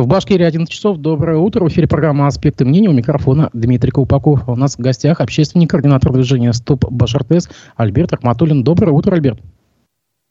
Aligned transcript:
В 0.00 0.06
Башкирии 0.06 0.46
11 0.46 0.72
часов. 0.72 0.96
Доброе 0.96 1.36
утро. 1.36 1.62
В 1.62 1.68
эфире 1.68 1.86
программа 1.86 2.26
«Аспекты 2.26 2.64
мнений». 2.64 2.88
У 2.88 2.92
микрофона 2.92 3.50
Дмитрий 3.52 3.90
Колпаков. 3.90 4.48
У 4.48 4.56
нас 4.56 4.76
в 4.76 4.80
гостях 4.80 5.20
общественный 5.20 5.66
координатор 5.66 6.10
движения 6.10 6.54
«Стоп 6.54 6.86
Башартес» 6.90 7.50
Альберт 7.76 8.14
Ахматуллин. 8.14 8.64
Доброе 8.64 8.92
утро, 8.92 9.14
Альберт. 9.14 9.40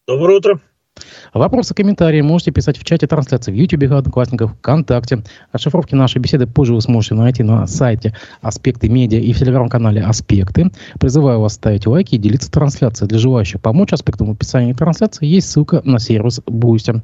Доброе 0.07 0.37
утро. 0.37 0.59
Вопросы, 1.33 1.73
комментарии 1.73 2.21
можете 2.21 2.51
писать 2.51 2.77
в 2.77 2.83
чате 2.83 3.07
трансляции 3.07 3.51
в 3.51 3.55
YouTube, 3.55 3.91
Одноклассниках, 3.91 4.53
ВКонтакте. 4.53 5.23
Расшифровки 5.51 5.95
нашей 5.95 6.19
беседы 6.19 6.47
позже 6.47 6.73
вы 6.73 6.81
сможете 6.81 7.15
найти 7.15 7.43
на 7.43 7.65
сайте 7.67 8.15
«Аспекты 8.41 8.89
медиа» 8.89 9.19
и 9.19 9.33
в 9.33 9.39
телеграм-канале 9.39 10.01
«Аспекты». 10.01 10.71
Призываю 10.99 11.39
вас 11.39 11.53
ставить 11.53 11.87
лайки 11.87 12.15
и 12.15 12.17
делиться 12.17 12.51
трансляцией. 12.51 13.09
Для 13.09 13.19
желающих 13.19 13.61
помочь 13.61 13.93
аспектам 13.93 14.27
в 14.27 14.31
описании 14.31 14.73
трансляции 14.73 15.25
есть 15.25 15.49
ссылка 15.49 15.81
на 15.83 15.99
сервис 15.99 16.41
Boosty. 16.45 17.01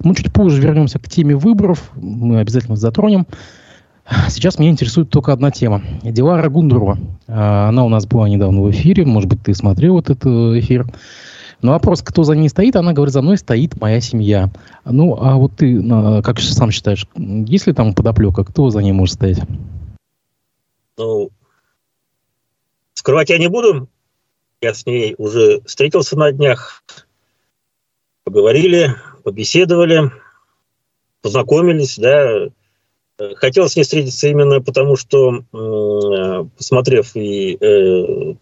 Мы 0.00 0.14
чуть 0.14 0.32
позже 0.32 0.60
вернемся 0.60 0.98
к 0.98 1.08
теме 1.08 1.36
выборов. 1.36 1.90
Мы 1.94 2.40
обязательно 2.40 2.76
затронем. 2.76 3.26
Сейчас 4.28 4.58
меня 4.58 4.70
интересует 4.70 5.10
только 5.10 5.32
одна 5.32 5.50
тема. 5.50 5.82
Дилара 6.02 6.48
Гундурова. 6.48 6.98
А, 7.26 7.68
она 7.68 7.84
у 7.84 7.88
нас 7.88 8.06
была 8.06 8.28
недавно 8.28 8.62
в 8.62 8.70
эфире. 8.70 9.04
Может 9.04 9.28
быть, 9.28 9.42
ты 9.42 9.54
смотрел 9.54 9.98
этот 9.98 10.24
э, 10.24 10.58
эфир. 10.58 10.86
Но 11.60 11.72
вопрос, 11.72 12.02
кто 12.02 12.22
за 12.22 12.34
ней 12.34 12.48
стоит, 12.48 12.76
она 12.76 12.92
говорит, 12.92 13.12
за 13.12 13.20
мной 13.20 13.36
стоит 13.36 13.80
моя 13.80 14.00
семья. 14.00 14.50
Ну, 14.84 15.16
а 15.20 15.36
вот 15.36 15.56
ты, 15.56 15.82
как 16.22 16.38
сам 16.38 16.70
считаешь, 16.70 17.06
есть 17.16 17.66
ли 17.66 17.72
там 17.72 17.94
подоплека, 17.94 18.44
кто 18.44 18.70
за 18.70 18.78
ней 18.80 18.92
может 18.92 19.16
стоять? 19.16 19.40
Ну, 20.96 21.30
скрывать 22.94 23.30
я 23.30 23.38
не 23.38 23.48
буду. 23.48 23.88
Я 24.60 24.74
с 24.74 24.86
ней 24.86 25.14
уже 25.18 25.60
встретился 25.66 26.16
на 26.16 26.32
днях. 26.32 26.82
Поговорили, 28.24 28.94
побеседовали, 29.24 30.12
познакомились, 31.22 31.98
да. 31.98 32.50
Хотел 33.36 33.68
с 33.68 33.74
ней 33.74 33.82
встретиться 33.82 34.28
именно 34.28 34.60
потому, 34.60 34.96
что, 34.96 35.42
посмотрев 36.56 37.16
и 37.16 37.56
э, 37.60 38.34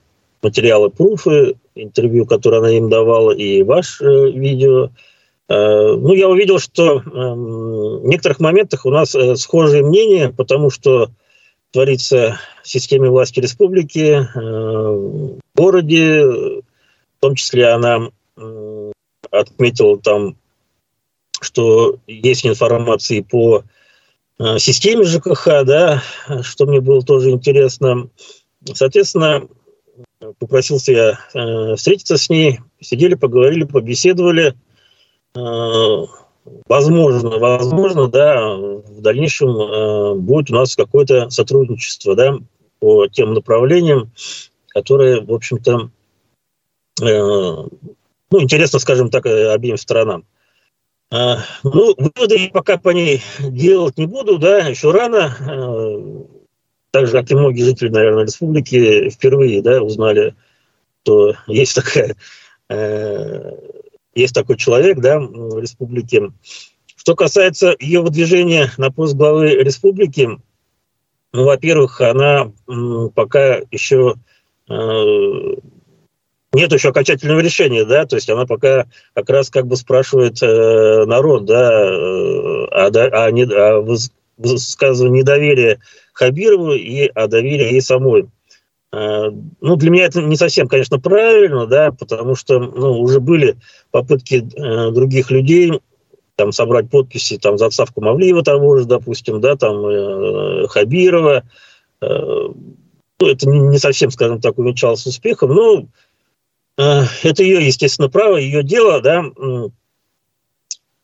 материалы 0.43 0.91
пруфы, 0.91 1.57
интервью, 1.75 2.27
которое 2.27 2.59
она 2.59 2.71
им 2.71 2.89
давала, 2.89 3.33
и 3.33 3.63
ваш 3.63 4.01
э, 4.01 4.31
видео. 4.31 4.91
Э, 5.49 5.95
ну, 5.95 6.13
я 6.13 6.29
увидел, 6.29 6.59
что 6.59 6.99
э, 6.99 7.01
в 7.03 8.07
некоторых 8.07 8.41
моментах 8.41 8.85
у 8.85 8.91
нас 8.91 9.15
э, 9.15 9.37
схожие 9.37 9.85
мнения, 9.85 10.31
потому 10.31 10.71
что 10.71 11.11
творится 11.71 12.39
в 12.63 12.69
системе 12.69 13.11
власти 13.11 13.41
республики, 13.41 14.27
в 14.35 15.39
городе, 15.55 16.25
в 16.25 16.63
том 17.21 17.35
числе 17.35 17.69
она 17.69 18.09
отметила 19.31 19.99
там, 19.99 20.37
что 21.41 21.99
есть 22.07 22.47
информации 22.47 23.21
по 23.21 23.65
системе 24.59 25.05
ЖКХ, 25.05 25.65
да, 25.67 26.03
что 26.43 26.65
мне 26.65 26.81
было 26.81 27.03
тоже 27.03 27.31
интересно. 27.31 28.09
Соответственно, 28.73 29.47
попросился 30.39 30.93
я 30.93 31.19
э, 31.35 31.77
встретиться 31.77 32.17
с 32.17 32.29
ней, 32.29 32.61
сидели, 32.81 33.15
поговорили, 33.15 33.65
побеседовали. 33.65 34.55
Э, 35.35 36.07
возможно, 36.67 37.39
возможно, 37.39 38.09
да, 38.09 38.57
в 38.57 39.01
дальнейшем 39.01 39.51
э, 39.51 40.15
будет 40.15 40.51
у 40.51 40.55
нас 40.55 40.77
какое-то 40.77 41.31
сотрудничество, 41.31 42.15
да, 42.15 42.39
по 42.79 43.07
тем 43.09 43.35
направлениям, 43.35 44.13
которые, 44.69 45.21
в 45.23 45.33
общем-то, 45.33 45.91
ну, 46.99 47.71
интересно, 48.43 48.79
скажем 48.79 49.11
так, 49.11 49.27
обеим 49.27 49.77
сторонам. 49.77 50.25
Ну, 51.11 51.45
выводы 51.63 52.51
пока 52.53 52.79
по 52.79 52.89
ней 52.89 53.23
делать 53.39 53.99
не 53.99 54.07
буду, 54.07 54.39
да, 54.39 54.61
еще 54.61 54.93
рано. 54.93 56.27
Так 56.97 57.09
же, 57.09 57.13
как 57.13 57.31
и 57.31 57.35
многие 57.35 57.63
жители, 57.63 57.91
наверное, 57.91 58.25
республики, 58.25 59.11
впервые 59.11 59.61
да, 59.61 59.83
узнали, 59.83 60.35
что 61.03 61.35
есть 61.47 61.75
такая 61.75 62.17
э, 62.71 63.53
есть 64.15 64.35
такой 64.35 64.57
человек 64.57 64.99
да, 65.01 65.21
в 65.21 65.61
республике. 65.61 66.33
Что 66.97 67.15
касается 67.15 67.77
ее 67.79 68.01
выдвижения 68.01 68.73
на 68.79 68.91
пост 68.91 69.15
главы 69.15 69.51
республики, 69.51 70.41
ну, 71.35 71.45
во-первых, 71.45 72.01
она 72.01 72.51
пока 73.15 73.61
еще 73.71 74.15
э, 74.71 75.55
нет 76.55 76.73
еще 76.73 76.89
окончательного 76.89 77.41
решения, 77.41 77.85
да, 77.85 78.07
то 78.07 78.17
есть 78.17 78.31
она 78.31 78.47
пока 78.47 78.87
как 79.13 79.29
раз 79.29 79.51
как 79.51 79.67
бы 79.67 79.77
спрашивает 79.77 80.43
э, 80.43 81.05
народ, 81.05 81.45
да, 81.45 81.73
э, 81.73 82.65
о, 82.71 82.87
о, 82.87 83.29
о, 83.29 83.83
о 83.83 83.99
высказывании 84.37 85.21
недоверия 85.21 85.81
Хабирову 86.13 86.73
и 86.73 87.07
о 87.07 87.27
доверии 87.27 87.73
ей 87.73 87.81
самой. 87.81 88.29
А, 88.93 89.31
ну, 89.61 89.77
для 89.77 89.91
меня 89.91 90.05
это 90.07 90.23
не 90.23 90.37
совсем, 90.37 90.69
конечно, 90.69 90.99
правильно, 90.99 91.67
да, 91.67 91.93
потому 91.93 92.35
что 92.35 92.59
ну, 92.59 93.01
уже 93.01 93.21
были 93.21 93.57
попытки 93.91 94.37
э, 94.37 94.91
других 94.93 95.31
людей 95.31 95.81
там 96.37 96.53
собрать 96.53 96.91
подписи 96.91 97.39
там 97.39 97.59
за 97.59 97.67
отставку 97.67 98.01
Мавлиева 98.03 98.43
того 98.43 98.79
же, 98.79 98.85
допустим, 98.85 99.41
да, 99.41 99.57
там 99.57 99.87
э, 99.87 100.67
Хабирова. 100.69 101.45
Э, 102.01 102.49
ну, 103.19 103.27
это 103.27 103.49
не, 103.49 103.79
совсем, 103.79 104.11
скажем 104.11 104.41
так, 104.41 104.59
увенчалось 104.59 105.07
успехом, 105.07 105.55
но 105.55 105.87
это 106.77 107.43
ее, 107.43 107.67
естественно, 107.67 108.11
право, 108.11 108.37
ее 108.37 108.63
дело, 108.63 109.01
да. 109.01 109.25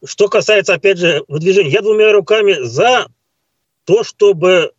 Что 0.05 0.29
касается, 0.29 0.75
опять 0.75 0.99
же, 0.99 1.25
выдвижения, 1.29 1.71
я 1.71 1.81
двумя 1.81 2.13
руками 2.13 2.59
за 2.61 3.07
то, 3.85 4.05
чтобы 4.05 4.73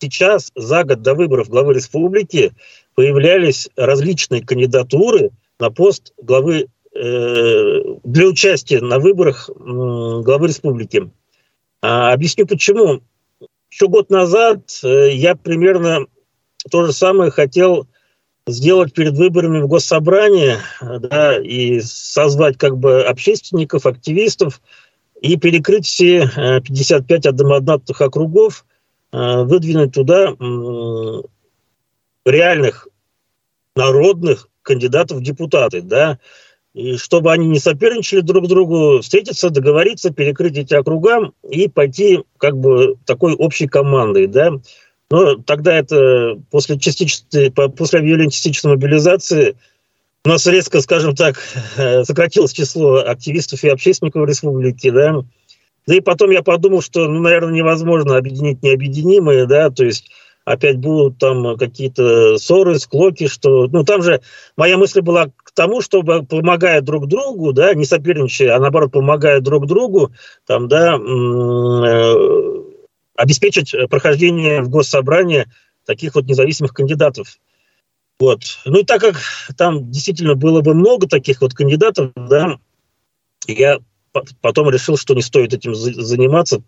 сейчас, 0.00 0.52
за 0.54 0.84
год 0.84 1.02
до 1.02 1.14
выборов 1.14 1.48
главы 1.48 1.74
республики, 1.74 2.52
появлялись 2.94 3.68
различные 3.76 4.44
кандидатуры 4.44 5.30
на 5.58 5.70
пост 5.70 6.12
главы 6.20 6.68
э, 6.94 7.80
для 8.04 8.26
участия 8.26 8.80
на 8.80 8.98
выборах 8.98 9.48
э, 9.48 9.52
главы 9.52 10.48
республики. 10.48 11.10
А, 11.82 12.12
объясню 12.12 12.46
почему. 12.46 13.00
Еще 13.70 13.88
год 13.88 14.10
назад 14.10 14.80
э, 14.84 15.12
я 15.12 15.34
примерно 15.34 16.06
то 16.70 16.86
же 16.86 16.92
самое 16.92 17.30
хотел 17.30 17.86
сделать 18.46 18.92
перед 18.92 19.14
выборами 19.14 19.60
в 19.60 19.68
госсобрание 19.68 20.58
да, 20.80 21.40
и 21.40 21.80
созвать 21.80 22.58
как 22.58 22.76
бы 22.76 23.02
общественников, 23.02 23.86
активистов 23.86 24.60
и 25.24 25.36
перекрыть 25.36 25.86
все 25.86 26.28
55 26.64 27.26
одномандатных 27.26 28.00
округов– 28.00 28.64
Э, 29.14 29.44
выдвинуть 29.44 29.92
туда 29.92 30.34
реальных 32.24 32.88
народных 33.76 34.48
кандидатов 34.62 35.18
в 35.18 35.22
депутаты, 35.22 35.82
да, 35.82 36.18
и 36.74 36.96
чтобы 36.96 37.30
они 37.30 37.46
не 37.46 37.60
соперничали 37.60 38.22
друг 38.22 38.48
другу, 38.48 39.02
встретиться, 39.02 39.50
договориться, 39.50 40.10
перекрыть 40.10 40.58
эти 40.58 40.74
округа 40.74 41.30
и 41.48 41.68
пойти 41.68 42.24
как 42.38 42.56
бы 42.56 42.96
такой 43.06 43.34
общей 43.34 43.68
командой, 43.68 44.26
да. 44.26 44.50
Но 45.12 45.36
тогда 45.36 45.76
это 45.76 46.40
после, 46.50 46.76
частичной, 46.76 47.52
после 47.52 48.00
объявления 48.00 48.32
частичной 48.32 48.72
мобилизации 48.72 49.56
у 50.24 50.28
нас 50.28 50.46
резко, 50.46 50.80
скажем 50.80 51.14
так, 51.14 51.36
сократилось 52.04 52.52
число 52.52 52.96
активистов 52.96 53.62
и 53.62 53.68
общественников 53.68 54.26
республики, 54.26 54.90
да, 54.90 55.22
да 55.86 55.94
и 55.94 56.00
потом 56.00 56.30
я 56.30 56.42
подумал, 56.42 56.80
что, 56.80 57.06
ну, 57.06 57.20
наверное, 57.20 57.52
невозможно 57.52 58.16
объединить 58.16 58.62
необъединимые, 58.62 59.46
да, 59.46 59.68
то 59.68 59.84
есть 59.84 60.10
опять 60.44 60.78
будут 60.78 61.18
там 61.18 61.56
какие-то 61.56 62.38
ссоры, 62.38 62.78
склоки, 62.78 63.28
что... 63.28 63.66
Ну, 63.66 63.84
там 63.84 64.02
же 64.02 64.20
моя 64.56 64.78
мысль 64.78 65.00
была 65.00 65.26
к 65.26 65.52
тому, 65.54 65.80
чтобы, 65.80 66.24
помогая 66.24 66.80
друг 66.80 67.06
другу, 67.06 67.52
да, 67.52 67.74
не 67.74 67.84
соперничая, 67.84 68.54
а 68.54 68.60
наоборот, 68.60 68.92
помогая 68.92 69.40
друг 69.40 69.66
другу, 69.66 70.12
там, 70.46 70.68
да, 70.68 70.96
э, 70.96 72.14
обеспечить 73.16 73.74
прохождение 73.90 74.62
в 74.62 74.68
госсобрание 74.68 75.46
таких 75.86 76.14
вот 76.14 76.24
независимых 76.24 76.72
кандидатов. 76.72 77.38
Вот. 78.20 78.42
Ну 78.64 78.80
и 78.80 78.84
так 78.84 79.00
как 79.00 79.16
там 79.56 79.90
действительно 79.90 80.34
было 80.34 80.60
бы 80.60 80.74
много 80.74 81.08
таких 81.08 81.40
вот 81.40 81.54
кандидатов, 81.54 82.12
да, 82.14 82.58
я 83.46 83.78
потом 84.40 84.70
решил, 84.70 84.96
что 84.96 85.14
не 85.14 85.22
стоит 85.22 85.52
этим 85.52 85.74
заниматься. 85.74 86.62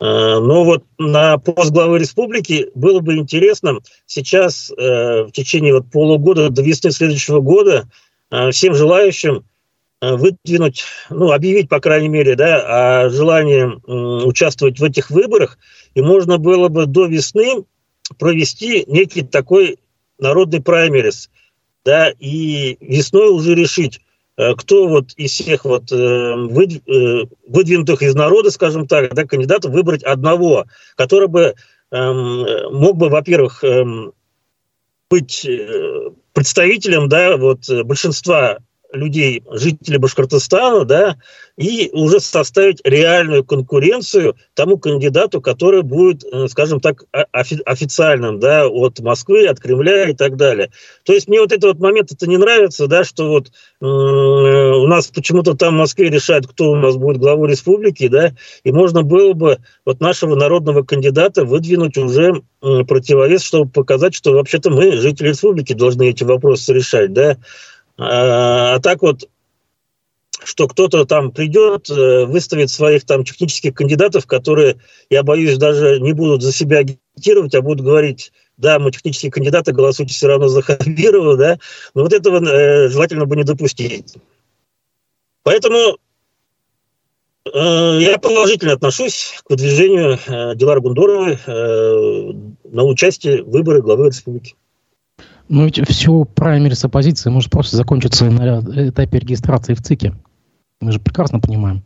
Э, 0.00 0.40
но 0.40 0.64
вот 0.64 0.84
на 0.98 1.38
пост 1.38 1.70
главы 1.70 2.00
республики 2.00 2.70
было 2.74 2.98
бы 3.00 3.14
интересно 3.14 3.78
сейчас 4.06 4.72
э, 4.72 5.24
в 5.24 5.30
течение 5.30 5.74
вот 5.74 5.90
полугода 5.92 6.50
до 6.50 6.62
весны 6.62 6.90
следующего 6.90 7.40
года 7.40 7.88
э, 8.30 8.50
всем 8.50 8.74
желающим 8.74 9.44
выдвинуть, 10.04 10.82
ну, 11.10 11.30
объявить, 11.30 11.68
по 11.68 11.78
крайней 11.78 12.08
мере, 12.08 12.34
да, 12.34 13.04
о 13.04 13.08
желании 13.08 13.62
участвовать 14.26 14.80
в 14.80 14.82
этих 14.82 15.10
выборах, 15.10 15.58
и 15.94 16.02
можно 16.02 16.38
было 16.38 16.66
бы 16.66 16.86
до 16.86 17.06
весны 17.06 17.62
провести 18.18 18.82
некий 18.88 19.22
такой 19.22 19.78
народный 20.22 20.62
праймерис, 20.62 21.28
да, 21.84 22.10
и 22.18 22.78
весной 22.80 23.28
уже 23.30 23.54
решить, 23.54 24.00
кто 24.56 24.88
вот 24.88 25.12
из 25.16 25.32
всех 25.32 25.66
вот 25.66 25.90
выдвинутых 25.90 28.02
из 28.02 28.14
народа, 28.14 28.50
скажем 28.50 28.86
так, 28.86 29.12
да, 29.14 29.24
кандидатов 29.24 29.72
выбрать 29.72 30.02
одного, 30.02 30.64
который 30.96 31.28
бы 31.28 31.54
эм, 31.90 32.46
мог 32.72 32.96
бы, 32.96 33.10
во-первых, 33.10 33.62
эм, 33.62 34.14
быть 35.10 35.46
представителем 36.32 37.10
да, 37.10 37.36
вот, 37.36 37.68
большинства 37.84 38.56
людей, 38.92 39.42
жителей 39.50 39.98
Башкортостана, 39.98 40.84
да, 40.84 41.16
и 41.56 41.90
уже 41.92 42.20
составить 42.20 42.80
реальную 42.84 43.44
конкуренцию 43.44 44.36
тому 44.54 44.78
кандидату, 44.78 45.40
который 45.40 45.82
будет, 45.82 46.24
э, 46.24 46.48
скажем 46.48 46.80
так, 46.80 47.04
официальным, 47.32 48.40
да, 48.40 48.66
от 48.66 49.00
Москвы, 49.00 49.46
от 49.46 49.60
Кремля 49.60 50.08
и 50.08 50.14
так 50.14 50.36
далее. 50.36 50.70
То 51.04 51.12
есть 51.12 51.28
мне 51.28 51.40
вот 51.40 51.52
этот 51.52 51.64
вот 51.64 51.80
момент 51.80 52.12
это 52.12 52.26
не 52.26 52.36
нравится, 52.36 52.86
да, 52.86 53.04
что 53.04 53.28
вот 53.28 53.48
э, 53.48 53.84
у 53.84 54.86
нас 54.86 55.08
почему-то 55.08 55.54
там 55.54 55.74
в 55.74 55.78
Москве 55.78 56.08
решают, 56.08 56.46
кто 56.46 56.72
у 56.72 56.76
нас 56.76 56.96
будет 56.96 57.18
главой 57.18 57.50
республики, 57.50 58.08
да, 58.08 58.32
и 58.64 58.72
можно 58.72 59.02
было 59.02 59.32
бы 59.32 59.58
вот 59.84 60.00
нашего 60.00 60.34
народного 60.34 60.82
кандидата 60.82 61.44
выдвинуть 61.44 61.98
уже 61.98 62.42
противовес, 62.60 63.42
чтобы 63.42 63.70
показать, 63.70 64.14
что 64.14 64.32
вообще-то 64.32 64.70
мы, 64.70 64.92
жители 64.92 65.28
республики, 65.28 65.72
должны 65.72 66.10
эти 66.10 66.22
вопросы 66.22 66.72
решать, 66.72 67.12
да, 67.12 67.36
а, 67.98 68.74
а 68.74 68.80
так 68.80 69.02
вот, 69.02 69.28
что 70.44 70.68
кто-то 70.68 71.04
там 71.04 71.30
придет, 71.30 71.88
э, 71.90 72.24
выставит 72.24 72.70
своих 72.70 73.04
там 73.04 73.24
технических 73.24 73.74
кандидатов, 73.74 74.26
которые, 74.26 74.78
я 75.10 75.22
боюсь, 75.22 75.58
даже 75.58 76.00
не 76.00 76.12
будут 76.12 76.42
за 76.42 76.52
себя 76.52 76.78
агитировать, 76.78 77.54
а 77.54 77.62
будут 77.62 77.84
говорить, 77.84 78.32
да, 78.56 78.78
мы 78.78 78.90
технические 78.92 79.32
кандидаты, 79.32 79.72
голосуйте 79.72 80.14
все 80.14 80.28
равно 80.28 80.48
за 80.48 80.62
Хабирова, 80.62 81.36
да, 81.36 81.58
но 81.94 82.02
вот 82.02 82.12
этого 82.12 82.44
э, 82.44 82.88
желательно 82.88 83.26
бы 83.26 83.36
не 83.36 83.44
допустить. 83.44 84.14
Поэтому 85.42 85.98
э, 87.52 87.98
я 88.00 88.18
положительно 88.18 88.72
отношусь 88.72 89.40
к 89.44 89.50
выдвижению 89.50 90.18
э, 90.26 90.54
Дилара 90.54 90.80
Гундоровой 90.80 91.38
э, 91.44 92.32
на 92.64 92.84
участие 92.84 93.42
в 93.42 93.50
выборах 93.50 93.82
главы 93.82 94.06
республики. 94.06 94.54
Но 95.52 95.66
ведь 95.66 95.86
все 95.86 96.24
праймерис 96.24 96.82
оппозиции 96.82 97.28
может 97.28 97.50
просто 97.50 97.76
закончиться 97.76 98.24
на 98.24 98.60
этапе 98.88 99.18
регистрации 99.18 99.74
в 99.74 99.82
ЦИКе. 99.82 100.14
Мы 100.80 100.92
же 100.92 100.98
прекрасно 100.98 101.40
понимаем. 101.40 101.84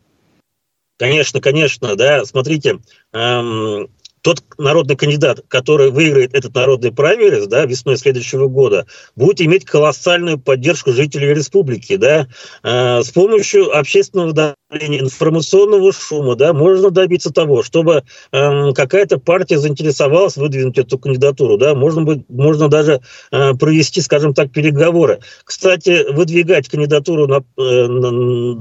Конечно, 1.01 1.41
конечно, 1.41 1.97
да. 1.97 2.25
Смотрите, 2.25 2.79
эм, 3.13 3.89
тот 4.23 4.45
народный 4.57 4.95
кандидат, 4.95 5.45
который 5.49 5.91
выиграет 5.91 6.33
этот 6.33 6.55
народный 6.55 6.93
праймерис 6.93 7.49
да, 7.49 7.65
весной 7.65 7.97
следующего 7.97 8.47
года, 8.47 8.87
будет 9.17 9.41
иметь 9.41 9.65
колоссальную 9.65 10.39
поддержку 10.39 10.93
жителей 10.93 11.35
республики. 11.35 11.97
Да, 11.97 12.29
э, 12.63 13.03
с 13.03 13.11
помощью 13.11 13.77
общественного 13.77 14.57
информационного 14.71 15.93
шума 15.93 16.35
да, 16.35 16.53
можно 16.53 16.91
добиться 16.91 17.33
того, 17.33 17.63
чтобы 17.63 18.03
э, 18.33 18.73
какая-то 18.73 19.19
партия 19.19 19.59
заинтересовалась 19.59 20.37
выдвинуть 20.37 20.79
эту 20.79 20.99
кандидатуру. 20.99 21.57
Да, 21.57 21.75
можно, 21.75 22.03
быть, 22.03 22.25
можно 22.29 22.69
даже 22.69 23.01
э, 23.31 23.55
провести, 23.55 24.01
скажем 24.01 24.35
так, 24.35 24.51
переговоры. 24.51 25.21
Кстати, 25.45 26.13
выдвигать 26.13 26.69
кандидатуру 26.69 27.29
на, 27.29 27.45
э, 27.59 27.87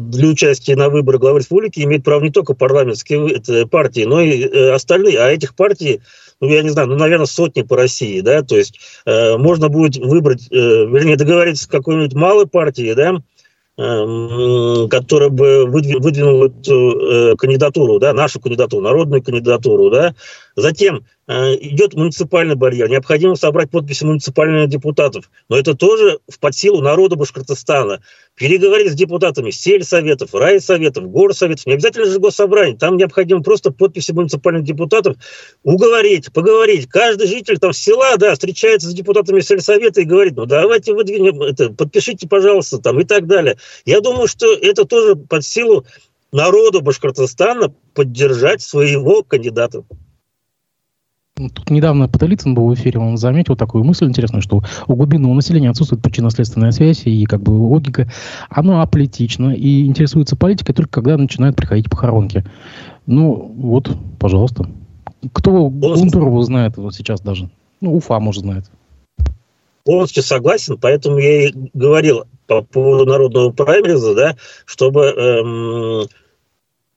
для 0.10 0.30
участия 0.30 0.76
на 0.76 0.90
выборы 0.90 1.18
главы 1.18 1.40
республики 1.40 1.80
имеет 1.82 2.04
право 2.04 2.22
не 2.22 2.32
только 2.32 2.54
парламентские 2.54 3.66
партии, 3.68 4.06
но 4.06 4.22
и 4.22 4.44
э, 4.44 4.72
остальные. 4.72 5.20
А 5.20 5.32
этих 5.32 5.56
партий, 5.56 6.02
ну, 6.40 6.50
я 6.50 6.62
не 6.62 6.70
знаю, 6.70 6.90
ну, 6.90 6.98
наверное, 6.98 7.26
сотни 7.26 7.64
по 7.64 7.76
России, 7.76 8.22
да, 8.22 8.44
то 8.44 8.56
есть 8.56 8.80
э, 9.06 9.38
можно 9.38 9.70
будет 9.70 9.98
выбрать, 9.98 10.48
э, 10.52 10.56
вернее, 10.56 11.16
договориться 11.16 11.64
с 11.64 11.68
какой-нибудь 11.68 12.14
малой 12.14 12.46
партией, 12.46 12.94
да, 12.94 13.16
которая 13.78 15.30
бы 15.30 15.66
выдвинула 15.66 16.46
эту 16.46 17.32
э, 17.32 17.36
кандидатуру, 17.36 18.00
да, 18.00 18.14
нашу 18.14 18.40
кандидатуру, 18.40 18.82
народную 18.82 19.22
кандидатуру, 19.22 19.90
да, 19.90 20.16
затем 20.56 21.06
Э, 21.28 21.56
идет 21.56 21.96
муниципальный 21.96 22.54
барьер. 22.56 22.88
Необходимо 22.88 23.36
собрать 23.36 23.72
подписи 23.72 24.04
муниципальных 24.04 24.70
депутатов. 24.70 25.32
Но 25.50 25.58
это 25.58 25.74
тоже 25.74 26.20
в 26.30 26.40
под 26.40 26.56
силу 26.56 26.82
народа 26.82 27.16
Башкортостана. 27.16 28.02
Переговорить 28.36 28.92
с 28.92 28.96
депутатами 28.96 29.50
сельсоветов, 29.50 30.36
райсоветов, 30.36 31.10
горсоветов. 31.10 31.66
Не 31.66 31.74
обязательно 31.74 32.06
же 32.06 32.20
госсобрание. 32.20 32.78
Там 32.78 32.98
необходимо 32.98 33.42
просто 33.42 33.72
подписи 33.72 34.12
муниципальных 34.12 34.66
депутатов 34.66 35.18
уговорить, 35.64 36.32
поговорить. 36.32 36.88
Каждый 36.90 37.26
житель 37.28 37.58
там 37.58 37.74
села, 37.74 38.18
да, 38.18 38.34
встречается 38.34 38.90
с 38.90 38.94
депутатами 38.94 39.40
сельсовета 39.40 40.02
и 40.02 40.06
говорит, 40.06 40.36
ну 40.36 40.46
давайте 40.46 40.94
выдвинем 40.94 41.42
это, 41.42 41.72
подпишите, 41.72 42.28
пожалуйста, 42.28 42.78
там 42.78 43.00
и 43.00 43.04
так 43.04 43.26
далее. 43.26 43.58
Я 43.86 44.00
думаю, 44.00 44.28
что 44.28 44.54
это 44.54 44.86
тоже 44.86 45.16
под 45.16 45.44
силу 45.44 45.88
народу 46.32 46.82
Башкортостана 46.82 47.74
поддержать 47.96 48.62
своего 48.62 49.24
кандидата. 49.24 49.84
Тут 51.38 51.70
недавно 51.70 52.08
Паталицын 52.08 52.56
был 52.56 52.70
в 52.70 52.74
эфире, 52.76 52.98
он 53.00 53.18
заметил 53.18 53.58
такую 53.58 53.84
мысль 53.84 54.06
интересную, 54.06 54.42
что 54.42 54.64
у 54.88 54.96
глубинного 54.96 55.34
населения 55.34 55.70
отсутствует 55.70 56.02
причинно-следственная 56.02 56.72
связь 56.72 57.06
и 57.06 57.26
как 57.26 57.42
бы 57.42 57.52
логика. 57.52 58.10
Оно 58.50 58.80
аполитично 58.82 59.50
и 59.54 59.86
интересуется 59.86 60.38
политикой 60.38 60.72
только 60.72 61.02
когда 61.02 61.18
начинают 61.18 61.58
приходить 61.58 61.90
похоронки. 61.90 62.46
Ну, 63.06 63.34
вот, 63.58 63.98
пожалуйста. 64.18 64.70
Кто 65.34 65.70
Гунтурову 65.70 66.42
знает 66.42 66.78
вот 66.78 66.96
сейчас 66.96 67.20
даже? 67.20 67.50
Ну, 67.82 67.98
Уфа, 67.98 68.18
может, 68.22 68.44
знает. 68.44 68.72
Полностью 69.84 70.24
согласен, 70.24 70.78
поэтому 70.80 71.18
я 71.18 71.50
и 71.50 71.54
говорил 71.74 72.24
по 72.48 72.62
поводу 72.62 73.12
народного 73.12 73.52
праймериза, 73.52 74.16
да, 74.16 74.38
чтобы 74.66 75.02
эм, 75.02 76.08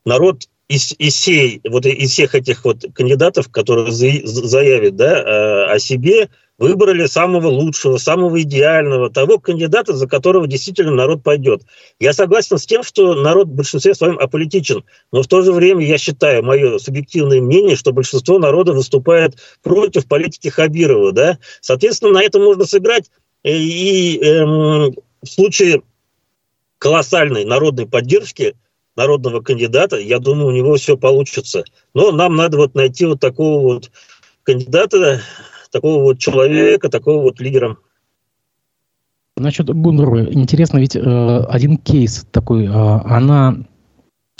народ 0.05 0.47
из, 0.69 0.93
из, 0.99 1.15
всей, 1.15 1.61
вот 1.67 1.85
из 1.87 2.11
всех 2.11 2.35
этих 2.35 2.63
вот 2.63 2.85
кандидатов, 2.93 3.49
которые 3.49 3.91
заявят 3.91 4.95
да, 4.95 5.71
о 5.71 5.79
себе, 5.79 6.29
выбрали 6.59 7.07
самого 7.07 7.47
лучшего, 7.47 7.97
самого 7.97 8.39
идеального, 8.43 9.09
того 9.09 9.39
кандидата, 9.39 9.93
за 9.93 10.07
которого 10.07 10.45
действительно 10.47 10.91
народ 10.91 11.23
пойдет. 11.23 11.63
Я 11.99 12.13
согласен 12.13 12.59
с 12.59 12.67
тем, 12.67 12.83
что 12.83 13.15
народ 13.15 13.47
в 13.47 13.55
большинстве 13.55 13.95
своем 13.95 14.19
аполитичен, 14.19 14.83
но 15.11 15.23
в 15.23 15.27
то 15.27 15.41
же 15.41 15.53
время 15.53 15.83
я 15.83 15.97
считаю, 15.97 16.43
мое 16.43 16.77
субъективное 16.77 17.41
мнение, 17.41 17.75
что 17.75 17.91
большинство 17.91 18.37
народа 18.37 18.73
выступает 18.73 19.37
против 19.63 20.05
политики 20.05 20.49
Хабирова. 20.49 21.13
Да? 21.13 21.39
Соответственно, 21.61 22.13
на 22.13 22.21
этом 22.21 22.43
можно 22.43 22.65
сыграть. 22.65 23.09
И, 23.43 24.17
и 24.19 24.23
эм, 24.23 24.93
в 25.23 25.27
случае 25.27 25.81
колоссальной 26.77 27.43
народной 27.43 27.87
поддержки– 27.87 28.55
народного 28.99 29.39
кандидата, 29.39 29.95
я 29.95 30.19
думаю, 30.19 30.47
у 30.47 30.51
него 30.51 30.75
все 30.75 30.97
получится. 30.97 31.63
Но 31.93 32.11
нам 32.11 32.35
надо 32.35 32.57
вот 32.57 32.75
найти 32.75 33.05
вот 33.05 33.21
такого 33.21 33.61
вот 33.61 33.91
кандидата, 34.43 35.21
такого 35.71 36.03
вот 36.03 36.19
человека, 36.19 36.89
такого 36.89 37.23
вот 37.23 37.39
лидера. 37.39 37.77
Насчет 39.37 39.69
Гундурова, 39.69 40.25
интересно, 40.33 40.79
ведь 40.79 40.97
э, 40.97 40.99
один 40.99 41.77
кейс 41.77 42.27
такой, 42.29 42.65
э, 42.65 42.69
она, 42.69 43.55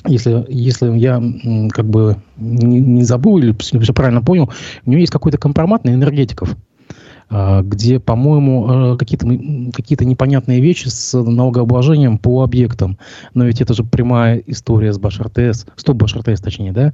если, 0.05 0.45
если 0.49 0.91
я 0.97 1.23
как 1.71 1.85
бы 1.85 2.17
не, 2.35 2.81
не 2.81 3.03
забыл 3.03 3.37
или 3.37 3.55
все 3.59 3.93
правильно 3.93 4.21
понял, 4.21 4.51
у 4.85 4.89
нее 4.89 4.99
есть 4.99 5.13
какой-то 5.13 5.37
компромат 5.37 5.85
на 5.85 5.91
энергетиков. 5.91 6.53
А, 7.31 7.61
где, 7.61 7.99
по-моему, 7.99 8.93
э, 8.93 8.97
какие-то 8.97 9.27
какие 9.71 10.03
непонятные 10.03 10.61
вещи 10.61 10.87
с 10.87 11.13
налогообложением 11.13 12.17
по 12.17 12.41
объектам. 12.43 12.97
Но 13.35 13.45
ведь 13.45 13.61
это 13.61 13.75
же 13.75 13.83
прямая 13.83 14.41
история 14.47 14.91
с 14.91 14.97
Башар-ТС, 14.97 15.67
стоп 15.75 15.97
Башар-ТС, 15.97 16.41
точнее, 16.41 16.71
да? 16.71 16.93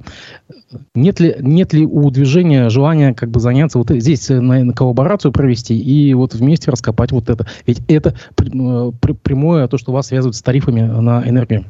Нет 0.94 1.20
ли, 1.20 1.36
нет 1.40 1.72
ли 1.72 1.86
у 1.86 2.10
движения 2.10 2.68
желания 2.68 3.14
как 3.14 3.30
бы 3.30 3.40
заняться 3.40 3.78
вот 3.78 3.90
здесь 3.90 4.28
э, 4.30 4.40
на, 4.40 4.62
на 4.62 4.72
коллаборацию 4.74 5.32
провести 5.32 5.78
и 5.78 6.12
вот 6.12 6.34
вместе 6.34 6.70
раскопать 6.70 7.12
вот 7.12 7.30
это? 7.30 7.46
Ведь 7.66 7.80
это 7.88 8.14
э, 8.38 8.92
прямое 9.22 9.68
то, 9.68 9.78
что 9.78 9.92
вас 9.92 10.08
связывает 10.08 10.36
с 10.36 10.42
тарифами 10.42 10.82
на 10.82 11.26
энергию. 11.26 11.64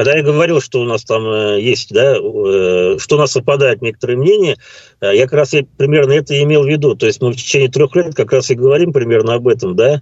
Когда 0.00 0.16
я 0.16 0.22
говорил, 0.22 0.62
что 0.62 0.80
у 0.80 0.84
нас 0.84 1.04
там 1.04 1.26
э, 1.26 1.60
есть, 1.60 1.92
да, 1.92 2.16
э, 2.16 2.96
что 2.98 3.16
у 3.16 3.18
нас 3.18 3.32
совпадают 3.32 3.82
некоторые 3.82 4.16
мнения, 4.16 4.56
э, 5.02 5.14
я 5.14 5.24
как 5.24 5.34
раз 5.34 5.52
я 5.52 5.62
примерно 5.76 6.12
это 6.12 6.42
имел 6.42 6.62
в 6.62 6.66
виду. 6.66 6.94
То 6.96 7.04
есть 7.04 7.20
мы 7.20 7.32
в 7.32 7.36
течение 7.36 7.68
трех 7.68 7.94
лет 7.94 8.14
как 8.14 8.32
раз 8.32 8.50
и 8.50 8.54
говорим 8.54 8.94
примерно 8.94 9.34
об 9.34 9.46
этом, 9.46 9.76
да. 9.76 10.00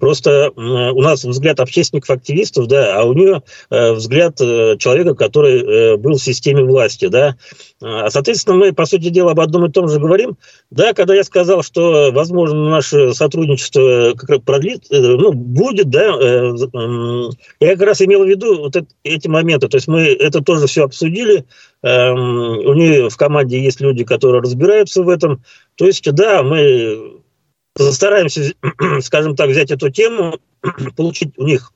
Просто 0.00 0.50
у 0.50 1.00
нас 1.00 1.22
взгляд 1.22 1.60
общественников-активистов, 1.60 2.66
да, 2.66 2.98
а 2.98 3.04
у 3.04 3.12
нее 3.12 3.42
взгляд 3.70 4.38
человека, 4.38 5.14
который 5.14 5.96
был 5.96 6.14
в 6.14 6.22
системе 6.22 6.64
власти, 6.64 7.06
да. 7.06 7.36
А, 7.80 8.10
соответственно, 8.10 8.56
мы, 8.56 8.72
по 8.72 8.86
сути 8.86 9.10
дела, 9.10 9.32
об 9.32 9.40
одном 9.40 9.66
и 9.66 9.70
том 9.70 9.88
же 9.88 10.00
говорим. 10.00 10.36
Да, 10.70 10.92
когда 10.92 11.14
я 11.14 11.22
сказал, 11.22 11.62
что, 11.62 12.10
возможно, 12.12 12.70
наше 12.70 13.12
сотрудничество 13.14 14.14
продлит, 14.44 14.86
ну, 14.90 15.32
будет, 15.32 15.90
да, 15.90 16.06
я 17.60 17.76
как 17.76 17.82
раз 17.82 18.00
имел 18.02 18.24
в 18.24 18.28
виду 18.28 18.58
вот 18.58 18.76
это, 18.76 18.86
эти 19.04 19.28
моменты. 19.28 19.68
То 19.68 19.76
есть 19.76 19.86
мы 19.86 20.00
это 20.00 20.40
тоже 20.40 20.66
все 20.66 20.84
обсудили. 20.84 21.44
Эм, 21.82 22.58
у 22.58 22.74
нее 22.74 23.08
в 23.08 23.16
команде 23.16 23.62
есть 23.62 23.80
люди, 23.80 24.04
которые 24.04 24.42
разбираются 24.42 25.02
в 25.02 25.08
этом. 25.08 25.44
То 25.76 25.86
есть, 25.86 26.10
да, 26.12 26.42
мы 26.42 27.20
постараемся, 27.74 28.54
скажем 29.02 29.36
так, 29.36 29.50
взять 29.50 29.70
эту 29.70 29.90
тему, 29.90 30.38
получить 30.96 31.34
у 31.36 31.44
них 31.44 31.72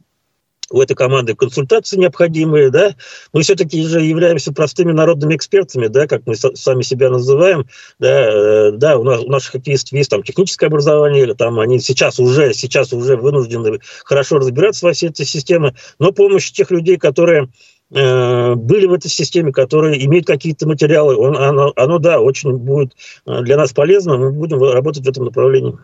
у 0.71 0.81
этой 0.81 0.95
команды 0.95 1.35
консультации 1.35 1.97
необходимые, 1.97 2.71
да, 2.71 2.95
мы 3.33 3.43
все-таки 3.43 3.83
же 3.85 4.01
являемся 4.01 4.53
простыми 4.53 4.93
народными 4.93 5.35
экспертами, 5.35 5.87
да, 5.87 6.07
как 6.07 6.23
мы 6.27 6.37
сами 6.37 6.83
себя 6.83 7.11
называем, 7.11 7.67
да, 7.99 8.31
э, 8.31 8.73
да, 8.73 8.99
у, 8.99 9.05
нас, 9.05 9.23
у 9.23 9.31
наших 9.31 9.53
хоккеистов 9.53 9.93
есть 9.93 10.11
там 10.11 10.23
техническое 10.23 10.67
образование, 10.67 11.35
там 11.35 11.59
они 11.59 11.79
сейчас 11.79 12.19
уже, 12.21 12.53
сейчас 12.53 12.93
уже 12.93 13.17
вынуждены 13.17 13.81
хорошо 14.05 14.39
разбираться 14.39 14.87
во 14.87 14.93
всей 14.93 15.11
этой 15.11 15.27
системе, 15.27 15.75
но 15.99 16.13
помощь 16.13 16.51
тех 16.51 16.71
людей, 16.71 16.99
которые 16.99 17.49
э, 17.95 18.55
были 18.55 18.87
в 18.87 18.93
этой 18.93 19.09
системе, 19.09 19.53
которые 19.53 20.05
имеют 20.05 20.27
какие-то 20.27 20.69
материалы, 20.69 21.17
он, 21.17 21.37
оно, 21.37 21.73
оно, 21.77 21.99
да, 21.99 22.21
очень 22.21 22.53
будет 22.53 22.95
э, 23.27 23.41
для 23.43 23.57
нас 23.57 23.73
полезно, 23.73 24.19
мы 24.19 24.33
будем 24.33 24.63
работать 24.63 25.05
в 25.07 25.09
этом 25.09 25.25
направлении. 25.25 25.79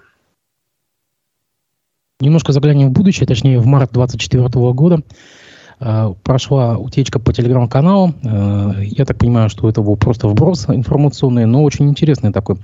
Немножко 2.21 2.53
заглянем 2.53 2.89
в 2.89 2.93
будущее, 2.93 3.27
точнее 3.27 3.59
в 3.59 3.67
март 3.67 3.93
2024 3.93 4.73
года. 4.73 5.03
Э, 5.81 6.15
прошла 6.23 6.79
утечка 6.79 7.19
по 7.19 7.33
телеграм-каналу. 7.33 8.15
Э, 8.23 8.73
я 8.81 9.05
так 9.05 9.19
понимаю, 9.19 9.49
что 9.49 9.69
это 9.69 9.83
был 9.83 9.97
просто 9.97 10.29
вброс 10.29 10.67
информационный, 10.69 11.47
но 11.47 11.63
очень 11.63 11.89
интересный 11.89 12.33
такой. 12.33 12.57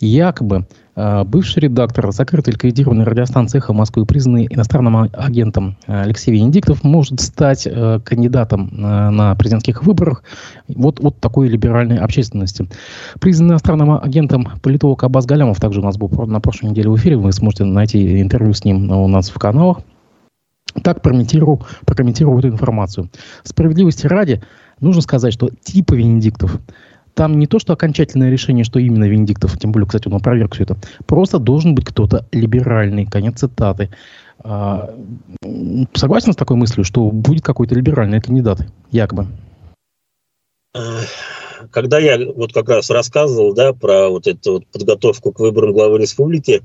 Якобы 0.00 0.66
э, 0.96 1.24
бывший 1.24 1.60
редактор 1.60 2.10
закрытой 2.12 2.50
ликвидированной 2.50 3.04
радиостанции 3.04 3.58
«Эхо 3.58 3.72
Москвы», 3.72 4.06
признанный 4.06 4.48
иностранным 4.50 5.08
агентом 5.12 5.76
Алексей 5.86 6.32
Венедиктов, 6.32 6.82
может 6.82 7.20
стать 7.20 7.68
кандидатом 8.04 8.70
на 8.72 9.34
президентских 9.36 9.84
выборах 9.84 10.24
вот, 10.68 11.00
вот 11.00 11.20
такой 11.20 11.48
либеральной 11.48 11.98
общественности. 11.98 12.68
Признанный 13.20 13.52
иностранным 13.52 13.92
агентом 13.92 14.48
политолог 14.62 15.04
Абаз 15.04 15.26
Галямов 15.26 15.60
также 15.60 15.80
у 15.80 15.84
нас 15.84 15.96
был 15.96 16.08
на 16.26 16.40
прошлой 16.40 16.70
неделе 16.70 16.90
в 16.90 16.96
эфире. 16.96 17.16
Вы 17.16 17.32
сможете 17.32 17.64
найти 17.64 18.20
интервью 18.20 18.52
с 18.52 18.64
ним 18.64 18.90
у 18.90 19.08
нас 19.08 19.30
в 19.30 19.38
каналах 19.38 19.78
так 20.82 21.02
прокомментировал, 21.02 21.62
прокомментировал 21.86 22.38
эту 22.38 22.48
информацию. 22.48 23.10
Справедливости 23.42 24.06
ради, 24.06 24.42
нужно 24.80 25.02
сказать, 25.02 25.32
что 25.32 25.50
типа 25.62 25.94
Венедиктов, 25.94 26.60
там 27.14 27.38
не 27.38 27.48
то, 27.48 27.58
что 27.58 27.72
окончательное 27.72 28.30
решение, 28.30 28.64
что 28.64 28.78
именно 28.78 29.04
Венедиктов, 29.04 29.58
тем 29.58 29.72
более, 29.72 29.88
кстати, 29.88 30.06
он 30.06 30.14
опроверг 30.14 30.54
все 30.54 30.62
это, 30.62 30.76
просто 31.06 31.38
должен 31.38 31.74
быть 31.74 31.84
кто-то 31.84 32.26
либеральный, 32.30 33.06
конец 33.06 33.40
цитаты. 33.40 33.90
А, 34.40 34.94
согласен 35.94 36.32
с 36.32 36.36
такой 36.36 36.56
мыслью, 36.56 36.84
что 36.84 37.10
будет 37.10 37.42
какой-то 37.42 37.74
либеральный 37.74 38.20
кандидат, 38.20 38.60
якобы? 38.92 39.26
Когда 41.72 41.98
я 41.98 42.18
вот 42.36 42.52
как 42.52 42.68
раз 42.68 42.88
рассказывал, 42.88 43.52
да, 43.52 43.72
про 43.72 44.10
вот 44.10 44.28
эту 44.28 44.52
вот 44.52 44.66
подготовку 44.68 45.32
к 45.32 45.40
выборам 45.40 45.72
главы 45.72 45.98
республики, 45.98 46.62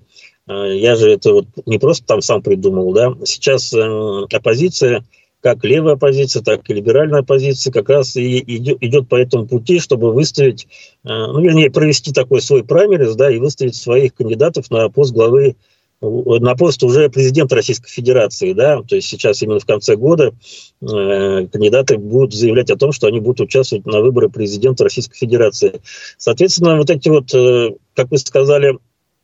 я 0.48 0.96
же 0.96 1.10
это 1.12 1.34
вот 1.34 1.46
не 1.66 1.80
просто 1.80 2.06
там 2.06 2.22
сам 2.22 2.42
придумал, 2.42 2.94
да. 2.94 3.14
Сейчас 3.24 3.74
э, 3.74 4.26
оппозиция, 4.32 5.06
как 5.42 5.64
левая 5.64 5.94
оппозиция, 5.94 6.44
так 6.44 6.70
и 6.70 6.74
либеральная 6.74 7.22
оппозиция, 7.22 7.72
как 7.72 7.90
раз 7.90 8.16
и 8.16 8.40
идет, 8.40 9.08
по 9.08 9.16
этому 9.16 9.48
пути, 9.48 9.80
чтобы 9.80 10.14
выставить, 10.14 10.66
э, 11.04 11.08
ну, 11.08 11.40
вернее, 11.42 11.72
провести 11.72 12.12
такой 12.12 12.42
свой 12.42 12.64
праймерис, 12.64 13.16
да, 13.16 13.32
и 13.32 13.40
выставить 13.40 13.76
своих 13.76 14.16
кандидатов 14.16 14.70
на 14.70 14.90
пост 14.90 15.14
главы 15.14 15.56
на 16.04 16.56
пост 16.56 16.84
уже 16.84 17.10
президента 17.10 17.56
Российской 17.56 17.90
Федерации, 17.90 18.52
да, 18.52 18.82
то 18.82 18.96
есть 18.96 19.08
сейчас 19.08 19.42
именно 19.42 19.60
в 19.60 19.66
конце 19.66 19.96
года 19.96 20.34
э, 20.82 21.48
кандидаты 21.48 21.98
будут 21.98 22.34
заявлять 22.34 22.70
о 22.72 22.76
том, 22.76 22.92
что 22.92 23.08
они 23.08 23.22
будут 23.22 23.40
участвовать 23.40 23.86
на 23.86 24.02
выборы 24.02 24.30
президента 24.30 24.84
Российской 24.84 25.18
Федерации. 25.18 25.82
Соответственно, 26.18 26.78
вот 26.78 26.90
эти 26.90 27.08
вот, 27.08 27.34
э, 27.34 27.76
как 27.96 28.12
вы 28.12 28.18
сказали, 28.18 28.78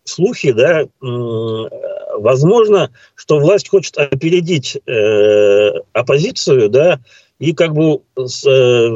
слухи, 0.10 0.52
да, 0.52 0.88
возможно, 2.20 2.92
что 3.16 3.40
власть 3.40 3.70
хочет 3.70 3.98
опередить 3.98 4.78
э, 4.86 5.72
оппозицию, 5.94 6.70
да, 6.70 7.00
и 7.40 7.54
как 7.54 7.74
бы 7.74 8.02
э, 8.18 8.88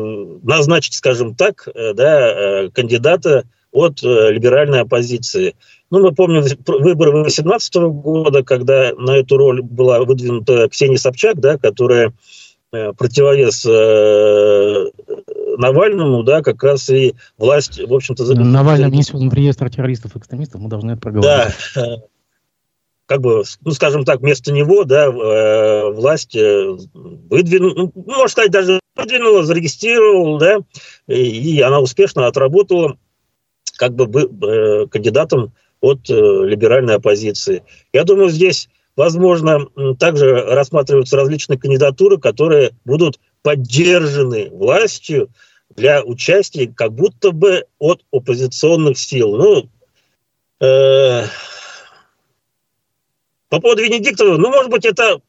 назначить, 0.44 0.94
скажем 0.94 1.36
так, 1.36 1.68
э, 1.74 1.94
да, 1.94 2.70
кандидата 2.74 3.46
от 3.72 4.04
либеральной 4.04 4.82
оппозиции. 4.82 5.56
Ну, 5.90 6.02
мы 6.02 6.14
помним 6.14 6.44
выборы 6.68 7.12
2018 7.12 7.76
года, 7.76 8.44
когда 8.44 8.94
на 8.96 9.18
эту 9.18 9.38
роль 9.38 9.64
была 9.64 10.04
выдвинута 10.04 10.70
Ксения 10.70 10.98
Собчак, 10.98 11.40
да, 11.40 11.58
которая 11.58 12.14
противовес 12.72 13.66
Навальному, 15.58 16.24
да, 16.24 16.42
как 16.42 16.64
раз 16.64 16.90
и 16.90 17.16
власть, 17.38 17.80
в 17.80 17.94
общем-то... 17.94 18.24
Навальный 18.36 18.90
внесен 18.90 19.30
в 19.30 19.34
реестр 19.34 19.70
террористов 19.70 20.16
и 20.16 20.20
экстремистов, 20.20 20.62
мы 20.62 20.70
должны 20.70 20.92
это 20.92 21.02
проговорить. 21.02 21.54
Да, 21.76 21.98
как 23.06 23.22
бы, 23.22 23.44
ну, 23.62 23.72
скажем 23.72 24.06
так, 24.06 24.22
вместо 24.22 24.52
него, 24.52 24.86
да, 24.86 25.06
э, 25.06 25.92
власть 25.92 26.36
э, 26.36 26.76
выдвинула, 26.94 27.74
ну, 27.76 27.92
можно 27.96 28.28
сказать, 28.28 28.52
даже 28.52 28.80
выдвинула, 28.96 29.44
зарегистрировала, 29.44 30.40
да, 30.40 30.58
и 31.08 31.62
она 31.62 31.80
успешно 31.80 32.28
отработала 32.28 32.98
как 33.78 33.94
бы 33.94 34.06
э, 34.48 34.88
кандидатом 34.88 35.54
от 35.82 36.08
либеральной 36.08 36.96
оппозиции. 36.96 37.64
Я 37.92 38.06
думаю, 38.06 38.30
здесь, 38.30 38.70
возможно, 38.96 39.68
также 40.00 40.34
рассматриваются 40.34 41.18
различные 41.18 41.60
кандидатуры, 41.60 42.18
которые 42.18 42.72
будут 42.86 43.20
поддержаны 43.44 44.50
властью 44.50 45.30
для 45.76 46.04
участия 46.04 46.68
как 46.68 46.94
будто 46.94 47.32
бы 47.32 47.66
от 47.78 48.04
оппозиционных 48.12 48.98
сил. 48.98 49.38
Ну, 49.38 49.70
э, 50.66 51.26
по 53.50 53.60
поводу 53.60 53.84
Венедиктова, 53.84 54.38
ну, 54.38 54.50
может 54.50 54.72
быть, 54.72 54.86
это 54.86 55.22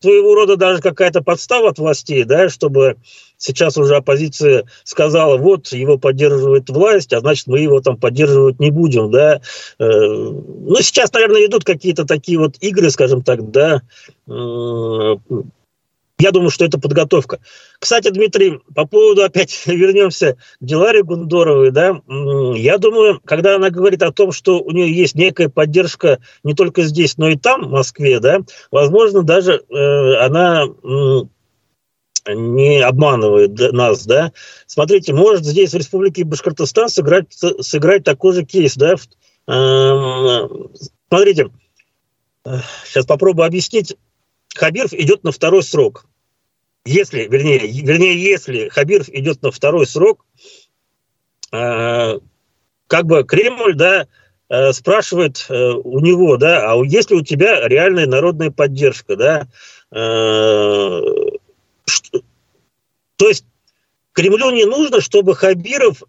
своего 0.00 0.34
рода 0.34 0.56
даже 0.56 0.82
какая-то 0.82 1.22
подстава 1.22 1.70
от 1.70 1.78
властей, 1.78 2.24
да, 2.24 2.48
чтобы 2.48 2.96
сейчас 3.38 3.76
уже 3.78 3.96
оппозиция 3.96 4.64
сказала, 4.84 5.36
вот, 5.38 5.68
его 5.72 5.98
поддерживает 5.98 6.68
власть, 6.68 7.12
а 7.12 7.20
значит, 7.20 7.46
мы 7.46 7.60
его 7.60 7.80
там 7.80 7.96
поддерживать 7.96 8.60
не 8.60 8.70
будем, 8.70 9.10
да. 9.10 9.40
Э, 9.78 9.84
ну, 9.84 10.76
сейчас, 10.80 11.12
наверное, 11.12 11.46
идут 11.46 11.64
какие-то 11.64 12.04
такие 12.04 12.38
вот 12.38 12.56
игры, 12.60 12.90
скажем 12.90 13.22
так, 13.22 13.50
да, 13.50 13.82
я 16.18 16.30
думаю, 16.30 16.50
что 16.50 16.64
это 16.64 16.78
подготовка. 16.78 17.40
Кстати, 17.78 18.08
Дмитрий, 18.08 18.60
по 18.74 18.86
поводу, 18.86 19.22
опять 19.22 19.62
вернемся 19.66 20.34
к 20.34 20.64
Диларе 20.64 21.02
Гундоровой, 21.02 21.70
да, 21.70 22.00
я 22.54 22.78
думаю, 22.78 23.20
когда 23.24 23.56
она 23.56 23.70
говорит 23.70 24.02
о 24.02 24.12
том, 24.12 24.32
что 24.32 24.60
у 24.60 24.70
нее 24.70 24.92
есть 24.94 25.14
некая 25.14 25.48
поддержка 25.48 26.18
не 26.42 26.54
только 26.54 26.82
здесь, 26.82 27.18
но 27.18 27.28
и 27.28 27.36
там, 27.36 27.66
в 27.66 27.70
Москве, 27.70 28.20
да, 28.20 28.40
возможно, 28.70 29.22
даже 29.22 29.62
э, 29.68 30.14
она 30.16 30.64
э, 30.64 32.34
не 32.34 32.80
обманывает 32.80 33.72
нас, 33.72 34.06
да. 34.06 34.32
Смотрите, 34.66 35.12
может 35.12 35.44
здесь 35.44 35.72
в 35.72 35.76
Республике 35.76 36.24
Башкортостан 36.24 36.88
сыграть, 36.88 37.26
сыграть 37.60 38.04
такой 38.04 38.32
же 38.32 38.44
кейс, 38.44 38.74
да. 38.74 38.94
Э, 39.48 40.48
смотрите, 41.08 41.50
сейчас 42.84 43.04
попробую 43.06 43.46
объяснить 43.46 43.96
Хабиров 44.56 44.92
идет 44.92 45.24
на 45.24 45.32
второй 45.32 45.62
срок. 45.62 46.06
Если, 46.84 47.26
вернее, 47.28 47.66
вернее, 47.66 48.16
если 48.20 48.68
Хабиров 48.68 49.08
идет 49.08 49.42
на 49.42 49.50
второй 49.50 49.86
срок, 49.86 50.24
э, 51.52 52.18
как 52.86 53.06
бы 53.06 53.24
Кремль, 53.24 53.74
да, 53.74 54.06
э, 54.48 54.72
спрашивает 54.72 55.46
э, 55.48 55.54
у 55.54 55.98
него, 56.00 56.36
да, 56.36 56.72
а 56.72 56.84
есть 56.84 57.10
ли 57.10 57.16
у 57.16 57.24
тебя 57.24 57.66
реальная 57.66 58.06
народная 58.06 58.50
поддержка, 58.50 59.16
да? 59.16 59.48
Э, 59.90 61.00
что, 61.86 62.22
то 63.16 63.28
есть 63.28 63.44
Кремлю 64.12 64.50
не 64.50 64.64
нужно, 64.64 65.00
чтобы 65.00 65.34
Хабиров 65.34 66.02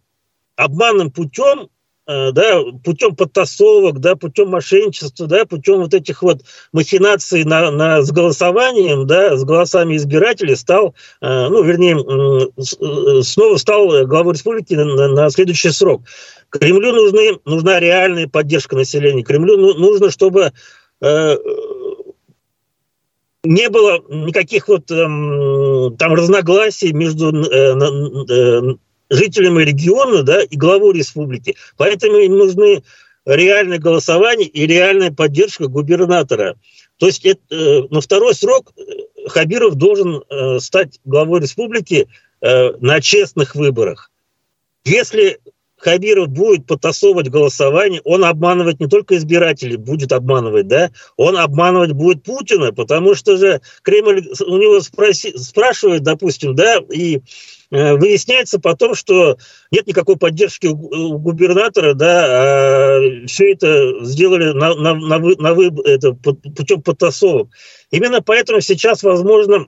обманным 0.56 1.12
путем 1.12 1.70
да, 2.08 2.62
путем 2.86 3.16
подтасовок, 3.16 4.00
да, 4.00 4.16
путем 4.16 4.50
мошенничества, 4.50 5.28
да, 5.28 5.46
путем 5.46 5.80
вот 5.80 5.94
этих 5.94 6.22
вот 6.22 6.42
махинаций 6.72 7.44
на, 7.44 7.70
на, 7.70 8.02
с 8.02 8.12
голосованием, 8.12 9.06
да, 9.06 9.36
с 9.36 9.44
голосами 9.44 9.98
избирателей 9.98 10.56
стал, 10.56 10.96
э, 11.22 11.48
ну, 11.50 11.64
вернее, 11.64 11.98
э, 11.98 13.22
снова 13.24 13.58
стал 13.58 14.06
главой 14.06 14.34
республики 14.34 14.74
на, 14.74 15.10
на 15.10 15.30
следующий 15.30 15.72
срок. 15.72 16.04
Кремлю 16.50 16.94
нужны, 16.94 17.40
нужна 17.44 17.80
реальная 17.80 18.30
поддержка 18.30 18.78
населения. 18.78 19.24
Кремлю 19.24 19.58
ну, 19.58 19.74
нужно, 19.74 20.10
чтобы 20.10 20.54
не 23.44 23.70
было 23.70 24.02
никаких 24.10 24.68
вот 24.68 24.90
э, 24.90 24.96
там 24.96 26.14
разногласий 26.14 26.92
между 26.92 27.32
жителям 29.10 29.60
региона 29.60 30.24
да, 30.24 30.42
и 30.42 30.56
главу 30.56 30.92
республики. 30.92 31.56
Поэтому 31.78 32.18
им 32.18 32.38
нужны 32.38 32.84
реальное 33.26 33.78
голосование 33.78 34.48
и 34.48 34.66
реальная 34.66 35.12
поддержка 35.12 35.68
губернатора. 35.68 36.56
То 36.98 37.08
есть 37.08 37.26
это, 37.26 37.42
э, 37.52 37.82
на 37.90 38.02
второй 38.02 38.34
срок 38.34 38.72
э, 38.76 38.82
Хабиров 39.28 39.76
должен 39.76 40.24
э, 40.30 40.60
стать 40.60 41.00
главой 41.06 41.42
республики 41.42 42.08
на 42.40 43.02
честных 43.02 43.56
выборах. 43.56 44.12
Если 44.86 45.40
Хабиров 45.78 46.30
будет 46.30 46.68
потасовывать 46.68 47.30
голосование, 47.30 48.00
он 48.04 48.24
обманывать 48.24 48.80
не 48.80 48.86
только 48.86 49.18
избирателей, 49.18 49.76
будет 49.76 50.12
обманывать, 50.12 50.68
да, 50.68 50.92
он 51.16 51.36
обманывать 51.36 51.94
будет 51.94 52.22
Путина, 52.22 52.72
потому 52.74 53.16
что 53.16 53.38
же 53.38 53.60
Кремль 53.82 54.28
у 54.46 54.58
него 54.58 54.80
спроси, 54.82 55.36
спрашивает, 55.36 56.04
допустим, 56.04 56.54
да, 56.54 56.80
и 56.92 57.22
выясняется 57.70 58.60
потом, 58.60 58.96
что 58.96 59.38
нет 59.72 59.88
никакой 59.88 60.18
поддержки 60.18 60.68
у 60.68 61.18
губернатора, 61.18 61.94
да, 61.94 62.26
а 62.30 63.02
все 63.28 63.54
это 63.54 64.06
сделали 64.06 64.52
на, 64.54 64.76
на, 64.76 64.94
на, 64.96 65.20
вы, 65.20 65.36
на 65.38 65.54
вы, 65.54 65.72
это, 65.86 66.14
путем 66.14 66.82
потасовок. 66.82 67.50
Именно 67.92 68.22
поэтому 68.22 68.62
сейчас, 68.62 69.04
возможно, 69.04 69.68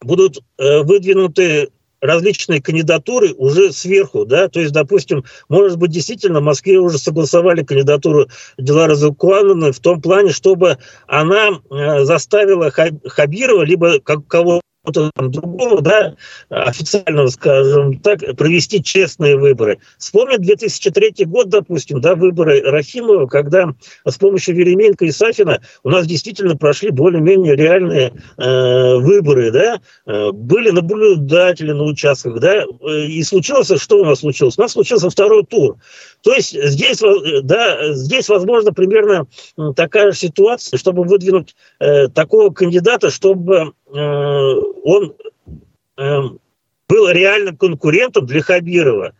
будут 0.00 0.38
э, 0.58 0.82
выдвинуты 0.82 1.70
различные 2.00 2.60
кандидатуры 2.60 3.32
уже 3.34 3.72
сверху, 3.72 4.26
да, 4.26 4.48
то 4.48 4.60
есть, 4.60 4.72
допустим, 4.72 5.24
может 5.48 5.78
быть, 5.78 5.92
действительно 5.92 6.40
в 6.40 6.44
Москве 6.44 6.78
уже 6.78 6.98
согласовали 6.98 7.62
кандидатуру 7.62 8.26
Дилары 8.58 8.96
Закуановны 8.96 9.70
в 9.70 9.78
том 9.78 10.02
плане, 10.02 10.32
чтобы 10.32 10.78
она 11.06 11.50
э, 11.70 12.04
заставила 12.04 12.70
Хабирова 12.70 13.62
либо 13.62 14.00
кого 14.00 14.60
кого-то 14.84 15.10
другого, 15.28 15.80
да, 15.80 16.14
официального, 16.48 17.28
скажем 17.28 17.98
так, 18.00 18.20
провести 18.36 18.82
честные 18.82 19.36
выборы. 19.36 19.78
Вспомнить 19.98 20.40
2003 20.40 21.24
год, 21.26 21.48
допустим, 21.48 22.00
да, 22.00 22.14
выборы 22.14 22.60
Рахимова, 22.62 23.26
когда 23.26 23.72
с 24.04 24.18
помощью 24.18 24.56
Веременко 24.56 25.04
и 25.04 25.12
Сафина 25.12 25.60
у 25.84 25.90
нас 25.90 26.06
действительно 26.06 26.56
прошли 26.56 26.90
более-менее 26.90 27.54
реальные 27.54 28.12
э, 28.38 28.96
выборы, 28.96 29.52
да, 29.52 29.80
э, 30.06 30.32
были 30.32 30.70
наблюдатели 30.70 31.72
на 31.72 31.84
участках, 31.84 32.40
да, 32.40 32.64
и 33.06 33.22
случилось, 33.22 33.70
что 33.80 33.98
у 33.98 34.04
нас 34.04 34.20
случилось? 34.20 34.58
У 34.58 34.62
нас 34.62 34.72
случился 34.72 35.10
второй 35.10 35.44
тур. 35.44 35.76
То 36.22 36.32
есть 36.32 36.52
здесь, 36.52 37.02
да, 37.42 37.94
здесь 37.94 38.28
возможно 38.28 38.72
примерно 38.72 39.26
такая 39.74 40.12
же 40.12 40.18
ситуация, 40.18 40.78
чтобы 40.78 41.04
выдвинуть 41.04 41.54
э, 41.80 42.08
такого 42.08 42.52
кандидата, 42.52 43.10
чтобы 43.10 43.72
Э, 43.92 44.54
он 44.84 45.14
эм, 45.98 46.38
был 46.88 47.10
реальным 47.10 47.56
конкурентом 47.56 48.26
для 48.26 48.40
Хабирова. 48.40 49.12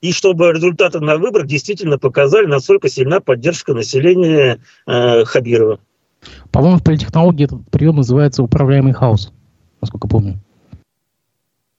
И 0.00 0.12
чтобы 0.12 0.52
результаты 0.52 1.00
на 1.00 1.16
выборах 1.16 1.46
действительно 1.48 1.98
показали, 1.98 2.46
насколько 2.46 2.88
сильна 2.88 3.20
поддержка 3.20 3.74
населения 3.74 4.60
э, 4.86 5.24
Хабирова. 5.24 5.80
По-моему, 6.52 6.78
в 6.78 6.84
политтехнологии 6.84 7.46
этот 7.46 7.68
прием 7.70 7.96
называется 7.96 8.42
управляемый 8.42 8.92
хаос, 8.92 9.32
насколько 9.80 10.08
помню. 10.08 10.38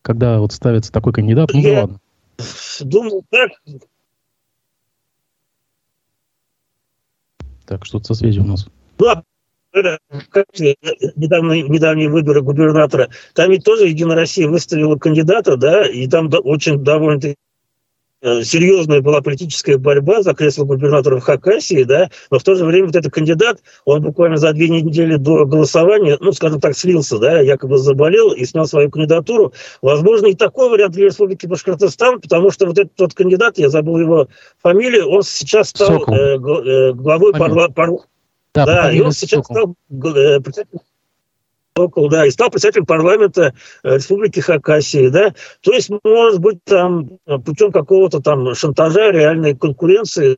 Когда 0.01 0.39
вот 0.39 0.51
ставится 0.51 0.91
такой 0.91 1.13
кандидат, 1.13 1.51
ну 1.53 1.59
Я 1.59 1.81
ладно. 1.81 1.99
Думаю, 2.81 3.23
так. 3.29 3.51
Так, 7.69 7.85
что-то 7.85 8.05
со 8.05 8.13
связью 8.15 8.45
у 8.45 8.47
нас. 8.47 8.65
Ну, 8.97 9.07
а 9.09 9.21
недавно, 11.15 11.61
недавние 11.61 12.09
выборы 12.09 12.41
губернатора, 12.41 13.09
там 13.35 13.51
ведь 13.51 13.63
тоже 13.63 13.85
Единая 13.85 14.15
Россия 14.15 14.47
выставила 14.47 14.95
кандидата, 14.95 15.55
да, 15.55 15.87
и 15.87 16.07
там 16.07 16.31
очень 16.43 16.83
довольно 16.83 17.23
э, 17.23 17.35
серьезная 18.21 19.01
была 19.01 19.21
политическая 19.21 19.77
борьба 19.77 20.21
за 20.21 20.33
кресло 20.33 20.65
губернатора 20.65 21.19
в 21.19 21.23
Хакасии, 21.23 21.83
да, 21.83 22.09
но 22.31 22.39
в 22.39 22.43
то 22.43 22.55
же 22.55 22.65
время 22.65 22.87
вот 22.87 22.95
этот 22.95 23.13
кандидат, 23.13 23.59
он 23.85 24.01
буквально 24.01 24.37
за 24.37 24.51
две 24.53 24.69
недели 24.69 25.15
до 25.15 25.45
голосования, 25.45 26.17
ну, 26.19 26.31
скажем 26.31 26.59
так, 26.59 26.77
слился, 26.77 27.17
да, 27.17 27.39
якобы 27.39 27.77
заболел 27.77 28.31
и 28.33 28.45
снял 28.45 28.65
свою 28.65 28.89
кандидатуру. 28.89 29.53
Возможно, 29.81 30.27
и 30.27 30.33
такой 30.33 30.69
вариант 30.69 30.93
для 30.93 31.05
Республики 31.05 31.45
Башкортостан, 31.45 32.19
потому 32.21 32.51
что 32.51 32.65
вот 32.65 32.77
этот 32.77 32.95
тот 32.95 33.13
кандидат, 33.13 33.57
я 33.57 33.69
забыл 33.69 33.99
его 33.99 34.27
фамилию, 34.61 35.09
он 35.09 35.23
сейчас 35.23 35.69
стал 35.69 36.03
э, 36.07 36.35
э, 36.35 36.93
главой 36.93 37.33
парламента 37.33 37.99
да, 38.53 38.65
да 38.65 38.91
и 38.91 38.99
он 38.99 39.11
сейчас 39.11 39.45
стал 39.45 39.75
э, 39.89 40.39
председателем 40.39 40.81
Сокол, 41.79 42.09
да, 42.09 42.25
и 42.25 42.31
стал 42.31 42.49
председателем 42.49 42.85
парламента 42.85 43.53
э, 43.83 43.95
Республики 43.95 44.41
Хакасии, 44.41 45.07
да, 45.07 45.33
то 45.61 45.71
есть, 45.71 45.89
может 46.03 46.39
быть, 46.41 46.61
там 46.65 47.19
путем 47.45 47.71
какого-то 47.71 48.19
там 48.19 48.53
шантажа, 48.53 49.11
реальной 49.11 49.55
конкуренции, 49.55 50.35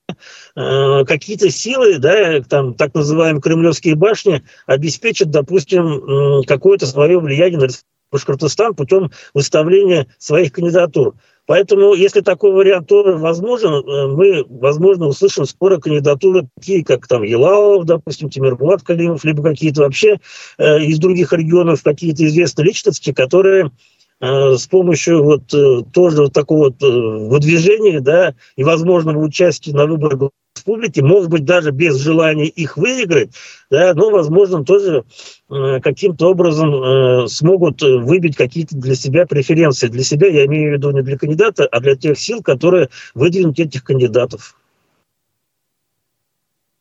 э, 0.56 1.06
какие-то 1.06 1.50
силы, 1.50 1.98
да, 1.98 2.42
там 2.42 2.76
так 2.76 2.94
называемые 2.94 3.42
кремлевские 3.42 3.96
башни 3.96 4.44
обеспечат, 4.68 5.32
допустим, 5.32 6.44
какое-то 6.46 6.86
свое 6.86 7.20
влияние 7.20 7.60
на 7.60 7.68
Башкортостан 8.12 8.76
путем 8.76 9.10
выставления 9.34 10.08
своих 10.18 10.52
кандидатур. 10.52 11.16
Поэтому, 11.48 11.94
если 11.94 12.22
такой 12.22 12.52
вариант 12.52 12.88
тоже 12.88 13.18
возможен, 13.18 13.74
э, 13.74 14.08
мы, 14.08 14.46
возможно, 14.48 15.08
услышим 15.08 15.46
скоро 15.46 15.78
кандидатуры 15.78 16.48
такие, 16.56 16.84
как 16.84 17.08
там 17.08 17.24
Елалов, 17.24 17.86
допустим, 17.86 18.30
Тимирбулат 18.30 18.84
Калимов, 18.84 19.24
либо 19.24 19.44
какие-то 19.44 19.82
вообще 19.82 20.20
э, 20.58 20.82
из 20.84 21.00
других 21.00 21.34
регионов 21.34 21.84
какие-то 21.84 22.26
известные 22.26 22.66
личности, 22.66 23.12
которые 23.12 23.72
э, 24.20 24.56
с 24.56 24.68
помощью 24.68 25.24
вот 25.24 25.54
э, 25.54 25.82
тоже 25.92 26.24
вот 26.24 26.34
такого 26.34 26.66
вот 26.66 26.82
выдвижения, 26.82 28.02
да, 28.02 28.36
и 28.56 28.64
возможного 28.64 29.20
участия 29.20 29.74
на 29.74 29.88
выборах 29.88 30.32
республики, 30.62 31.00
может 31.00 31.30
быть, 31.30 31.44
даже 31.44 31.72
без 31.72 31.98
желания 31.98 32.48
их 32.48 32.78
выиграть, 32.78 33.32
да, 33.70 33.94
но, 33.94 34.12
возможно, 34.12 34.64
тоже 34.64 35.04
э, 35.50 35.80
каким-то 35.82 36.30
образом 36.30 36.74
э, 36.74 37.28
смогут 37.28 37.82
выбить 37.82 38.36
какие-то 38.36 38.78
для 38.78 38.96
себя 38.96 39.26
преференции. 39.26 39.88
Для 39.88 40.04
себя 40.04 40.28
я 40.28 40.46
имею 40.46 40.72
в 40.72 40.74
виду 40.74 40.92
не 40.92 41.02
для 41.02 41.18
кандидата, 41.18 41.66
а 41.66 41.80
для 41.80 41.96
тех 41.96 42.18
сил, 42.20 42.44
которые 42.44 42.90
выдвинут 43.16 43.60
этих 43.60 43.84
кандидатов. 43.84 44.56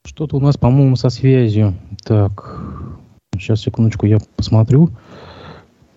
Что-то 0.04 0.36
у 0.36 0.40
нас, 0.40 0.56
по-моему, 0.56 0.96
со 0.96 1.08
связью. 1.10 1.74
Так, 2.04 2.58
сейчас, 3.34 3.62
секундочку, 3.62 4.06
я 4.06 4.18
посмотрю 4.36 4.90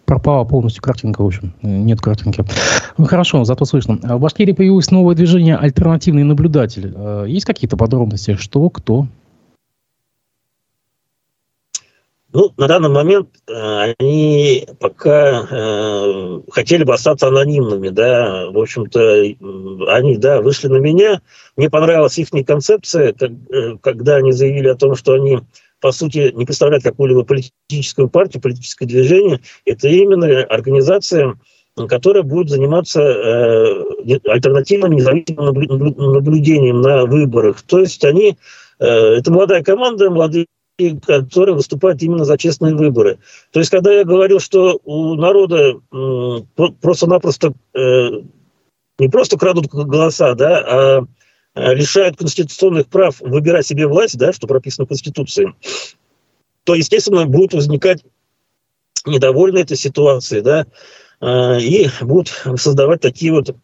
пропала 0.05 0.43
полностью 0.43 0.83
картинка, 0.83 1.21
в 1.21 1.27
общем. 1.27 1.53
Нет 1.61 2.01
картинки. 2.01 2.43
Ну, 2.97 3.05
хорошо, 3.05 3.43
зато 3.43 3.65
слышно. 3.65 3.97
В 4.01 4.19
Башкирии 4.19 4.53
появилось 4.53 4.91
новое 4.91 5.15
движение 5.15 5.57
«Альтернативный 5.57 6.23
наблюдатель». 6.23 6.93
Э, 6.95 7.25
есть 7.27 7.45
какие-то 7.45 7.77
подробности? 7.77 8.35
Что, 8.35 8.69
кто? 8.69 9.07
Ну, 12.33 12.51
на 12.57 12.67
данный 12.67 12.89
момент 12.89 13.29
э, 13.47 13.93
они 13.99 14.67
пока 14.79 15.47
э, 15.49 16.39
хотели 16.49 16.83
бы 16.83 16.95
остаться 16.95 17.27
анонимными, 17.27 17.89
да, 17.89 18.49
в 18.49 18.57
общем-то, 18.57 18.99
они, 19.91 20.17
да, 20.17 20.41
вышли 20.41 20.67
на 20.67 20.77
меня, 20.77 21.21
мне 21.55 21.69
понравилась 21.69 22.17
их 22.17 22.29
концепция, 22.47 23.13
как, 23.13 23.29
э, 23.29 23.77
когда 23.81 24.15
они 24.15 24.31
заявили 24.31 24.67
о 24.67 24.75
том, 24.75 24.95
что 24.95 25.13
они 25.13 25.41
по 25.83 25.91
сути, 25.91 26.31
не 26.33 26.45
представляет 26.45 26.81
какую-либо 26.81 27.25
политическую 27.25 28.07
партию, 28.07 28.41
политическое 28.41 28.85
движение. 28.85 29.41
Это 29.65 29.89
именно 29.89 30.41
организация, 30.43 31.37
которая 31.89 32.23
будет 32.23 32.49
заниматься 32.49 33.01
э, 33.01 34.19
альтернативным 34.29 34.93
независимым 34.93 35.53
наблюдением 36.13 36.79
на 36.79 37.05
выборах. 37.05 37.61
То 37.63 37.79
есть 37.79 38.05
они, 38.05 38.37
э, 38.79 38.85
это 38.85 39.29
молодая 39.29 39.61
команда, 39.61 40.09
молодые 40.09 40.45
которые 41.05 41.53
выступают 41.53 42.01
именно 42.01 42.25
за 42.25 42.37
честные 42.37 42.73
выборы. 42.73 43.19
То 43.51 43.59
есть, 43.59 43.69
когда 43.69 43.93
я 43.93 44.05
говорил, 44.05 44.39
что 44.39 44.79
у 44.85 45.13
народа 45.15 45.75
просто-напросто 46.81 47.53
э, 47.75 48.09
не 48.97 49.09
просто 49.09 49.37
крадут 49.37 49.67
голоса, 49.67 50.33
да, 50.33 50.57
а 50.65 51.05
лишают 51.55 52.17
конституционных 52.17 52.87
прав 52.87 53.19
выбирать 53.21 53.67
себе 53.67 53.87
власть, 53.87 54.17
да, 54.17 54.33
что 54.33 54.47
прописано 54.47 54.85
в 54.85 54.89
Конституции, 54.89 55.53
то, 56.63 56.75
естественно, 56.75 57.25
будут 57.25 57.53
возникать 57.53 58.03
недовольны 59.05 59.59
этой 59.59 59.77
ситуацией, 59.77 60.41
да, 60.41 60.65
э, 61.21 61.59
и 61.59 61.89
будут 62.01 62.29
создавать 62.55 63.01
такие 63.01 63.31
вот 63.31 63.55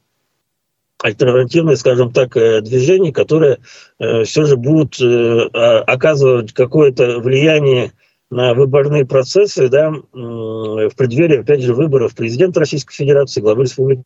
альтернативные, 1.01 1.77
скажем 1.77 2.11
так, 2.11 2.35
э, 2.35 2.61
движения, 2.61 3.13
которые 3.13 3.59
все 3.97 4.45
же 4.45 4.57
будут 4.57 4.99
оказывать 5.01 6.53
какое-то 6.53 7.19
влияние 7.19 7.93
на 8.29 8.53
выборные 8.53 9.05
процессы, 9.05 9.69
да, 9.69 9.91
в 9.91 10.91
преддверии, 10.95 11.39
опять 11.39 11.61
же, 11.61 11.73
выборов 11.73 12.15
президента 12.15 12.59
Российской 12.59 12.93
Федерации, 12.93 13.41
главы 13.41 13.63
Республики. 13.63 14.03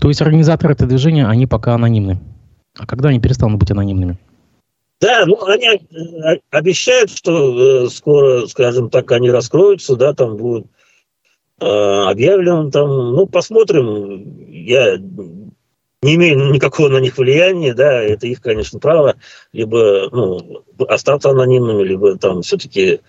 То 0.00 0.08
есть 0.08 0.22
организаторы 0.22 0.72
этого 0.72 0.88
движения, 0.88 1.26
они 1.26 1.46
пока 1.46 1.74
анонимны. 1.74 2.18
А 2.78 2.86
когда 2.86 3.10
они 3.10 3.20
перестанут 3.20 3.58
быть 3.58 3.70
анонимными? 3.70 4.18
Да, 5.00 5.24
ну 5.26 5.42
они 5.46 5.66
э, 5.66 6.38
обещают, 6.50 7.10
что 7.10 7.84
э, 7.84 7.88
скоро, 7.88 8.46
скажем 8.46 8.90
так, 8.90 9.10
они 9.12 9.30
раскроются, 9.30 9.96
да, 9.96 10.12
там 10.12 10.36
будет 10.36 10.66
э, 11.60 12.70
там, 12.70 13.12
ну 13.14 13.26
посмотрим. 13.26 14.46
Я 14.48 14.98
не 16.02 16.14
имею 16.14 16.52
никакого 16.52 16.88
на 16.88 16.98
них 16.98 17.18
влияния, 17.18 17.74
да, 17.74 18.02
это 18.02 18.26
их, 18.26 18.40
конечно, 18.40 18.78
право, 18.78 19.16
либо 19.52 20.08
ну, 20.12 20.64
остаться 20.88 21.30
анонимными, 21.30 21.82
либо 21.82 22.16
там 22.16 22.42
все-таки 22.42 23.00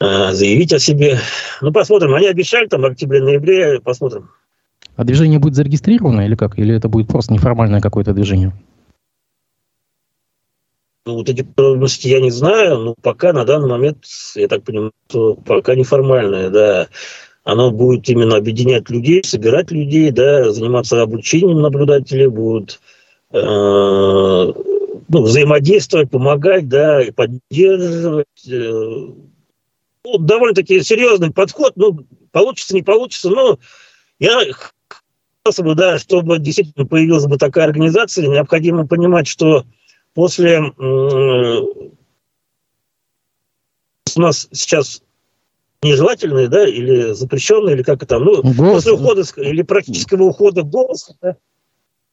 э, 0.00 0.32
заявить 0.32 0.72
о 0.72 0.78
себе. 0.78 1.18
Ну 1.60 1.72
посмотрим. 1.72 2.14
Они 2.14 2.26
обещали 2.26 2.66
там 2.66 2.82
в 2.82 2.86
октябре-ноябре, 2.86 3.80
посмотрим. 3.80 4.30
А 4.96 5.04
движение 5.04 5.38
будет 5.38 5.54
зарегистрировано 5.54 6.22
или 6.22 6.34
как? 6.36 6.58
Или 6.58 6.76
это 6.76 6.88
будет 6.88 7.08
просто 7.08 7.32
неформальное 7.32 7.80
какое-то 7.80 8.12
движение? 8.12 8.52
Ну, 11.06 11.16
вот 11.16 11.28
эти 11.28 11.42
подробности 11.42 12.08
я 12.08 12.20
не 12.20 12.30
знаю, 12.30 12.78
но 12.78 12.94
пока 13.02 13.32
на 13.32 13.44
данный 13.44 13.68
момент, 13.68 14.04
я 14.36 14.48
так 14.48 14.62
понимаю, 14.62 14.92
что 15.08 15.34
пока 15.34 15.74
неформальное, 15.74 16.48
да. 16.48 16.88
Оно 17.42 17.70
будет 17.70 18.08
именно 18.08 18.36
объединять 18.36 18.88
людей, 18.88 19.22
собирать 19.22 19.70
людей, 19.70 20.10
да, 20.10 20.50
заниматься 20.50 21.02
обучением 21.02 21.60
наблюдателей, 21.60 22.28
будут 22.28 22.80
э, 23.32 23.38
ну, 25.08 25.22
взаимодействовать, 25.22 26.10
помогать, 26.10 26.68
да, 26.68 27.02
и 27.02 27.10
поддерживать. 27.10 28.26
Э, 28.48 29.08
ну, 30.04 30.18
довольно-таки 30.18 30.82
серьезный 30.82 31.32
подход, 31.32 31.74
ну, 31.76 32.06
получится, 32.32 32.74
не 32.74 32.82
получится, 32.82 33.28
но 33.28 33.58
я 34.18 34.40
бы, 35.62 35.74
да, 35.74 35.98
чтобы 35.98 36.38
действительно 36.38 36.86
появилась 36.86 37.26
бы 37.26 37.36
такая 37.36 37.66
организация, 37.66 38.26
необходимо 38.26 38.86
понимать, 38.86 39.26
что 39.26 39.64
после 40.14 40.60
у 44.16 44.20
нас 44.20 44.48
сейчас 44.52 45.02
нежелательные, 45.82 46.48
да, 46.48 46.66
или 46.66 47.12
запрещенные, 47.12 47.74
или 47.76 47.82
как 47.82 47.96
это 47.96 48.06
там, 48.06 48.24
ну, 48.24 48.42
голос. 48.42 48.84
после 48.84 48.92
ухода, 48.92 49.22
или 49.36 49.62
практического 49.62 50.22
ухода 50.24 50.62
голоса, 50.62 51.14
да. 51.20 51.36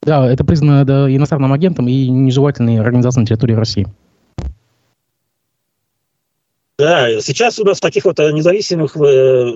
Да, 0.02 0.30
это 0.30 0.44
признано 0.44 0.84
да, 0.84 1.16
иностранным 1.16 1.54
агентом 1.54 1.88
и 1.88 2.10
нежелательной 2.10 2.80
организацией 2.80 3.22
на 3.22 3.28
территории 3.28 3.54
России. 3.54 3.88
Да, 6.80 7.22
сейчас 7.22 7.60
у 7.60 7.64
нас 7.64 7.80
таких 7.80 8.06
вот 8.06 8.18
независимых 8.18 8.98
э, 8.98 9.54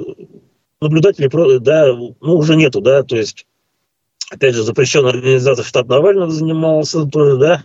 наблюдателей, 0.80 1.60
да, 1.60 1.92
ну, 1.94 2.38
уже 2.38 2.56
нету, 2.56 2.82
да, 2.82 3.02
то 3.02 3.18
есть, 3.18 3.48
опять 4.36 4.56
же, 4.56 4.64
запрещенная 4.64 5.12
организация 5.12 5.64
штат 5.64 5.88
Навального 5.88 6.30
занимался 6.30 7.06
тоже, 7.06 7.38
да, 7.38 7.64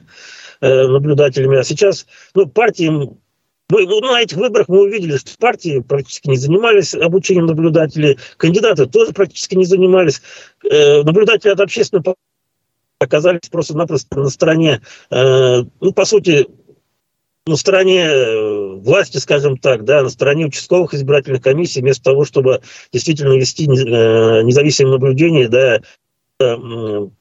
э, 0.61 0.87
наблюдателями, 0.87 1.59
а 1.59 1.65
сейчас, 1.65 2.07
ну, 2.35 2.47
партии 2.47 2.89
мы, 2.89 3.87
ну, 3.87 4.01
на 4.01 4.21
этих 4.21 4.37
выборах 4.37 4.69
мы 4.69 4.83
увидели, 4.83 5.17
что 5.17 5.31
партии 5.39 5.81
практически 5.81 6.29
не 6.29 6.37
занимались 6.37 6.95
обучением 6.95 7.47
наблюдателей, 7.47 8.19
кандидаты 8.37 8.87
тоже 8.87 9.13
практически 9.13 9.55
не 9.55 9.65
занимались. 9.65 10.23
Э, 10.69 11.03
наблюдатели 11.03 11.51
от 11.51 11.61
общественного 11.61 12.17
оказались 12.99 13.49
просто-напросто 13.51 14.19
на 14.19 14.29
стороне, 14.29 14.81
э, 15.11 15.63
ну, 15.81 15.93
по 15.93 16.05
сути, 16.05 16.47
на 17.47 17.57
стороне 17.57 18.77
власти, 18.77 19.17
скажем 19.17 19.57
так, 19.57 19.85
да, 19.85 20.03
на 20.03 20.11
стороне 20.11 20.47
участковых 20.47 20.93
избирательных 20.95 21.43
комиссий, 21.43 21.81
вместо 21.81 22.05
того, 22.05 22.25
чтобы 22.25 22.61
действительно 22.93 23.33
вести 23.33 23.67
независимое 23.67 24.93
наблюдение, 24.93 25.49
да, 25.49 25.81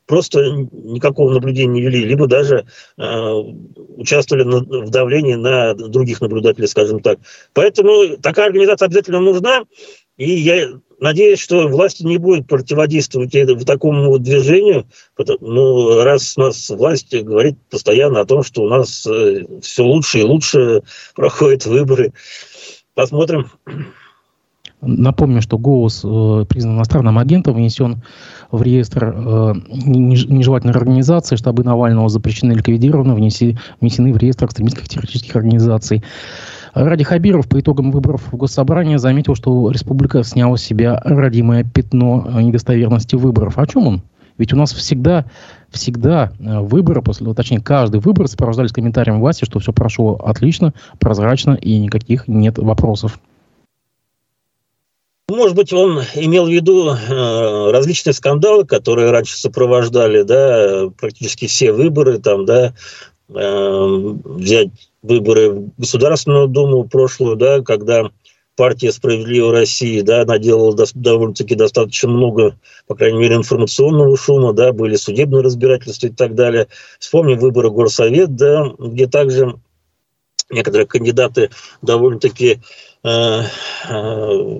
просто 0.05 0.39
никакого 0.71 1.33
наблюдения 1.33 1.73
не 1.73 1.81
вели, 1.81 2.05
либо 2.05 2.27
даже 2.27 2.65
э, 2.97 3.31
участвовали 3.97 4.43
в 4.43 4.89
давлении 4.89 5.35
на 5.35 5.73
других 5.73 6.21
наблюдателей, 6.21 6.67
скажем 6.67 7.01
так. 7.01 7.19
Поэтому 7.53 8.17
такая 8.17 8.47
организация 8.47 8.87
обязательно 8.87 9.19
нужна, 9.19 9.63
и 10.17 10.31
я 10.31 10.69
надеюсь, 10.99 11.39
что 11.39 11.67
власти 11.67 12.03
не 12.03 12.17
будет 12.17 12.47
противодействовать 12.47 13.33
в 13.33 13.65
такому 13.65 14.17
движению, 14.19 14.85
ну, 15.39 16.03
раз 16.03 16.37
у 16.37 16.41
нас 16.41 16.69
власть 16.69 17.13
говорит 17.23 17.57
постоянно 17.69 18.21
о 18.21 18.25
том, 18.25 18.43
что 18.43 18.63
у 18.63 18.69
нас 18.69 19.05
э, 19.05 19.45
все 19.61 19.83
лучше 19.83 20.19
и 20.19 20.23
лучше 20.23 20.81
проходят 21.15 21.65
выборы. 21.65 22.13
Посмотрим. 22.95 23.49
Напомню, 24.81 25.41
что 25.41 25.57
голос 25.57 26.01
э, 26.05 26.45
признан 26.47 26.77
иностранным 26.77 27.17
агентом, 27.17 27.55
внесен 27.55 28.01
в 28.49 28.61
реестр 28.61 29.13
э, 29.13 29.53
нежелательных 29.67 30.77
организаций, 30.77 31.37
штабы 31.37 31.63
Навального 31.63 32.07
запрещены 32.07 32.53
ликвидированы, 32.53 33.13
внеси, 33.13 33.57
внесены 33.81 34.13
в 34.13 34.17
реестр 34.17 34.45
экстремистских 34.45 34.87
террористических 34.87 35.35
организаций. 35.35 36.03
Ради 36.73 37.03
Хабиров 37.03 37.49
по 37.49 37.59
итогам 37.59 37.91
выборов 37.91 38.31
в 38.31 38.37
Госсобрание 38.37 38.99
заметил, 38.99 39.35
что 39.35 39.69
республика 39.69 40.23
сняла 40.23 40.55
с 40.55 40.61
себя 40.61 41.01
родимое 41.03 41.65
пятно 41.65 42.39
недостоверности 42.39 43.15
выборов. 43.15 43.57
О 43.57 43.67
чем 43.67 43.87
он? 43.87 44.01
Ведь 44.37 44.53
у 44.53 44.55
нас 44.55 44.71
всегда, 44.71 45.25
всегда 45.69 46.31
э, 46.39 46.59
выборы, 46.61 47.01
после, 47.01 47.31
точнее, 47.33 47.59
каждый 47.59 47.99
выбор 47.99 48.29
сопровождались 48.29 48.71
комментарием 48.71 49.19
власти, 49.19 49.43
что 49.43 49.59
все 49.59 49.73
прошло 49.73 50.15
отлично, 50.15 50.73
прозрачно 50.99 51.51
и 51.51 51.77
никаких 51.77 52.29
нет 52.29 52.57
вопросов. 52.57 53.19
Может 55.29 55.55
быть, 55.55 55.71
он 55.71 56.01
имел 56.15 56.47
в 56.47 56.49
виду 56.49 56.89
э, 56.89 57.71
различные 57.71 58.13
скандалы, 58.13 58.65
которые 58.65 59.11
раньше 59.11 59.37
сопровождали, 59.37 60.23
да, 60.23 60.89
практически 60.99 61.45
все 61.45 61.71
выборы, 61.71 62.17
там, 62.17 62.45
да, 62.45 62.73
э, 63.29 64.13
взять 64.25 64.69
выборы 65.03 65.51
в 65.51 65.71
Государственную 65.77 66.47
Думу 66.47 66.85
прошлую, 66.85 67.35
да, 67.35 67.61
когда 67.61 68.09
партия 68.55 68.91
«Справедливая 68.91 69.51
Россия», 69.51 70.03
да, 70.03 70.25
наделала 70.25 70.75
до, 70.75 70.85
довольно-таки 70.95 71.53
достаточно 71.53 72.09
много, 72.09 72.57
по 72.87 72.95
крайней 72.95 73.19
мере, 73.19 73.35
информационного 73.35 74.17
шума, 74.17 74.53
да, 74.53 74.73
были 74.73 74.95
судебные 74.95 75.43
разбирательства 75.43 76.07
и 76.07 76.11
так 76.11 76.33
далее. 76.33 76.67
Вспомним 76.97 77.37
выборы 77.37 77.69
Горсовет, 77.69 78.35
да, 78.35 78.73
где 78.79 79.05
также 79.05 79.59
некоторые 80.49 80.87
кандидаты 80.87 81.51
довольно-таки 81.83 82.59
э, 83.03 83.41
э, 83.89 84.59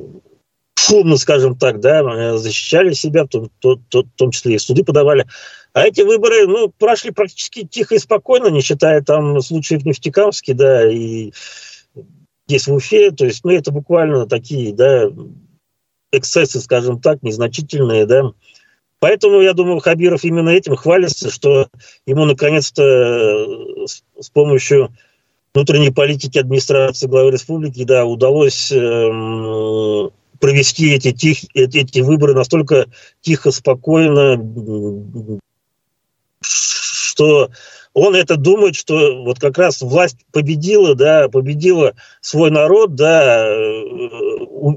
шумно, 0.80 1.18
скажем 1.18 1.58
так, 1.58 1.80
да, 1.80 2.02
э, 2.02 2.38
защищали 2.38 2.94
себя, 2.94 3.26
в 3.26 3.28
том, 3.28 3.52
то, 3.60 3.80
то, 3.89 4.04
в 4.04 4.12
том 4.15 4.32
числе 4.32 4.56
и 4.56 4.60
суды 4.60 4.84
подавали. 4.84 5.26
А 5.74 5.86
эти 5.86 6.02
выборы, 6.02 6.48
ну, 6.48 6.70
прошли 6.70 7.12
практически 7.12 7.65
тихо 7.65 7.96
и 7.96 8.00
спокойно, 8.00 8.48
не 8.48 8.62
считая 8.62 9.02
там 9.02 9.42
случаев 9.42 9.84
в 9.84 9.86
Нефтекамске, 9.86 10.54
да, 10.54 10.89
и 10.89 11.32
здесь 12.48 12.68
в 12.68 12.74
Уфе, 12.74 13.12
то 13.12 13.26
есть, 13.26 13.44
ну, 13.44 13.52
это 13.52 13.72
буквально 13.72 14.26
такие, 14.26 14.74
да, 14.74 15.12
эксцессы, 16.12 16.60
скажем 16.60 17.00
так, 17.00 17.22
незначительные, 17.22 18.06
да. 18.06 18.32
Поэтому, 19.00 19.42
я 19.42 19.54
думаю, 19.54 19.80
Хабиров 19.80 20.24
именно 20.24 20.50
этим 20.50 20.76
хвалится, 20.76 21.30
что 21.30 21.68
ему 22.06 22.26
наконец-то 22.26 22.84
э, 22.84 23.86
с 24.20 24.30
помощью 24.30 24.92
внутренней 25.54 25.92
политики 25.92 26.38
администрации 26.38 27.08
главы 27.08 27.32
республики, 27.32 27.84
да, 27.84 28.06
удалось 28.06 28.72
э, 28.72 30.10
провести 30.39 30.93
эти, 30.93 31.12
тих, 31.12 31.43
эти, 31.54 31.99
выборы 32.02 32.34
настолько 32.34 32.88
тихо, 33.21 33.52
спокойно, 33.52 34.38
что 36.41 37.49
он 37.93 38.15
это 38.15 38.38
думает, 38.38 38.75
что 38.75 39.23
вот 39.23 39.39
как 39.39 39.58
раз 39.58 39.82
власть 39.82 40.17
победила, 40.32 40.95
да, 40.95 41.28
победила 41.28 41.93
свой 42.21 42.52
народ, 42.52 42.95
да, 42.95 43.45
э, 43.45 43.84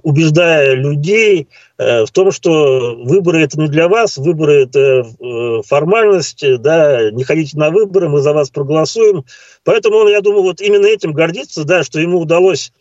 убеждая 0.02 0.74
людей 0.74 1.48
э, 1.78 2.04
в 2.04 2.10
том, 2.10 2.32
что 2.32 2.96
выборы 2.96 3.42
это 3.42 3.60
не 3.60 3.68
для 3.68 3.88
вас, 3.88 4.16
выборы 4.16 4.62
это 4.64 5.06
э, 5.20 5.62
формальность, 5.66 6.44
да, 6.60 7.10
не 7.10 7.22
ходите 7.24 7.58
на 7.58 7.70
выборы, 7.70 8.08
мы 8.08 8.20
за 8.20 8.32
вас 8.32 8.50
проголосуем. 8.50 9.24
Поэтому 9.62 9.98
он, 9.98 10.08
я 10.08 10.20
думаю, 10.22 10.42
вот 10.42 10.60
именно 10.60 10.86
этим 10.86 11.12
гордится, 11.12 11.64
да, 11.64 11.84
что 11.84 12.00
ему 12.00 12.18
удалось 12.18 12.72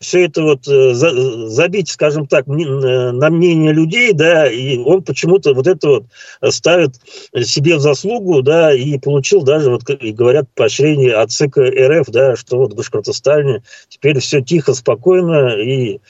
все 0.00 0.26
это 0.26 0.42
вот 0.42 0.66
э, 0.68 0.92
забить, 0.94 1.88
скажем 1.88 2.26
так, 2.26 2.46
на 2.46 3.30
мнение 3.30 3.72
людей, 3.72 4.12
да, 4.12 4.50
и 4.50 4.78
он 4.78 5.02
почему-то 5.02 5.54
вот 5.54 5.66
это 5.66 5.88
вот 5.88 6.04
ставит 6.52 6.96
себе 7.42 7.76
в 7.76 7.80
заслугу, 7.80 8.42
да, 8.42 8.74
и 8.74 8.98
получил 8.98 9.42
даже, 9.42 9.70
вот, 9.70 9.88
и 9.88 10.12
говорят, 10.12 10.46
поощрение 10.54 11.14
от 11.14 11.30
ЦК 11.30 11.58
РФ, 11.58 12.08
да, 12.08 12.36
что 12.36 12.58
вот 12.58 12.72
в 12.72 12.76
Башкортостане 12.76 13.62
теперь 13.88 14.18
все 14.18 14.40
тихо, 14.42 14.74
спокойно, 14.74 15.56
и 15.56 16.00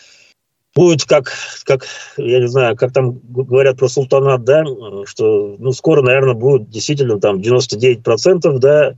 будет 0.74 1.04
как, 1.04 1.32
как, 1.64 1.86
я 2.16 2.40
не 2.40 2.48
знаю, 2.48 2.76
как 2.76 2.92
там 2.92 3.20
говорят 3.28 3.78
про 3.78 3.88
султанат, 3.88 4.44
да, 4.44 4.64
что, 5.06 5.56
ну, 5.58 5.72
скоро, 5.72 6.02
наверное, 6.02 6.34
будет 6.34 6.68
действительно 6.68 7.20
там 7.20 7.38
99%, 7.38 8.58
да, 8.58 8.94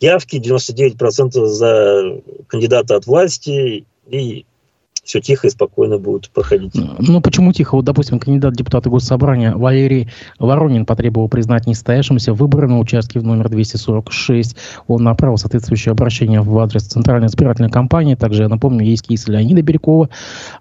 явки, 0.00 0.36
99% 0.36 1.46
за 1.46 2.20
кандидата 2.48 2.96
от 2.96 3.06
власти, 3.06 3.86
и 4.06 4.46
все 5.04 5.20
тихо 5.20 5.48
и 5.48 5.50
спокойно 5.50 5.98
будет 5.98 6.30
проходить. 6.30 6.72
Ну, 6.74 7.20
почему 7.20 7.52
тихо? 7.52 7.74
Вот, 7.74 7.84
допустим, 7.84 8.20
кандидат 8.20 8.54
в 8.54 8.56
депутаты 8.56 8.88
Госсобрания 8.88 9.54
Валерий 9.54 10.08
Воронин 10.38 10.86
потребовал 10.86 11.28
признать 11.28 11.66
несостоявшимся 11.66 12.32
выборы 12.32 12.68
на 12.68 12.78
участке 12.78 13.18
в 13.18 13.24
номер 13.24 13.48
246. 13.48 14.56
Он 14.86 15.02
направил 15.02 15.36
соответствующее 15.38 15.90
обращение 15.92 16.40
в 16.40 16.56
адрес 16.58 16.84
Центральной 16.84 17.26
избирательной 17.26 17.70
кампании. 17.70 18.14
Также, 18.14 18.44
я 18.44 18.48
напомню, 18.48 18.84
есть 18.84 19.08
кейсы 19.08 19.32
Леонида 19.32 19.62
Бирюкова, 19.62 20.08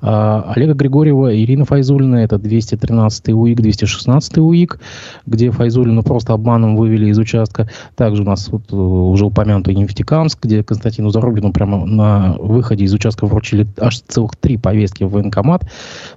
а, 0.02 0.52
Олега 0.56 0.74
Григорьева, 0.74 1.36
Ирина 1.36 1.66
Файзулина. 1.66 2.18
Это 2.18 2.40
213 2.40 3.30
УИК, 3.30 3.62
216 3.62 4.38
УИК, 4.40 4.80
где 5.28 5.52
Файзулину 5.52 6.02
просто 6.02 6.34
обманом 6.34 6.76
вывели 6.78 7.10
из 7.10 7.20
участка. 7.20 7.70
Также 7.96 8.24
у 8.24 8.26
нас 8.26 8.50
вот 8.50 8.64
э, 8.72 8.76
уже 8.76 9.26
упомянутый 9.26 9.76
Нефтекамск, 9.76 10.40
где 10.44 10.64
Константину 10.64 11.12
Зарубину 11.12 11.54
прямо 11.54 11.86
на 11.86 12.36
выходе 12.40 12.86
из 12.86 12.94
участка 12.94 13.28
вручили 13.28 13.68
аж 13.80 14.00
целых 14.02 14.31
три 14.36 14.58
повестки 14.58 15.04
в 15.04 15.12
военкомат. 15.12 15.64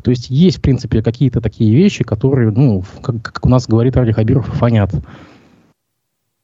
То 0.03 0.11
есть 0.11 0.31
есть, 0.31 0.59
в 0.59 0.61
принципе, 0.61 1.03
какие-то 1.03 1.41
такие 1.41 1.75
вещи, 1.75 2.05
которые, 2.05 2.51
ну, 2.51 2.85
как, 3.03 3.23
как 3.23 3.47
у 3.47 3.49
нас 3.49 3.67
говорит 3.67 3.97
Ради 3.97 4.13
Хабиров, 4.13 4.47
фонят. 4.47 4.91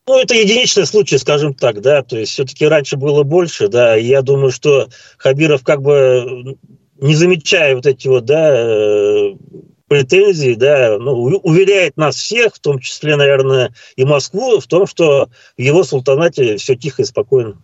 Ну, 0.07 0.19
это 0.19 0.33
единичный 0.33 0.85
случай, 0.85 1.17
скажем 1.17 1.53
так, 1.53 1.79
да, 1.81 2.01
то 2.01 2.17
есть 2.17 2.31
все-таки 2.31 2.65
раньше 2.65 2.97
было 2.97 3.23
больше, 3.23 3.67
да, 3.67 3.95
я 3.95 4.21
думаю, 4.21 4.51
что 4.51 4.89
Хабиров 5.17 5.63
как 5.63 5.81
бы 5.81 6.57
не 6.99 7.15
замечая 7.15 7.75
вот 7.75 7.85
эти 7.85 8.07
вот, 8.07 8.25
да, 8.25 8.51
э, 8.51 9.35
претензий, 9.87 10.55
да, 10.55 10.97
ну, 10.99 11.11
уверяет 11.43 11.97
нас 11.97 12.15
всех, 12.15 12.55
в 12.55 12.59
том 12.59 12.79
числе, 12.79 13.15
наверное, 13.15 13.73
и 13.95 14.05
Москву, 14.05 14.59
в 14.59 14.67
том, 14.67 14.87
что 14.87 15.29
в 15.57 15.61
его 15.61 15.83
султанате 15.83 16.57
все 16.57 16.75
тихо 16.75 17.01
и 17.01 17.05
спокойно. 17.05 17.61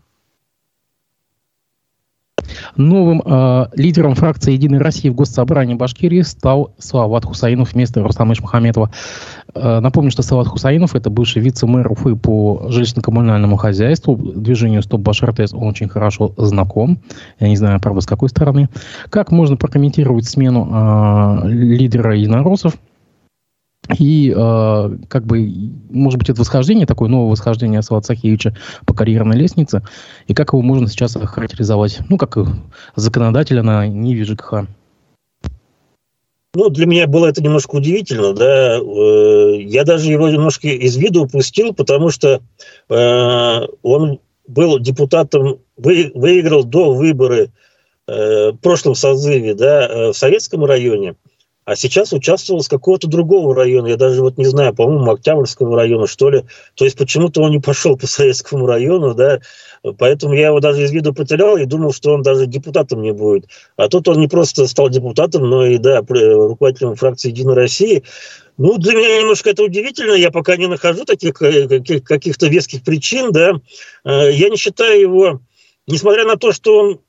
Новым 2.76 3.22
э, 3.26 3.66
лидером 3.76 4.16
фракции 4.16 4.54
«Единой 4.54 4.80
России» 4.80 5.10
в 5.10 5.16
Госсобрании 5.16 5.76
Башкирии 5.76 6.22
стал 6.22 6.74
Салават 6.78 7.26
Хусаинов 7.26 7.74
вместо 7.74 8.04
Рустама 8.04 8.34
Ишмухаметова. 8.34 8.92
Э, 9.54 9.80
напомню, 9.80 10.12
что 10.12 10.22
Салават 10.22 10.48
Хусаинов– 10.48 10.96
это 10.96 11.10
бывший 11.10 11.42
вице-мэр 11.42 11.92
Уфы 11.92 12.16
по 12.16 12.68
жилищно-коммунальному 12.70 13.58
хозяйству. 13.58 14.16
Движению 14.16 14.82
«Стоп 14.84 15.02
Башар 15.02 15.34
он 15.54 15.68
очень 15.68 15.90
хорошо 15.90 16.34
знаком. 16.38 17.00
Я 17.40 17.50
не 17.50 17.58
знаю, 17.58 17.80
правда, 17.80 18.02
с 18.02 18.06
какой 18.06 18.30
стороны. 18.30 18.70
Как 19.10 19.32
можно 19.32 19.58
прокомментировать 19.58 20.26
смену 20.26 20.68
э, 20.72 21.50
лидера 21.50 22.16
единороссов– 22.16 22.74
и 23.98 24.34
э, 24.36 24.90
как 25.08 25.26
бы, 25.26 25.50
может 25.90 26.20
быть, 26.20 26.30
это 26.30 26.42
восхождение, 26.42 26.86
такое 26.86 27.10
новое 27.10 27.32
восхождение 27.32 27.80
Асвата 27.80 28.08
Сахевича 28.08 28.56
по 28.86 28.94
карьерной 28.94 29.38
лестнице, 29.38 29.84
и 30.28 30.34
как 30.34 30.54
его 30.54 30.62
можно 30.62 30.88
сейчас 30.88 31.16
охарактеризовать, 31.16 32.00
ну, 32.10 32.18
как 32.18 32.38
законодателя 32.96 33.64
на 33.64 33.88
Ниве 33.88 34.26
ЖКХ? 34.26 34.68
Ну, 36.54 36.70
для 36.70 36.86
меня 36.86 37.08
было 37.08 37.28
это 37.28 37.44
немножко 37.44 37.76
удивительно, 37.76 38.34
да. 38.34 38.78
Э, 38.78 39.62
я 39.62 39.84
даже 39.84 40.12
его 40.12 40.28
немножко 40.30 40.68
из 40.68 40.98
виду 40.98 41.24
упустил, 41.24 41.74
потому 41.74 42.10
что 42.10 42.42
э, 42.90 43.60
он 43.84 44.20
был 44.48 44.80
депутатом, 44.80 45.60
вы, 45.78 46.12
выиграл 46.16 46.64
до 46.64 46.94
выборы 46.94 47.52
э, 48.08 48.52
в 48.52 48.58
прошлом 48.58 48.96
созыве, 48.96 49.54
да, 49.54 49.88
э, 49.88 50.08
в 50.12 50.18
Советском 50.18 50.66
районе– 50.66 51.16
а 51.68 51.76
сейчас 51.76 52.14
участвовал 52.14 52.64
с 52.64 52.70
какого-то 52.70 53.10
другого 53.10 53.54
района, 53.54 53.88
я 53.88 53.98
даже 53.98 54.22
вот 54.22 54.38
не 54.38 54.46
знаю, 54.46 54.74
по-моему, 54.74 55.12
Октябрьского 55.12 55.76
района, 55.76 56.08
что 56.08 56.30
ли. 56.30 56.44
То 56.76 56.86
есть 56.86 56.98
почему-то 56.98 57.42
он 57.42 57.52
не 57.52 57.60
пошел 57.60 57.98
по 57.98 58.08
Советскому 58.08 58.66
району, 58.66 59.14
да, 59.14 59.42
поэтому 59.98 60.34
я 60.34 60.48
его 60.48 60.62
даже 60.62 60.84
из 60.84 60.94
виду 60.94 61.14
потерял 61.14 61.58
и 61.58 61.66
думал, 61.66 61.92
что 61.92 62.14
он 62.14 62.22
даже 62.22 62.46
депутатом 62.46 63.02
не 63.02 63.12
будет. 63.12 63.50
А 63.76 63.90
тут 63.90 64.08
он 64.08 64.22
не 64.22 64.30
просто 64.30 64.66
стал 64.66 64.90
депутатом, 64.90 65.50
но 65.50 65.66
и, 65.66 65.78
да, 65.78 66.00
руководителем 66.08 66.96
фракции 66.96 67.32
«Единой 67.32 67.56
России». 67.56 68.02
Ну, 68.58 68.78
для 68.78 68.94
меня 68.94 69.20
немножко 69.20 69.50
это 69.50 69.62
удивительно, 69.62 70.14
я 70.14 70.32
пока 70.32 70.56
не 70.56 70.68
нахожу 70.68 71.04
таких 71.04 71.42
э, 71.42 71.68
каких-то 72.00 72.48
веских 72.48 72.82
причин, 72.84 73.34
да. 73.34 73.60
Э, 74.06 74.32
я 74.32 74.48
не 74.48 74.56
считаю 74.56 75.02
его, 75.02 75.42
несмотря 75.86 76.24
на 76.24 76.38
то, 76.38 76.54
что 76.54 76.80
он 76.80 77.00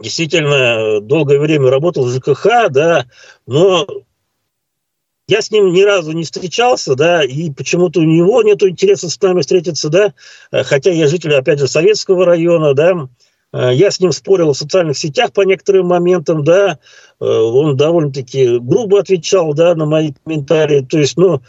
действительно 0.00 1.00
долгое 1.00 1.38
время 1.38 1.70
работал 1.70 2.04
в 2.04 2.10
ЖКХ, 2.10 2.68
да, 2.70 3.06
но 3.46 3.86
я 5.28 5.42
с 5.42 5.50
ним 5.50 5.72
ни 5.72 5.82
разу 5.82 6.12
не 6.12 6.24
встречался, 6.24 6.94
да, 6.94 7.24
и 7.24 7.50
почему-то 7.50 8.00
у 8.00 8.04
него 8.04 8.42
нет 8.42 8.62
интереса 8.62 9.08
с 9.08 9.20
нами 9.20 9.40
встретиться, 9.40 9.88
да, 9.88 10.12
хотя 10.64 10.90
я 10.90 11.06
житель, 11.06 11.34
опять 11.34 11.60
же, 11.60 11.68
Советского 11.68 12.24
района, 12.24 12.74
да, 12.74 13.08
я 13.52 13.90
с 13.90 14.00
ним 14.00 14.12
спорил 14.12 14.52
в 14.52 14.56
социальных 14.56 14.98
сетях 14.98 15.32
по 15.32 15.42
некоторым 15.42 15.86
моментам, 15.86 16.44
да, 16.44 16.78
он 17.20 17.76
довольно-таки 17.76 18.58
грубо 18.58 19.00
отвечал, 19.00 19.54
да, 19.54 19.74
на 19.74 19.86
мои 19.86 20.12
комментарии, 20.24 20.86
то 20.88 20.98
есть, 20.98 21.16
ну, 21.16 21.40
Э, 21.40 21.44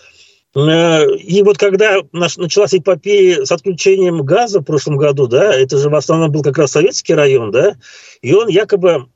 и 0.53 1.43
вот 1.43 1.57
когда 1.57 1.99
началась 2.11 2.73
эпопея 2.73 3.45
с 3.45 3.51
отключением 3.51 4.23
газа 4.23 4.59
в 4.59 4.63
прошлом 4.63 4.97
году, 4.97 5.27
да, 5.27 5.53
это 5.53 5.77
же 5.77 5.89
в 5.89 5.95
основном 5.95 6.31
был 6.31 6.43
как 6.43 6.57
раз 6.57 6.71
советский 6.71 7.13
район, 7.13 7.51
да, 7.51 7.77
и 8.21 8.33
он 8.33 8.49
якобы 8.49 9.07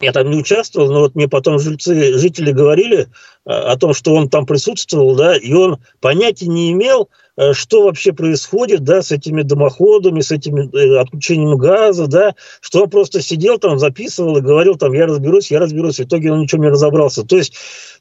я 0.00 0.12
там 0.12 0.30
не 0.30 0.38
участвовал, 0.38 0.92
но 0.92 1.00
вот 1.00 1.14
мне 1.14 1.28
потом 1.28 1.58
жильцы, 1.58 2.16
жители 2.16 2.52
говорили 2.52 3.08
э, 3.44 3.50
о 3.50 3.76
том, 3.76 3.94
что 3.94 4.14
он 4.14 4.28
там 4.28 4.46
присутствовал, 4.46 5.16
да, 5.16 5.36
и 5.36 5.52
он 5.52 5.78
понятия 6.00 6.46
не 6.46 6.70
имел, 6.70 7.08
э, 7.12 7.27
что 7.52 7.84
вообще 7.84 8.12
происходит, 8.12 8.84
да, 8.84 9.02
с 9.02 9.12
этими 9.12 9.42
дымоходами, 9.42 10.20
с 10.20 10.30
этим 10.30 10.70
отключением 10.98 11.56
газа, 11.56 12.06
да, 12.06 12.34
что 12.60 12.82
он 12.82 12.90
просто 12.90 13.20
сидел 13.22 13.58
там, 13.58 13.78
записывал 13.78 14.38
и 14.38 14.42
говорил 14.42 14.76
там, 14.76 14.92
я 14.92 15.06
разберусь, 15.06 15.50
я 15.50 15.60
разберусь, 15.60 15.98
в 15.98 16.04
итоге 16.04 16.32
он 16.32 16.40
ничего 16.40 16.62
не 16.62 16.70
разобрался. 16.70 17.24
То 17.24 17.36
есть 17.36 17.54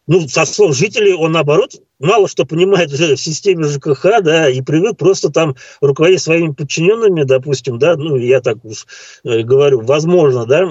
ну, 0.07 0.25
со 0.27 0.45
слов 0.45 0.75
жителей, 0.75 1.13
он, 1.13 1.33
наоборот, 1.33 1.73
мало 1.99 2.27
что 2.29 2.45
понимает 2.45 2.91
в 2.91 3.17
системе 3.17 3.65
ЖКХ, 3.65 4.21
да, 4.23 4.49
и 4.49 4.61
привык 4.61 4.97
просто 4.97 5.29
там 5.29 5.55
руководить 5.81 6.21
своими 6.21 6.53
подчиненными, 6.53 7.23
допустим, 7.23 7.77
да, 7.77 7.95
ну, 7.97 8.15
я 8.15 8.39
так 8.39 8.63
уж 8.63 8.87
э, 9.25 9.41
говорю, 9.41 9.81
возможно, 9.81 10.45
да. 10.45 10.65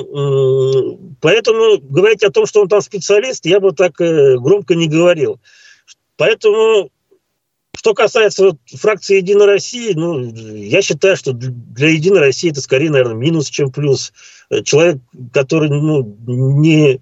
Поэтому 1.21 1.79
говорить 1.83 2.25
о 2.25 2.31
том, 2.31 2.47
что 2.47 2.63
он 2.63 2.69
там 2.69 2.81
специалист, 2.81 3.45
я 3.45 3.61
бы 3.61 3.73
так 3.73 4.01
э, 4.01 4.37
громко 4.39 4.75
не 4.75 4.89
говорил. 4.89 5.39
Поэтому 6.17 6.91
что 7.77 7.95
касается 7.95 8.45
вот 8.45 8.57
фракции 8.67 9.19
«Единой 9.19 9.47
России», 9.47 9.93
ну, 9.95 10.21
я 10.21 10.83
считаю, 10.83 11.17
что 11.17 11.33
для 11.33 11.89
«Единой 11.89 12.21
России» 12.21 12.51
это 12.51 12.61
скорее, 12.61 12.91
наверное, 12.91 13.15
минус, 13.15 13.49
чем 13.49 13.71
плюс. 13.71 14.13
Э, 14.51 14.63
человек, 14.63 14.99
который 15.33 15.69
ну, 15.69 16.17
не 16.27 17.01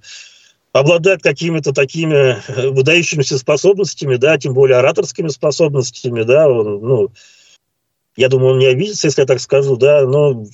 обладает 0.73 1.23
какими-то 1.23 1.73
такими 1.73 2.43
э, 2.49 2.71
выдающимися 2.71 3.39
способностями, 3.39 4.17
да, 4.17 4.37
тем 4.37 4.55
более 4.55 4.79
ораторскими 4.79 5.29
способностями, 5.29 6.23
да, 6.23 6.49
он, 6.49 6.81
ну, 6.81 7.13
я 8.17 8.29
думаю, 8.29 8.55
он 8.55 8.59
не 8.59 8.67
обидится, 8.67 9.07
если 9.07 9.23
я 9.23 9.27
так 9.27 9.41
скажу, 9.41 9.77
да, 9.77 10.05
но 10.05 10.45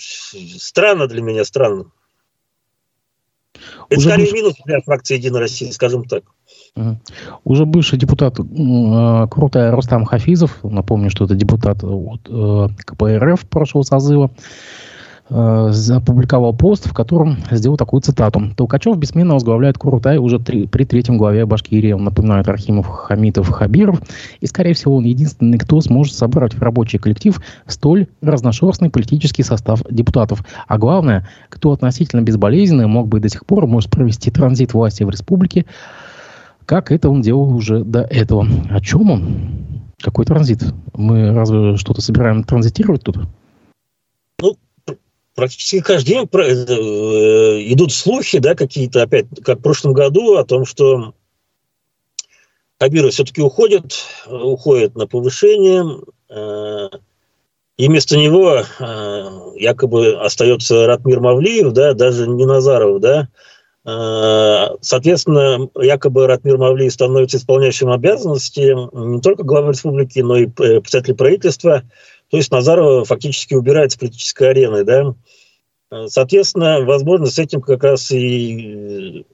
странно 0.59 1.07
для 1.07 1.23
меня, 1.23 1.45
странно. 1.45 1.91
Это 3.89 3.99
Уже 3.99 4.11
скорее 4.11 4.33
минус 4.33 4.55
для 4.65 4.81
фракции 4.81 5.17
«Единой 5.17 5.41
России», 5.41 5.71
скажем 5.71 6.05
так. 6.05 6.25
Уже 7.45 7.67
бывший 7.67 7.99
депутат 7.99 8.39
э, 8.39 9.27
Крутая 9.31 9.73
Рустам 9.73 10.05
Хафизов, 10.05 10.61
напомню, 10.63 11.11
что 11.11 11.25
это 11.25 11.35
депутат 11.35 11.83
от 11.83 12.21
э, 12.29 12.69
КПРФ 12.85 13.47
прошлого 13.47 13.83
созыва, 13.83 14.31
э, 15.29 15.73
опубликовал 15.91 16.55
пост, 16.55 16.89
в 16.89 16.95
котором 16.95 17.39
сделал 17.51 17.77
такую 17.77 18.03
цитату. 18.03 18.55
Толкачев 18.57 18.97
бессменно 18.97 19.35
возглавляет 19.35 19.79
Курутай 19.79 20.19
уже 20.19 20.39
три, 20.39 20.69
при 20.69 20.85
третьем 20.85 21.19
главе 21.19 21.45
Башкирии. 21.45 21.93
Он 21.93 22.05
напоминает 22.05 22.49
Архимов, 22.49 22.87
Хамитов, 22.87 23.49
Хабиров. 23.49 24.01
И, 24.41 24.47
скорее 24.47 24.75
всего, 24.75 24.97
он 24.97 25.05
единственный, 25.05 25.59
кто 25.59 25.81
сможет 25.81 26.15
собрать 26.15 26.55
в 26.55 26.63
рабочий 26.63 26.99
коллектив 26.99 27.41
столь 27.67 28.07
разношерстный 28.23 28.91
политический 28.91 29.43
состав 29.43 29.83
депутатов. 29.91 30.45
А 30.69 30.79
главное, 30.79 31.27
кто 31.49 31.73
относительно 31.73 32.21
безболезненно 32.21 32.87
мог 32.87 33.09
бы 33.09 33.19
до 33.19 33.29
сих 33.29 33.45
пор 33.45 33.67
может 33.67 33.91
провести 33.91 34.31
транзит 34.31 34.73
власти 34.73 35.03
в 35.03 35.11
республике, 35.11 35.67
как 36.71 36.93
это 36.93 37.11
он 37.11 37.21
делал 37.21 37.53
уже 37.53 37.83
до 37.83 38.03
этого. 38.03 38.47
О 38.71 38.81
чем 38.81 39.11
он? 39.11 39.93
Какой 40.01 40.25
транзит? 40.25 40.63
Мы 40.95 41.33
разве 41.33 41.77
что-то 41.77 42.01
собираем 42.01 42.45
транзитировать 42.45 43.03
тут? 43.03 43.17
практически 45.35 45.81
каждый 45.81 46.09
день 46.09 46.29
э, 46.33 47.73
идут 47.73 47.93
слухи, 47.93 48.39
да, 48.39 48.55
какие-то 48.55 49.03
опять, 49.03 49.27
как 49.43 49.59
в 49.59 49.63
прошлом 49.63 49.95
году, 49.95 50.37
о 50.37 50.45
том, 50.45 50.67
что 50.67 51.15
Хабиров 52.79 53.15
все-таки 53.15 53.41
уходит, 53.41 54.05
уходит 54.27 54.95
на 54.97 55.07
повышение, 55.07 55.85
э, 56.29 56.89
и 57.79 57.89
вместо 57.89 58.19
него 58.19 58.59
э, 58.59 59.31
якобы 59.57 60.13
остается 60.21 60.87
Ратмир 60.87 61.21
Мавлиев, 61.21 61.73
да, 61.73 61.95
даже 61.95 62.29
не 62.29 62.45
Назаров, 62.45 63.01
да, 63.01 63.29
Соответственно, 63.83 65.71
якобы 65.81 66.27
Ратмир 66.27 66.59
Мавлиев 66.59 66.93
становится 66.93 67.39
исполняющим 67.39 67.91
обязанности 67.91 68.75
не 68.95 69.23
только 69.23 69.43
главы 69.43 69.73
республики, 69.73 70.19
но 70.19 70.37
и 70.37 70.47
председателя 70.47 71.15
правительства. 71.15 71.83
То 72.31 72.37
есть 72.37 72.51
Назарова 72.51 73.07
фактически 73.07 73.55
убирает 73.55 73.93
с 73.93 73.97
политической 73.97 74.51
арены, 74.51 74.85
да. 74.85 75.15
Соответственно, 76.09 76.83
возможно, 76.85 77.27
с 77.27 77.39
этим 77.39 77.63
как 77.63 77.83
раз 77.83 78.11
и 78.11 79.25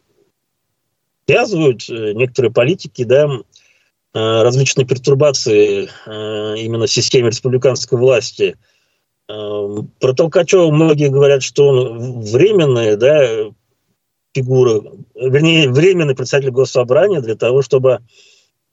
связывают 1.26 1.88
э, 1.88 2.12
некоторые 2.12 2.52
политики, 2.52 3.04
да, 3.04 3.28
э, 3.28 3.38
различные 4.14 4.86
пертурбации 4.86 5.88
э, 6.06 6.58
именно 6.58 6.86
в 6.86 6.90
системе 6.90 7.28
республиканской 7.28 7.98
власти. 7.98 8.56
Про 9.28 10.12
Толкачева 10.16 10.70
многие 10.70 11.08
говорят, 11.08 11.42
что 11.42 11.66
он 11.66 12.20
временная 12.20 12.96
да, 12.96 13.50
фигура, 14.36 14.82
вернее, 15.14 15.70
временный 15.70 16.14
председатель 16.14 16.50
госсобрания 16.50 17.20
для 17.20 17.36
того, 17.36 17.62
чтобы, 17.62 18.00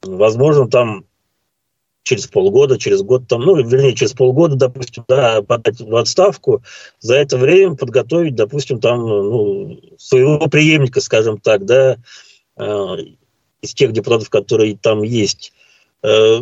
возможно, 0.01 0.67
там 0.67 1.05
через 2.03 2.27
полгода, 2.27 2.77
через 2.77 3.01
год, 3.01 3.27
там, 3.29 3.41
ну, 3.41 3.55
вернее, 3.55 3.95
через 3.95 4.11
полгода, 4.11 4.55
допустим, 4.55 5.05
да, 5.07 5.41
подать 5.41 5.79
в 5.79 5.95
отставку, 5.95 6.61
за 6.99 7.15
это 7.15 7.37
время 7.37 7.75
подготовить, 7.75 8.35
допустим, 8.35 8.81
там, 8.81 8.99
ну, 8.99 9.79
своего 9.97 10.47
преемника, 10.47 10.99
скажем 10.99 11.37
так, 11.37 11.65
да, 11.65 11.97
э, 12.57 12.95
из 13.61 13.73
тех 13.73 13.93
депутатов, 13.93 14.29
которые 14.29 14.75
там 14.75 15.03
есть. 15.03 15.53
Э, 16.03 16.41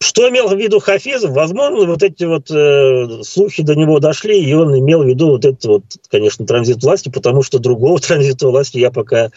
что 0.00 0.28
имел 0.28 0.48
в 0.48 0.56
виду 0.56 0.78
Хафизов? 0.78 1.32
Возможно, 1.32 1.86
вот 1.86 2.02
эти 2.02 2.24
вот 2.24 2.50
э, 2.50 3.22
слухи 3.24 3.64
до 3.64 3.74
него 3.74 3.98
дошли, 3.98 4.40
и 4.40 4.52
он 4.52 4.78
имел 4.78 5.02
в 5.02 5.06
виду 5.06 5.30
вот 5.30 5.44
этот 5.44 5.64
вот, 5.64 5.82
конечно, 6.08 6.46
транзит 6.46 6.82
власти, 6.82 7.08
потому 7.08 7.42
что 7.42 7.58
другого 7.58 7.98
транзита 8.00 8.48
власти 8.48 8.78
я 8.78 8.90
пока 8.92 9.30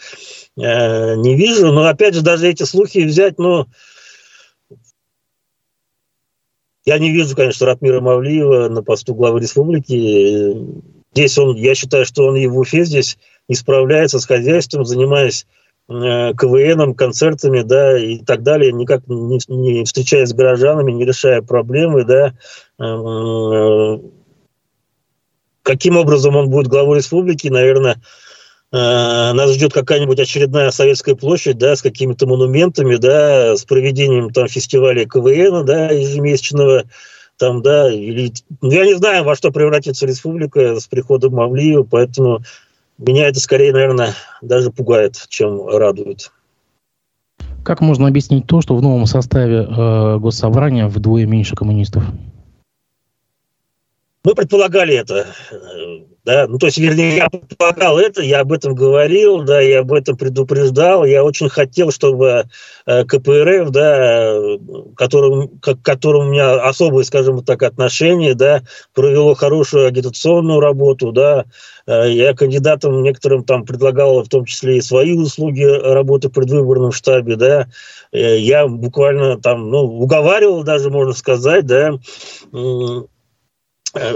э, 0.56 1.14
не 1.16 1.34
вижу. 1.34 1.72
Но 1.72 1.86
опять 1.86 2.14
же, 2.14 2.22
даже 2.22 2.48
эти 2.48 2.62
слухи 2.62 2.98
взять, 2.98 3.38
ну, 3.38 3.66
я 6.84 6.98
не 6.98 7.12
вижу, 7.12 7.34
конечно, 7.34 7.66
Ратмира 7.66 8.00
Мавлиева 8.00 8.68
на 8.68 8.82
посту 8.82 9.14
главы 9.14 9.40
республики. 9.40 10.56
Здесь 11.12 11.38
он, 11.38 11.56
я 11.56 11.74
считаю, 11.74 12.04
что 12.06 12.26
он 12.26 12.36
и 12.36 12.46
в 12.46 12.56
Уфе 12.58 12.84
здесь 12.84 13.18
не 13.48 13.54
справляется 13.54 14.18
с 14.18 14.26
хозяйством, 14.26 14.84
занимаясь 14.84 15.46
КВНом, 15.88 16.94
концертами, 16.94 17.62
да, 17.62 17.98
и 17.98 18.18
так 18.18 18.42
далее, 18.42 18.72
никак 18.72 19.06
не, 19.08 19.38
не 19.48 19.84
встречаясь 19.84 20.30
с 20.30 20.34
горожанами, 20.34 20.92
не 20.92 21.04
решая 21.04 21.42
проблемы, 21.42 22.04
да, 22.04 22.34
э, 22.78 23.98
каким 25.62 25.96
образом 25.96 26.36
он 26.36 26.50
будет 26.50 26.68
главой 26.68 26.98
республики, 26.98 27.48
наверное, 27.48 28.00
э, 28.72 28.76
нас 28.76 29.52
ждет 29.52 29.72
какая-нибудь 29.72 30.20
очередная 30.20 30.70
Советская 30.70 31.14
площадь, 31.14 31.58
да, 31.58 31.76
с 31.76 31.82
какими-то 31.82 32.26
монументами, 32.26 32.96
да, 32.96 33.56
с 33.56 33.64
проведением 33.64 34.30
там 34.30 34.48
фестиваля 34.48 35.04
КВН, 35.04 35.66
да, 35.66 35.90
ежемесячного, 35.90 36.84
там, 37.38 37.60
да, 37.60 37.92
или, 37.92 38.32
ну, 38.60 38.70
я 38.70 38.84
не 38.84 38.94
знаю, 38.94 39.24
во 39.24 39.34
что 39.34 39.50
превратится 39.50 40.06
республика 40.06 40.78
с 40.78 40.86
приходом 40.86 41.34
Мавлиева, 41.34 41.82
поэтому 41.82 42.42
меня 43.06 43.28
это 43.28 43.40
скорее, 43.40 43.72
наверное, 43.72 44.14
даже 44.40 44.70
пугает, 44.70 45.24
чем 45.28 45.66
радует. 45.68 46.30
Как 47.64 47.80
можно 47.80 48.08
объяснить 48.08 48.46
то, 48.46 48.60
что 48.60 48.74
в 48.74 48.82
новом 48.82 49.06
составе 49.06 49.62
э, 49.62 50.18
госсобрания 50.18 50.88
вдвое 50.88 51.26
меньше 51.26 51.54
коммунистов? 51.54 52.04
Мы 54.24 54.34
предполагали 54.34 54.94
это, 54.94 55.26
да, 56.24 56.46
ну 56.46 56.58
то 56.58 56.66
есть, 56.66 56.78
вернее, 56.78 57.16
я 57.16 57.28
предполагал 57.28 57.98
это, 57.98 58.22
я 58.22 58.40
об 58.40 58.52
этом 58.52 58.74
говорил, 58.74 59.42
да, 59.42 59.60
я 59.60 59.80
об 59.80 59.92
этом 59.92 60.16
предупреждал, 60.16 61.04
я 61.04 61.24
очень 61.24 61.48
хотел, 61.48 61.90
чтобы 61.90 62.44
э, 62.86 63.04
КПРФ, 63.04 63.70
да, 63.70 64.34
которым, 64.96 65.48
к 65.58 65.74
которому 65.82 66.28
у 66.28 66.32
меня 66.32 66.62
особое, 66.62 67.04
скажем 67.04 67.42
так, 67.44 67.62
отношение, 67.62 68.34
да, 68.34 68.62
провело 68.94 69.34
хорошую 69.34 69.86
агитационную 69.86 70.60
работу, 70.60 71.12
да, 71.12 71.44
э, 71.86 72.12
я 72.12 72.34
кандидатам 72.34 73.02
некоторым 73.02 73.44
там 73.44 73.64
предлагал 73.64 74.22
в 74.22 74.28
том 74.28 74.44
числе 74.44 74.78
и 74.78 74.80
свои 74.82 75.14
услуги 75.16 75.64
работы 75.64 76.28
в 76.28 76.32
предвыборном 76.32 76.92
штабе, 76.92 77.36
да, 77.36 77.68
э, 78.12 78.38
я 78.38 78.66
буквально 78.68 79.40
там, 79.40 79.70
ну, 79.70 79.78
уговаривал 79.80 80.62
даже, 80.62 80.90
можно 80.90 81.12
сказать, 81.12 81.66
да, 81.66 81.98
Э, 83.94 84.14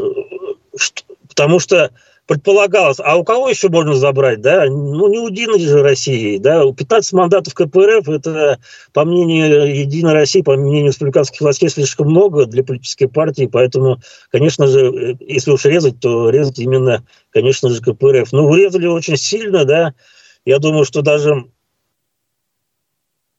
потому 1.37 1.61
что 1.61 1.91
предполагалось, 2.27 2.99
а 2.99 3.17
у 3.17 3.23
кого 3.23 3.49
еще 3.49 3.69
можно 3.69 3.95
забрать, 3.95 4.41
да? 4.41 4.65
Ну, 4.65 5.07
не 5.09 5.19
у 5.19 5.29
Единой 5.29 5.61
же 5.61 5.81
России, 5.81 6.39
да? 6.39 6.65
15 6.73 7.13
мандатов 7.13 7.55
КПРФ, 7.55 8.09
это, 8.09 8.59
по 8.93 9.05
мнению 9.05 9.73
Единой 9.73 10.15
России, 10.15 10.41
по 10.41 10.57
мнению 10.57 10.89
республиканских 10.89 11.41
властей, 11.43 11.69
слишком 11.69 12.09
много 12.09 12.47
для 12.47 12.65
политической 12.65 13.07
партии, 13.07 13.49
поэтому, 13.53 14.01
конечно 14.33 14.67
же, 14.67 15.17
если 15.21 15.53
уж 15.53 15.67
резать, 15.67 16.01
то 16.01 16.31
резать 16.31 16.59
именно, 16.59 17.05
конечно 17.31 17.69
же, 17.69 17.81
КПРФ. 17.81 18.33
Ну, 18.33 18.49
урезали 18.49 18.87
очень 18.87 19.17
сильно, 19.17 19.65
да? 19.65 19.95
Я 20.45 20.59
думаю, 20.59 20.85
что 20.85 21.03
даже 21.03 21.45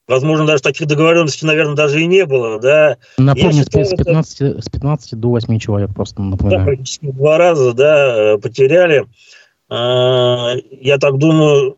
Возможно, 0.07 0.45
даже 0.45 0.63
таких 0.63 0.87
договоренностей, 0.87 1.45
наверное, 1.45 1.75
даже 1.75 2.01
и 2.01 2.05
не 2.05 2.25
было. 2.25 2.59
Да. 2.59 2.97
Напомню, 3.17 3.63
считаю, 3.63 3.85
с, 3.85 3.89
15, 3.89 4.41
это... 4.41 4.61
с 4.61 4.69
15 4.69 5.19
до 5.19 5.29
8 5.29 5.59
человек 5.59 5.93
просто 5.93 6.21
напоминаю. 6.21 6.59
Да, 6.59 6.65
практически 6.65 7.11
два 7.11 7.37
раза 7.37 7.73
да, 7.73 8.37
потеряли. 8.41 9.05
А, 9.69 10.53
я 10.71 10.97
так 10.97 11.17
думаю, 11.17 11.77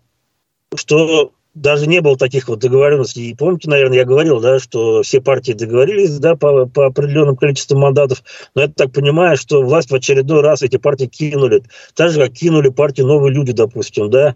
что 0.76 1.32
даже 1.56 1.88
не 1.88 2.02
было 2.02 2.16
таких 2.18 2.48
вот 2.48 2.60
договоренностей. 2.60 3.32
И 3.32 3.36
помните, 3.36 3.68
наверное, 3.70 3.98
я 3.98 4.06
говорил, 4.06 4.40
да, 4.40 4.60
что 4.60 5.02
все 5.02 5.20
партии 5.20 5.54
договорились 5.54 6.20
да, 6.20 6.36
по, 6.36 6.68
по 6.68 6.86
определенным 6.86 7.36
количеству 7.36 7.78
мандатов, 7.78 8.24
но 8.54 8.62
я 8.62 8.68
так 8.68 8.92
понимаю, 8.92 9.38
что 9.38 9.64
власть 9.64 9.90
в 9.90 9.96
очередной 9.96 10.42
раз 10.42 10.62
эти 10.62 10.78
партии 10.78 11.06
кинули. 11.06 11.64
Так 11.96 12.12
же, 12.12 12.22
как 12.22 12.34
кинули 12.34 12.70
партию 12.70 13.08
«Новые 13.08 13.34
люди», 13.34 13.52
допустим. 13.54 14.12
Да. 14.12 14.36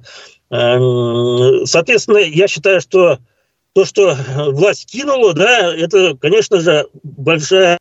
Соответственно, 0.50 2.18
я 2.18 2.48
считаю, 2.48 2.82
что 2.82 3.20
то, 3.74 3.86
что 3.86 4.16
власть 4.52 4.92
кинула, 4.92 5.34
да, 5.34 5.76
это, 5.76 6.16
конечно 6.18 6.60
же, 6.60 6.88
большая 7.04 7.78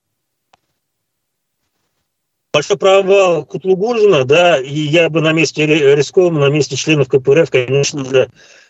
большой 2.53 2.77
провал 2.77 3.47
Кутлугужина, 3.47 4.25
да, 4.25 4.59
и 4.59 4.75
я 4.75 5.09
бы 5.09 5.23
на 5.23 5.33
месте 5.33 5.65
Рискова, 5.65 6.31
на 6.31 6.51
месте 6.51 6.77
членов 6.77 7.09
КПРФ, 7.09 7.51
конечно 7.51 8.05
же, 8.05 8.29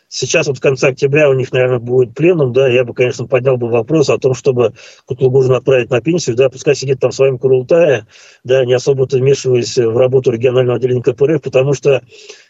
сейчас 0.09 0.47
вот 0.47 0.59
в 0.59 0.61
конце 0.61 0.89
октября 0.89 1.29
у 1.29 1.33
них, 1.33 1.53
наверное, 1.53 1.81
будет 1.81 2.15
пленум, 2.15 2.53
да, 2.53 2.69
я 2.69 2.85
бы, 2.85 2.95
конечно, 2.95 3.27
поднял 3.27 3.57
бы 3.57 3.69
вопрос 3.69 4.09
о 4.09 4.19
том, 4.19 4.35
чтобы 4.35 4.75
Кутлугужина 5.07 5.57
отправить 5.57 5.91
на 5.91 6.01
пенсию, 6.01 6.37
да, 6.37 6.49
пускай 6.49 6.77
сидит 6.77 7.01
там 7.01 7.11
в 7.11 7.15
своем 7.15 7.39
да, 8.45 8.65
не 8.65 8.73
особо-то 8.73 9.19
вмешиваясь 9.19 9.77
в 9.77 9.97
работу 9.97 10.31
регионального 10.31 10.77
отделения 10.77 11.03
КПРФ, 11.03 11.43
потому 11.43 11.75
что, 11.75 12.03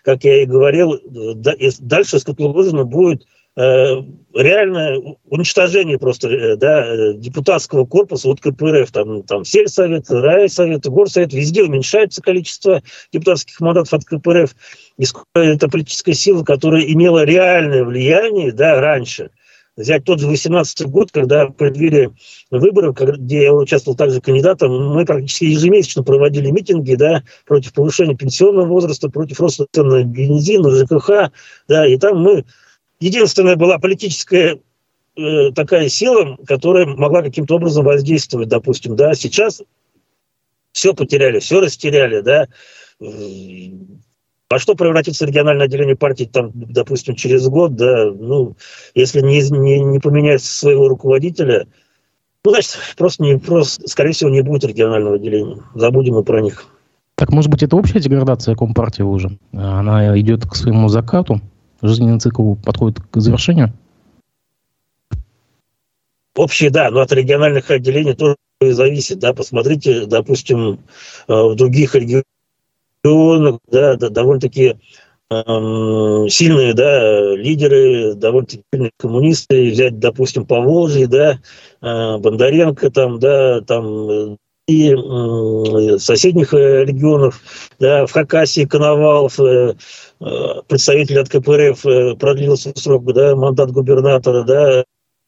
как 0.05 0.25
я 0.25 0.43
и 0.43 0.47
говорил, 0.47 1.01
да, 1.05 1.55
дальше 1.81 2.19
с 2.19 2.25
Кутлугужина 2.25 2.85
будет 2.85 3.27
реальное 3.55 4.99
уничтожение 5.27 5.99
просто 5.99 6.29
э, 6.29 6.57
да, 6.57 7.13
депутатского 7.15 7.85
корпуса, 7.85 8.29
вот 8.29 8.41
КПРФ, 8.41 8.91
там, 8.91 9.23
там 9.25 9.45
сельсовет, 9.45 10.11
райсовет, 10.11 10.87
горсовет, 10.87 11.35
везде 11.35 11.63
уменьшается 11.63 12.23
количество 12.23 12.83
депутатских 13.13 13.61
мандатов 13.61 13.93
от 13.93 14.05
КПРФ. 14.05 14.55
И 14.99 15.05
это 15.35 15.69
политическая 15.69 16.15
сила, 16.15 16.45
которая 16.45 16.83
имела 16.83 17.25
реальное 17.25 17.85
влияние 17.85 18.53
да, 18.53 18.81
раньше. 18.81 19.31
Взять 19.75 20.05
тот 20.05 20.21
же 20.21 20.27
18 20.27 20.87
год, 20.89 21.11
когда 21.13 21.47
предвели 21.47 22.11
выборы, 22.51 22.93
где 22.93 23.45
я 23.45 23.55
участвовал 23.55 23.97
также 23.97 24.21
кандидатом, 24.21 24.93
мы 24.95 25.07
практически 25.07 25.45
ежемесячно 25.45 26.03
проводили 26.03 26.51
митинги 26.51 26.95
да, 26.95 27.23
против 27.47 27.73
повышения 27.73 28.15
пенсионного 28.15 28.67
возраста, 28.67 29.09
против 29.09 29.41
роста 29.41 29.65
цен 29.73 29.89
на 29.89 30.05
бензин, 30.05 30.61
на 30.61 30.77
ЖКХ. 30.77 31.33
Да, 31.69 31.87
и 31.87 31.97
там 31.97 32.19
мы 32.19 32.45
единственная 33.03 33.57
была 33.57 33.79
политическая 33.79 34.59
э, 35.17 35.51
такая 35.55 35.89
сила, 35.89 36.37
которая 36.47 36.87
могла 36.87 37.23
каким-то 37.23 37.57
образом 37.57 37.85
воздействовать, 37.85 38.49
допустим, 38.49 38.97
да, 38.97 39.15
сейчас 39.15 39.63
все 40.73 40.95
потеряли, 40.95 41.41
все 41.41 41.61
растеряли, 41.61 42.21
да, 42.21 42.49
во 42.99 44.59
что 44.59 44.75
превратится 44.75 45.27
региональное 45.27 45.67
отделение 45.67 45.97
партии, 45.97 46.25
там, 46.25 46.51
допустим, 46.55 47.15
через 47.17 47.47
год, 47.49 47.75
да, 47.75 48.11
ну, 48.11 48.57
если 48.95 49.21
не, 49.21 49.41
не, 49.51 49.81
не 49.81 49.99
поменять 49.99 50.43
своего 50.43 50.89
руководителя, 50.89 51.67
ну, 52.45 52.51
значит, 52.51 52.77
просто, 52.97 53.23
не, 53.23 53.39
просто, 53.39 53.89
скорее 53.89 54.13
всего, 54.13 54.31
не 54.31 54.43
будет 54.43 54.65
регионального 54.65 55.17
отделения. 55.17 55.63
Забудем 55.75 56.15
мы 56.15 56.25
про 56.25 56.41
них. 56.41 56.67
Так, 57.15 57.31
может 57.31 57.51
быть, 57.51 57.63
это 57.63 57.77
общая 57.77 58.01
деградация 58.01 58.57
Компартии 58.57 59.03
уже? 59.03 59.39
Она 59.53 60.19
идет 60.19 60.45
к 60.47 60.57
своему 60.57 60.89
закату? 60.89 61.41
Жизненный 61.83 62.21
цикл 62.21 62.55
подходит 62.55 63.01
к 63.01 63.21
завершению? 63.21 63.73
Общие, 66.35 66.71
да, 66.71 66.91
но 66.91 67.01
от 67.01 67.13
региональных 67.13 67.71
отделений 67.71 68.15
тоже 68.15 68.37
зависит, 68.61 69.19
да, 69.19 69.35
посмотрите, 69.35 70.07
допустим, 70.07 70.79
э, 71.29 71.33
в 71.35 71.55
других 71.57 71.95
регионах, 71.95 73.59
да, 73.71 73.97
да 73.97 74.09
довольно-таки 74.09 74.79
эм, 75.31 76.29
сильные, 76.29 76.75
да, 76.75 77.35
лидеры, 77.35 78.15
довольно-таки 78.15 78.63
сильные 78.73 78.93
коммунисты, 78.99 79.71
взять, 79.71 79.99
допустим, 79.99 80.47
по 80.47 80.61
Волжье, 80.61 81.07
да, 81.07 81.39
э, 81.83 82.19
Бондаренко 82.19 82.91
там, 82.91 83.19
да, 83.19 83.61
там 83.61 84.11
э, 84.11 84.37
и 84.69 84.95
соседних 85.99 86.53
регионов, 86.53 87.41
да, 87.79 88.07
в 88.07 88.13
Хакасии 88.13 88.65
Коновалов, 88.65 89.37
представитель 90.69 91.19
от 91.21 91.29
КПРФ 91.29 92.19
продлил 92.19 92.57
срок, 92.57 93.13
да, 93.13 93.35
мандат 93.35 93.73
губернатора, 93.73 94.45
да, 94.45 94.85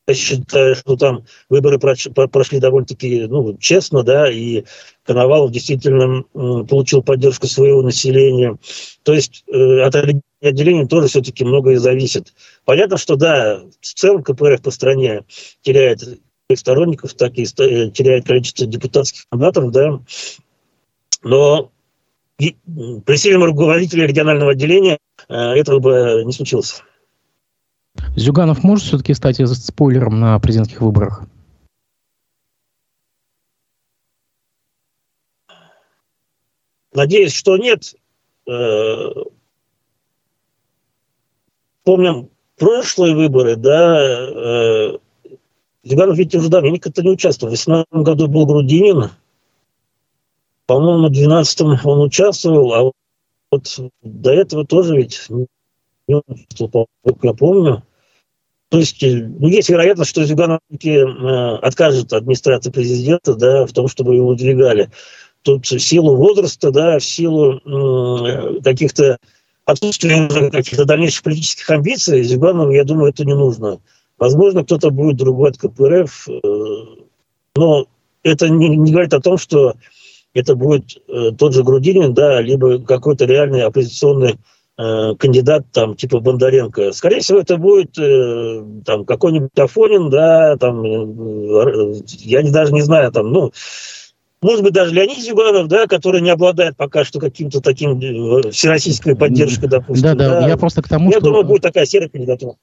я 0.06 0.14
считаю, 0.14 0.74
что 0.74 0.96
там 0.96 1.24
выборы 1.48 1.78
прошли 1.78 2.60
довольно-таки 2.60 3.26
ну, 3.26 3.56
честно, 3.58 4.02
да, 4.02 4.30
и 4.30 4.64
Коновалов 5.02 5.50
действительно 5.50 6.24
получил 6.32 7.02
поддержку 7.02 7.46
своего 7.46 7.80
населения. 7.82 8.58
То 9.02 9.14
есть 9.14 9.44
э, 9.50 9.80
от 9.80 9.94
отделения 10.42 10.86
тоже 10.86 11.08
все-таки 11.08 11.44
многое 11.44 11.78
зависит. 11.78 12.34
Понятно, 12.66 12.98
что 12.98 13.16
да, 13.16 13.62
в 13.80 13.86
целом 13.94 14.22
КПРФ 14.22 14.60
по 14.60 14.70
стране 14.70 15.24
теряет 15.62 16.02
как 16.48 16.58
сторонников, 16.58 17.14
так 17.14 17.38
и 17.38 17.42
э, 17.42 17.90
теряет 17.90 18.26
количество 18.26 18.66
депутатских 18.66 19.24
мандатов, 19.30 19.70
да, 19.70 20.00
но 21.22 21.70
при 22.36 23.16
сильном 23.16 23.44
руководителе 23.44 24.06
регионального 24.06 24.52
отделения 24.52 24.98
э, 25.28 25.34
этого 25.34 25.78
бы 25.78 26.22
не 26.24 26.32
случилось. 26.32 26.82
Зюганов 28.16 28.62
может 28.62 28.84
все-таки 28.86 29.14
стать 29.14 29.36
спойлером 29.48 30.20
на 30.20 30.38
президентских 30.38 30.80
выборах? 30.80 31.22
Надеюсь, 36.92 37.32
что 37.32 37.56
нет. 37.56 37.94
Э, 38.46 39.08
помним 41.84 42.28
прошлые 42.58 43.14
выборы, 43.14 43.56
да, 43.56 45.00
Зюганов 45.84 46.16
ведь 46.16 46.34
уже 46.34 46.48
давненько 46.48 46.90
то 46.90 47.02
не 47.02 47.10
участвовал. 47.10 47.50
В 47.50 47.56
2018 47.56 48.04
году 48.04 48.28
был 48.28 48.46
Грудинин. 48.46 49.10
По-моему, 50.66 51.08
в 51.08 51.12
2012 51.12 51.84
он 51.84 52.00
участвовал, 52.00 52.72
а 52.72 52.92
вот 53.50 53.80
до 54.02 54.32
этого 54.32 54.66
тоже 54.66 54.96
ведь 54.96 55.26
не 56.08 56.20
участвовал, 56.26 56.86
я 57.22 57.34
помню. 57.34 57.82
То 58.70 58.78
есть 58.78 59.00
ну, 59.02 59.46
есть 59.46 59.68
вероятность, 59.68 60.10
что 60.10 60.24
Зюганов 60.24 60.60
э, 60.70 61.56
откажет 61.62 62.12
администрации 62.12 62.70
президента 62.70 63.34
да, 63.34 63.66
в 63.66 63.72
том, 63.72 63.88
чтобы 63.88 64.16
его 64.16 64.28
выдвигали. 64.28 64.90
Тут 65.42 65.66
в 65.66 65.78
силу 65.78 66.16
возраста, 66.16 66.70
да, 66.70 66.98
в 66.98 67.04
силу 67.04 67.60
э, 67.60 68.62
каких-то 68.62 69.18
отсутствия 69.66 70.50
каких-то 70.50 70.86
дальнейших 70.86 71.22
политических 71.22 71.68
амбиций, 71.70 72.22
Зюганову, 72.22 72.72
я 72.72 72.84
думаю, 72.84 73.10
это 73.10 73.24
не 73.24 73.34
нужно. 73.34 73.80
Возможно, 74.18 74.64
кто-то 74.64 74.90
будет 74.90 75.16
другой 75.16 75.50
от 75.50 75.58
КПРФ, 75.58 76.28
э, 76.28 76.40
но 77.56 77.86
это 78.22 78.48
не, 78.48 78.76
не 78.76 78.90
говорит 78.92 79.14
о 79.14 79.20
том, 79.20 79.38
что 79.38 79.74
это 80.34 80.56
будет 80.56 80.96
э, 81.08 81.30
тот 81.38 81.54
же 81.54 81.62
Грудинин, 81.62 82.14
да, 82.14 82.40
либо 82.40 82.78
какой-то 82.80 83.24
реальный 83.24 83.62
оппозиционный 83.62 84.36
э, 84.78 85.14
кандидат, 85.16 85.66
там, 85.72 85.94
типа 85.94 86.20
Бондаренко. 86.20 86.92
Скорее 86.92 87.20
всего, 87.20 87.38
это 87.38 87.56
будет 87.56 87.96
э, 87.98 88.64
там 88.84 89.04
какой-нибудь 89.04 89.50
Афонин, 89.56 90.10
да, 90.10 90.56
там, 90.56 90.84
э, 90.84 91.94
я 92.18 92.42
даже 92.50 92.72
не 92.72 92.82
знаю, 92.82 93.12
там, 93.12 93.32
ну, 93.32 93.52
может 94.44 94.62
быть, 94.62 94.74
даже 94.74 94.94
Леонид 94.94 95.18
Зюганов, 95.20 95.68
да, 95.68 95.86
который 95.86 96.20
не 96.20 96.28
обладает 96.28 96.76
пока 96.76 97.02
что 97.04 97.18
каким-то 97.18 97.62
таким 97.62 97.98
э, 97.98 98.50
всероссийской 98.50 99.16
поддержкой, 99.16 99.68
допустим. 99.68 100.02
Да, 100.02 100.14
да, 100.14 100.40
да. 100.40 100.48
я 100.48 100.58
просто 100.58 100.82
к 100.82 100.88
тому, 100.88 101.06
я 101.06 101.12
что... 101.12 101.20
Я 101.20 101.24
думаю, 101.24 101.46
будет 101.46 101.62
такая 101.62 101.86
серая 101.86 102.10
кандидатура. 102.10 102.56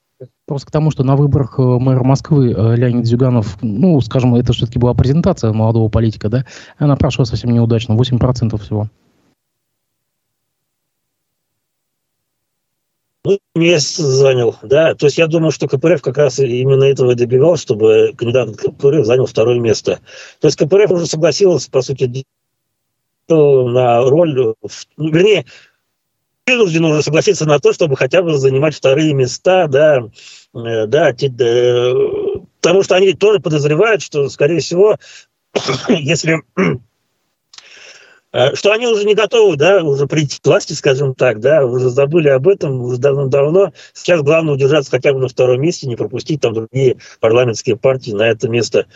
Просто 0.45 0.67
к 0.67 0.71
тому, 0.71 0.91
что 0.91 1.03
на 1.03 1.15
выборах 1.15 1.55
э, 1.57 1.63
мэра 1.63 2.03
Москвы 2.03 2.53
э, 2.55 2.75
Леонид 2.75 3.07
Зюганов, 3.07 3.57
ну, 3.63 3.99
скажем, 4.01 4.35
это 4.35 4.53
все-таки 4.53 4.77
была 4.77 4.93
презентация 4.93 5.53
молодого 5.53 5.89
политика, 5.89 6.29
да, 6.29 6.45
она 6.77 6.95
прошла 6.95 7.25
совсем 7.25 7.49
неудачно, 7.49 7.93
8% 7.93 8.61
всего. 8.61 8.87
Ну, 13.23 13.37
место 13.53 14.03
занял, 14.03 14.55
да. 14.63 14.95
То 14.95 15.05
есть 15.05 15.17
я 15.19 15.27
думаю, 15.27 15.51
что 15.51 15.67
КПРФ 15.67 16.01
как 16.01 16.17
раз 16.17 16.39
именно 16.39 16.85
этого 16.85 17.11
и 17.11 17.15
добивал, 17.15 17.55
чтобы 17.55 18.13
кандидат 18.17 18.57
КПРФ 18.57 19.05
занял 19.05 19.27
второе 19.27 19.59
место. 19.59 19.99
То 20.39 20.47
есть 20.47 20.57
КПРФ 20.57 20.89
уже 20.91 21.05
согласилась, 21.05 21.67
по 21.67 21.81
сути, 21.81 22.25
на 23.29 24.01
роль, 24.01 24.33
ну, 24.33 24.55
вернее, 24.97 25.45
вынужден 26.47 26.83
уже 26.85 27.03
согласиться 27.03 27.45
на 27.45 27.59
то, 27.59 27.73
чтобы 27.73 27.95
хотя 27.95 28.23
бы 28.23 28.37
занимать 28.37 28.75
вторые 28.75 29.13
места, 29.13 29.67
да, 29.67 29.99
э, 30.53 30.87
да, 30.87 31.11
э, 31.11 31.93
потому 32.59 32.83
что 32.83 32.95
они 32.95 33.13
тоже 33.13 33.39
подозревают, 33.39 34.01
что, 34.01 34.29
скорее 34.29 34.59
всего, 34.59 34.97
если 35.89 36.41
что 38.53 38.71
они 38.71 38.87
уже 38.87 39.05
не 39.05 39.15
готовы, 39.15 39.57
да, 39.57 39.83
уже 39.83 40.07
прийти 40.07 40.39
к 40.39 40.45
власти, 40.45 40.73
скажем 40.73 41.15
так, 41.15 41.39
да, 41.39 41.65
уже 41.65 41.89
забыли 41.89 42.29
об 42.29 42.47
этом 42.47 42.81
уже 42.81 42.97
давно-давно. 42.97 43.73
Сейчас 43.93 44.21
главное 44.21 44.53
удержаться 44.53 44.91
хотя 44.91 45.13
бы 45.13 45.19
на 45.19 45.27
втором 45.27 45.61
месте, 45.61 45.87
не 45.87 45.95
пропустить 45.95 46.41
там 46.41 46.53
другие 46.53 46.97
парламентские 47.19 47.75
партии 47.75 48.11
на 48.11 48.29
это 48.29 48.47
место. 48.47 48.87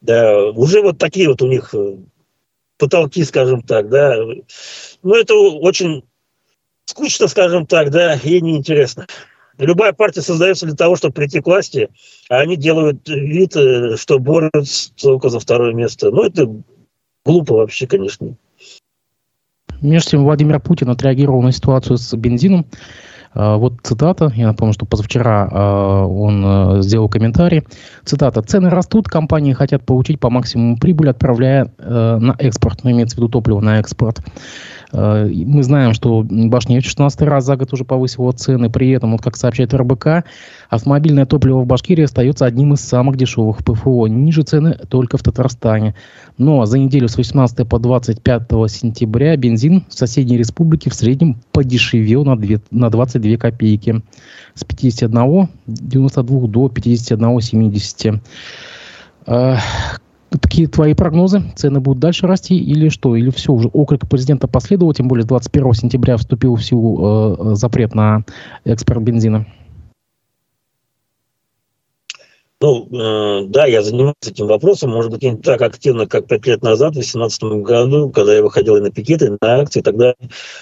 Да, 0.00 0.50
уже 0.50 0.82
вот 0.82 0.98
такие 0.98 1.28
вот 1.28 1.42
у 1.42 1.46
них 1.46 1.74
потолки, 2.78 3.24
скажем 3.24 3.62
так, 3.62 3.88
да. 3.88 4.16
Ну, 5.02 5.14
это 5.14 5.34
очень 5.34 6.04
скучно, 6.84 7.28
скажем 7.28 7.66
так, 7.66 7.90
да, 7.90 8.14
и 8.14 8.40
неинтересно. 8.40 9.06
Любая 9.58 9.92
партия 9.92 10.20
создается 10.20 10.66
для 10.66 10.74
того, 10.74 10.96
чтобы 10.96 11.14
прийти 11.14 11.40
к 11.40 11.46
власти, 11.46 11.88
а 12.28 12.40
они 12.40 12.56
делают 12.56 13.08
вид, 13.08 13.56
э, 13.56 13.96
что 13.96 14.18
борются 14.18 14.92
только 14.94 15.30
за 15.30 15.40
второе 15.40 15.72
место. 15.72 16.10
Ну, 16.10 16.22
это 16.22 16.46
глупо 17.24 17.54
вообще, 17.54 17.86
конечно. 17.86 18.36
Между 19.80 20.10
тем, 20.10 20.24
Владимир 20.24 20.60
Путин 20.60 20.90
отреагировал 20.90 21.42
на 21.42 21.52
ситуацию 21.52 21.96
с 21.96 22.14
бензином. 22.16 22.66
А, 23.34 23.56
вот 23.56 23.74
цитата, 23.82 24.32
я 24.34 24.46
напомню, 24.46 24.72
что 24.72 24.86
позавчера 24.86 25.48
а, 25.50 26.06
он 26.06 26.42
а, 26.44 26.82
сделал 26.82 27.08
комментарий. 27.08 27.64
Цитата. 28.04 28.42
«Цены 28.42 28.70
растут, 28.70 29.08
компании 29.08 29.52
хотят 29.52 29.84
получить 29.84 30.18
по 30.18 30.30
максимуму 30.30 30.78
прибыль, 30.78 31.10
отправляя 31.10 31.70
на 31.78 32.34
экспорт». 32.38 32.80
Ну, 32.82 32.90
имеется 32.90 33.16
в 33.16 33.18
виду 33.18 33.28
топливо 33.28 33.60
на 33.60 33.78
экспорт. 33.78 34.22
Э, 34.92 35.26
мы 35.28 35.62
знаем, 35.62 35.92
что 35.94 36.24
Башнефть 36.28 36.86
в 36.86 36.90
16 36.90 37.22
раз 37.22 37.44
за 37.44 37.56
год 37.56 37.72
уже 37.72 37.84
повысила 37.84 38.32
цены. 38.32 38.70
При 38.70 38.90
этом, 38.90 39.12
вот 39.12 39.22
как 39.22 39.36
сообщает 39.36 39.74
РБК, 39.74 40.24
автомобильное 40.68 41.26
топливо 41.26 41.60
в 41.60 41.66
Башкирии 41.66 42.04
остается 42.04 42.46
одним 42.46 42.74
из 42.74 42.80
самых 42.80 43.16
дешевых 43.16 43.64
ПФО. 43.64 44.06
Ниже 44.06 44.42
цены 44.42 44.78
только 44.88 45.16
в 45.16 45.22
Татарстане. 45.22 45.94
Но 46.38 46.66
за 46.66 46.78
неделю 46.78 47.08
с 47.08 47.16
18 47.16 47.68
по 47.68 47.78
25 47.78 48.42
сентября 48.68 49.36
бензин 49.36 49.84
в 49.88 49.94
соседней 49.94 50.36
республике 50.36 50.90
в 50.90 50.94
среднем 50.94 51.36
подешевел 51.52 52.24
на, 52.24 52.36
2, 52.36 52.58
на 52.70 52.90
22 52.90 53.36
копейки. 53.36 54.02
С 54.54 54.64
51,92 54.64 56.48
до 56.48 56.66
51,70. 56.66 58.20
Такие 60.30 60.66
твои 60.66 60.94
прогнозы? 60.94 61.42
Цены 61.54 61.80
будут 61.80 62.00
дальше 62.00 62.26
расти 62.26 62.56
или 62.56 62.88
что? 62.88 63.14
Или 63.16 63.30
все, 63.30 63.52
уже 63.52 63.68
окрик 63.68 64.08
президента 64.08 64.48
последовал, 64.48 64.92
тем 64.92 65.08
более 65.08 65.24
21 65.24 65.72
сентября 65.74 66.16
вступил 66.16 66.56
в 66.56 66.64
силу 66.64 67.52
э, 67.52 67.54
запрет 67.54 67.94
на 67.94 68.24
экспорт 68.64 69.02
бензина? 69.02 69.46
Ну, 72.62 72.88
э, 72.90 73.44
да, 73.48 73.66
я 73.66 73.82
занимаюсь 73.82 74.14
этим 74.26 74.46
вопросом, 74.46 74.88
может 74.88 75.10
быть, 75.10 75.22
не 75.22 75.36
так 75.36 75.60
активно, 75.60 76.06
как 76.06 76.26
пять 76.26 76.46
лет 76.46 76.62
назад, 76.62 76.92
в 76.92 76.94
2018 76.94 77.42
году, 77.62 78.08
когда 78.08 78.34
я 78.34 78.42
выходил 78.42 78.76
и 78.76 78.80
на 78.80 78.90
пикеты, 78.90 79.26
и 79.26 79.30
на 79.30 79.60
акции. 79.60 79.82
Тогда 79.82 80.14
э, 80.14 80.14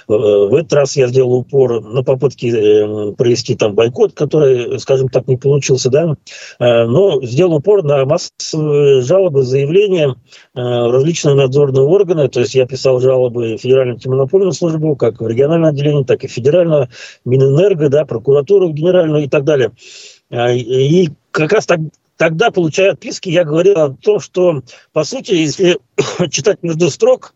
в 0.09 0.53
этот 0.57 0.73
раз 0.73 0.97
я 0.97 1.07
сделал 1.07 1.35
упор 1.35 1.81
на 1.81 2.03
попытки 2.03 2.47
э, 2.47 3.13
провести 3.13 3.55
там 3.55 3.77
бойкот, 3.77 4.13
который, 4.13 4.81
скажем 4.81 5.09
так, 5.09 5.29
не 5.29 5.37
получился, 5.37 5.89
да, 5.89 6.17
э, 6.59 6.85
но 6.85 7.23
сделал 7.23 7.55
упор 7.55 7.85
на 7.85 8.05
массовые 8.05 9.03
жалобы, 9.03 9.45
заявления 9.45 10.17
э, 10.57 10.61
различные 10.61 11.37
надзорные 11.37 11.85
органы, 11.85 12.29
то 12.29 12.41
есть 12.41 12.57
я 12.57 12.67
писал 12.67 12.99
жалобы 12.99 13.57
Федеральной 13.57 13.95
антимонопольной 13.95 14.53
службы, 14.53 14.97
как 14.97 15.21
в 15.21 15.29
региональном 15.29 15.71
отделении, 15.71 16.03
так 16.03 16.25
и 16.25 16.27
федерального, 16.27 16.89
Минэнерго, 17.25 17.89
да, 17.89 18.05
прокуратуру 18.05 18.71
генеральную 18.71 19.27
и 19.27 19.29
так 19.29 19.45
далее. 19.45 19.71
А, 20.31 20.51
и 20.51 21.11
как 21.35 21.53
раз 21.53 21.67
так, 21.67 21.81
тогда, 22.17 22.51
получая 22.53 22.93
отписки, 22.93 23.29
я 23.29 23.45
говорил 23.45 23.77
о 23.77 23.91
том, 23.91 24.21
что, 24.21 24.63
по 24.93 25.03
сути, 25.03 25.33
если 25.33 25.79
читать 26.31 26.63
между 26.63 26.91
строк 26.91 27.35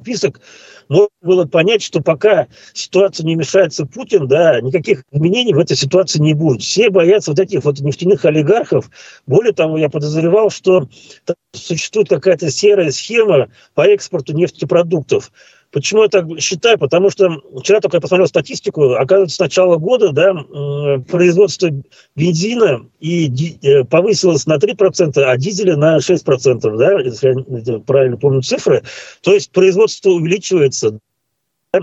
список, 0.00 0.40
можно 0.88 1.08
было 1.22 1.44
понять, 1.46 1.82
что 1.82 2.00
пока 2.00 2.46
ситуация 2.74 3.24
не 3.24 3.34
мешается 3.34 3.86
Путин, 3.86 4.28
да, 4.28 4.60
никаких 4.60 5.02
изменений 5.10 5.52
в 5.54 5.58
этой 5.58 5.76
ситуации 5.76 6.20
не 6.20 6.34
будет. 6.34 6.62
Все 6.62 6.90
боятся 6.90 7.32
вот 7.32 7.40
этих 7.40 7.64
вот 7.64 7.80
нефтяных 7.80 8.24
олигархов. 8.24 8.88
Более 9.26 9.52
того, 9.52 9.78
я 9.78 9.88
подозревал, 9.88 10.50
что 10.50 10.88
существует 11.52 12.08
какая-то 12.08 12.50
серая 12.50 12.90
схема 12.90 13.48
по 13.74 13.82
экспорту 13.82 14.32
нефтепродуктов. 14.34 15.32
Почему 15.74 16.02
я 16.04 16.08
так 16.08 16.26
считаю? 16.38 16.78
Потому 16.78 17.10
что 17.10 17.42
вчера 17.58 17.80
только 17.80 17.96
я 17.96 18.00
посмотрел 18.00 18.28
статистику, 18.28 18.92
оказывается, 18.92 19.34
с 19.34 19.40
начала 19.40 19.76
года 19.76 20.12
да, 20.12 20.32
производство 21.10 21.68
бензина 22.14 22.86
и 23.00 23.58
э, 23.60 23.82
повысилось 23.82 24.46
на 24.46 24.58
3%, 24.58 25.20
а 25.20 25.36
дизеля 25.36 25.76
на 25.76 25.96
6%, 25.98 26.76
да, 26.76 27.00
если 27.00 27.72
я 27.72 27.78
правильно 27.80 28.16
помню 28.16 28.42
цифры. 28.42 28.84
То 29.22 29.34
есть 29.34 29.50
производство 29.50 30.10
увеличивается. 30.10 31.00
Э, 31.72 31.80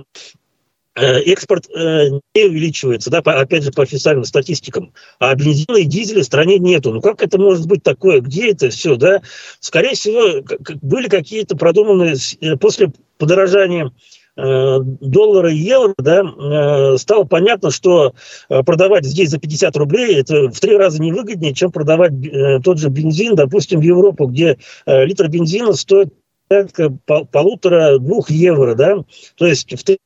экспорт 0.96 1.70
э, 1.70 2.10
не 2.36 2.46
увеличивается, 2.46 3.10
да, 3.10 3.22
по, 3.22 3.40
опять 3.40 3.64
же, 3.64 3.72
по 3.72 3.84
официальным 3.84 4.26
статистикам, 4.26 4.94
а 5.20 5.34
бензина 5.36 5.78
и 5.78 5.86
дизеля 5.86 6.22
в 6.22 6.26
стране 6.26 6.60
нету. 6.60 6.92
Ну 6.92 7.02
как 7.02 7.24
это 7.24 7.40
может 7.40 7.66
быть 7.66 7.82
такое? 7.82 8.20
Где 8.20 8.52
это 8.52 8.70
все, 8.70 8.98
да? 8.98 9.22
Скорее 9.60 9.94
всего, 9.94 10.44
были 10.82 11.08
какие-то 11.08 11.56
продуманные 11.56 12.16
э, 12.42 12.58
после 12.58 12.92
подорожания 13.18 13.92
доллара 14.34 15.52
и 15.52 15.58
евро, 15.58 15.94
да, 15.98 16.98
стало 16.98 17.26
понятно, 17.26 17.70
что 17.70 18.14
продавать 18.48 19.04
здесь 19.06 19.30
за 19.30 19.40
50 19.40 19.76
рублей 19.76 20.16
это 20.16 20.50
в 20.50 20.58
три 20.62 20.78
раза 20.78 21.02
невыгоднее, 21.02 21.54
чем 21.54 21.70
продавать 21.70 22.14
тот 22.64 22.80
же 22.80 22.88
бензин, 22.88 23.36
допустим, 23.36 23.82
в 23.82 23.84
Европу, 23.84 24.28
где 24.28 24.58
литр 24.86 25.28
бензина 25.28 25.74
стоит 25.74 26.14
полутора-двух 27.06 28.32
евро, 28.32 28.74
да, 28.74 29.04
то 29.36 29.46
есть 29.46 29.78
в 29.78 29.84
три 29.84 29.98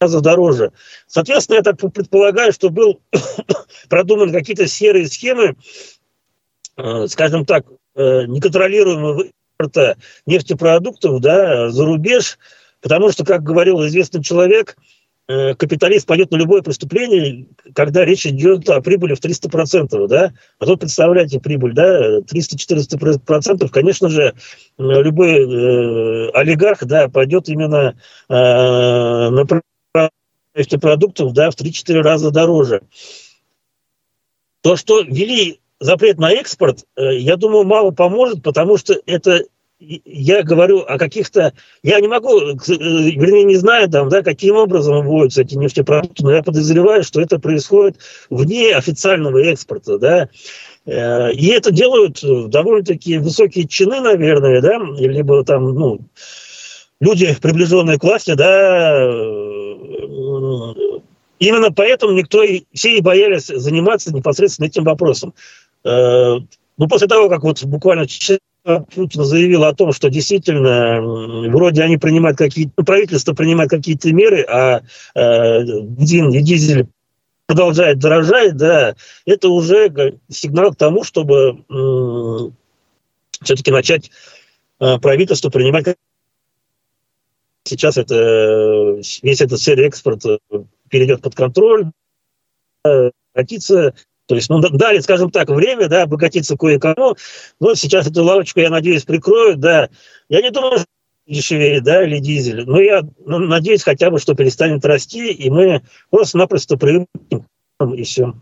раза 0.00 0.20
дороже. 0.20 0.72
Соответственно, 1.06 1.56
я 1.56 1.62
так 1.62 1.78
предполагаю, 1.78 2.52
что 2.52 2.70
был 2.70 3.00
продуман 3.88 4.32
какие-то 4.32 4.66
серые 4.66 5.08
схемы, 5.08 5.56
э, 6.76 7.06
скажем 7.08 7.44
так, 7.44 7.66
э, 7.94 8.26
неконтролируемого 8.26 9.26
импорта 9.58 9.96
нефтепродуктов 10.26 11.20
да, 11.20 11.70
за 11.70 11.84
рубеж, 11.84 12.38
потому 12.82 13.10
что, 13.10 13.24
как 13.24 13.42
говорил 13.42 13.86
известный 13.86 14.22
человек, 14.22 14.76
э, 15.28 15.54
капиталист 15.54 16.06
пойдет 16.06 16.30
на 16.30 16.36
любое 16.36 16.60
преступление, 16.60 17.46
когда 17.74 18.04
речь 18.04 18.26
идет 18.26 18.68
о 18.68 18.82
прибыли 18.82 19.14
в 19.14 19.20
300%, 19.20 20.08
да, 20.08 20.34
а 20.58 20.66
тут 20.66 20.80
представляете 20.80 21.40
прибыль, 21.40 21.72
да, 21.72 22.18
300-400%, 22.18 23.66
конечно 23.70 24.10
же, 24.10 24.34
любой 24.76 25.30
э, 25.30 26.30
олигарх, 26.34 26.84
да, 26.84 27.08
пойдет 27.08 27.48
именно 27.48 27.96
э, 28.28 28.34
на 28.34 29.46
нефтепродуктов 30.56 31.32
да, 31.32 31.50
в 31.50 31.54
3-4 31.54 32.00
раза 32.00 32.30
дороже. 32.30 32.82
То, 34.62 34.76
что 34.76 35.02
ввели 35.02 35.60
запрет 35.78 36.18
на 36.18 36.32
экспорт, 36.32 36.84
э, 36.96 37.18
я 37.18 37.36
думаю, 37.36 37.64
мало 37.64 37.90
поможет, 37.90 38.42
потому 38.42 38.76
что 38.76 38.96
это 39.06 39.44
я 39.78 40.42
говорю 40.42 40.80
о 40.80 40.98
каких-то... 40.98 41.52
Я 41.82 42.00
не 42.00 42.08
могу, 42.08 42.40
э, 42.40 42.54
вернее, 42.66 43.44
не 43.44 43.56
знаю, 43.56 43.90
там, 43.90 44.08
да, 44.08 44.22
каким 44.22 44.56
образом 44.56 45.04
вводятся 45.06 45.42
эти 45.42 45.54
нефтепродукты, 45.54 46.24
но 46.24 46.32
я 46.32 46.42
подозреваю, 46.42 47.04
что 47.04 47.20
это 47.20 47.38
происходит 47.38 47.98
вне 48.30 48.74
официального 48.74 49.38
экспорта, 49.38 49.98
да. 49.98 50.28
Э, 50.86 51.30
и 51.32 51.48
это 51.48 51.72
делают 51.72 52.20
довольно-таки 52.22 53.18
высокие 53.18 53.68
чины, 53.68 54.00
наверное, 54.00 54.62
да, 54.62 54.78
либо 54.98 55.44
там, 55.44 55.74
ну, 55.74 56.00
люди, 57.00 57.36
приближенные 57.40 57.98
к 57.98 58.04
власти, 58.04 58.32
да, 58.34 59.06
именно 61.38 61.72
поэтому 61.72 62.12
никто, 62.12 62.42
все 62.72 62.98
и 62.98 63.00
боялись 63.00 63.46
заниматься 63.46 64.14
непосредственно 64.14 64.66
этим 64.66 64.84
вопросом. 64.84 65.34
Э, 65.84 66.36
ну, 66.78 66.88
после 66.88 67.08
того, 67.08 67.28
как 67.28 67.42
вот 67.42 67.62
буквально 67.64 68.06
Путин 68.66 69.24
заявил 69.24 69.64
о 69.64 69.74
том, 69.74 69.92
что 69.92 70.10
действительно 70.10 71.00
вроде 71.50 71.82
они 71.82 71.96
принимают 71.96 72.36
какие-то, 72.36 72.72
ну, 72.76 72.84
правительство 72.84 73.32
принимает 73.32 73.70
какие-то 73.70 74.12
меры, 74.12 74.42
а 74.42 74.80
э, 75.14 75.62
бензин 75.62 76.30
и 76.30 76.40
дизель 76.40 76.86
продолжает 77.46 77.98
дорожать, 77.98 78.56
да, 78.56 78.96
это 79.24 79.48
уже 79.48 80.18
сигнал 80.28 80.72
к 80.72 80.76
тому, 80.76 81.04
чтобы 81.04 81.64
э, 81.70 82.50
все-таки 83.44 83.70
начать 83.70 84.10
э, 84.80 84.98
правительство 84.98 85.48
принимать 85.48 85.96
Сейчас 87.66 87.96
это 87.96 88.98
весь 89.22 89.40
этот 89.40 89.60
серый 89.60 89.86
экспорт 89.86 90.24
э, 90.24 90.38
перейдет 90.88 91.22
под 91.22 91.34
контроль, 91.34 91.90
обогатиться, 92.84 93.94
то 94.26 94.34
есть, 94.34 94.48
ну, 94.48 94.60
дали, 94.60 95.00
скажем 95.00 95.30
так, 95.30 95.48
время, 95.50 95.88
да, 95.88 96.02
обогатиться 96.02 96.56
кое-кому, 96.56 97.16
но 97.60 97.74
сейчас 97.74 98.06
эту 98.06 98.24
лавочку, 98.24 98.60
я 98.60 98.70
надеюсь, 98.70 99.04
прикроют, 99.04 99.60
да. 99.60 99.88
Я 100.28 100.42
не 100.42 100.50
думаю, 100.50 100.78
что 100.78 100.86
дешевее, 101.26 101.80
да, 101.80 102.04
или 102.04 102.18
дизель, 102.18 102.64
но 102.66 102.80
я 102.80 103.02
ну, 103.24 103.38
надеюсь 103.38 103.82
хотя 103.82 104.10
бы, 104.10 104.18
что 104.18 104.34
перестанет 104.34 104.84
расти, 104.84 105.32
и 105.32 105.50
мы 105.50 105.82
просто-напросто 106.10 106.76
привыкнем, 106.76 107.46
и 107.94 108.02
все. 108.04 108.34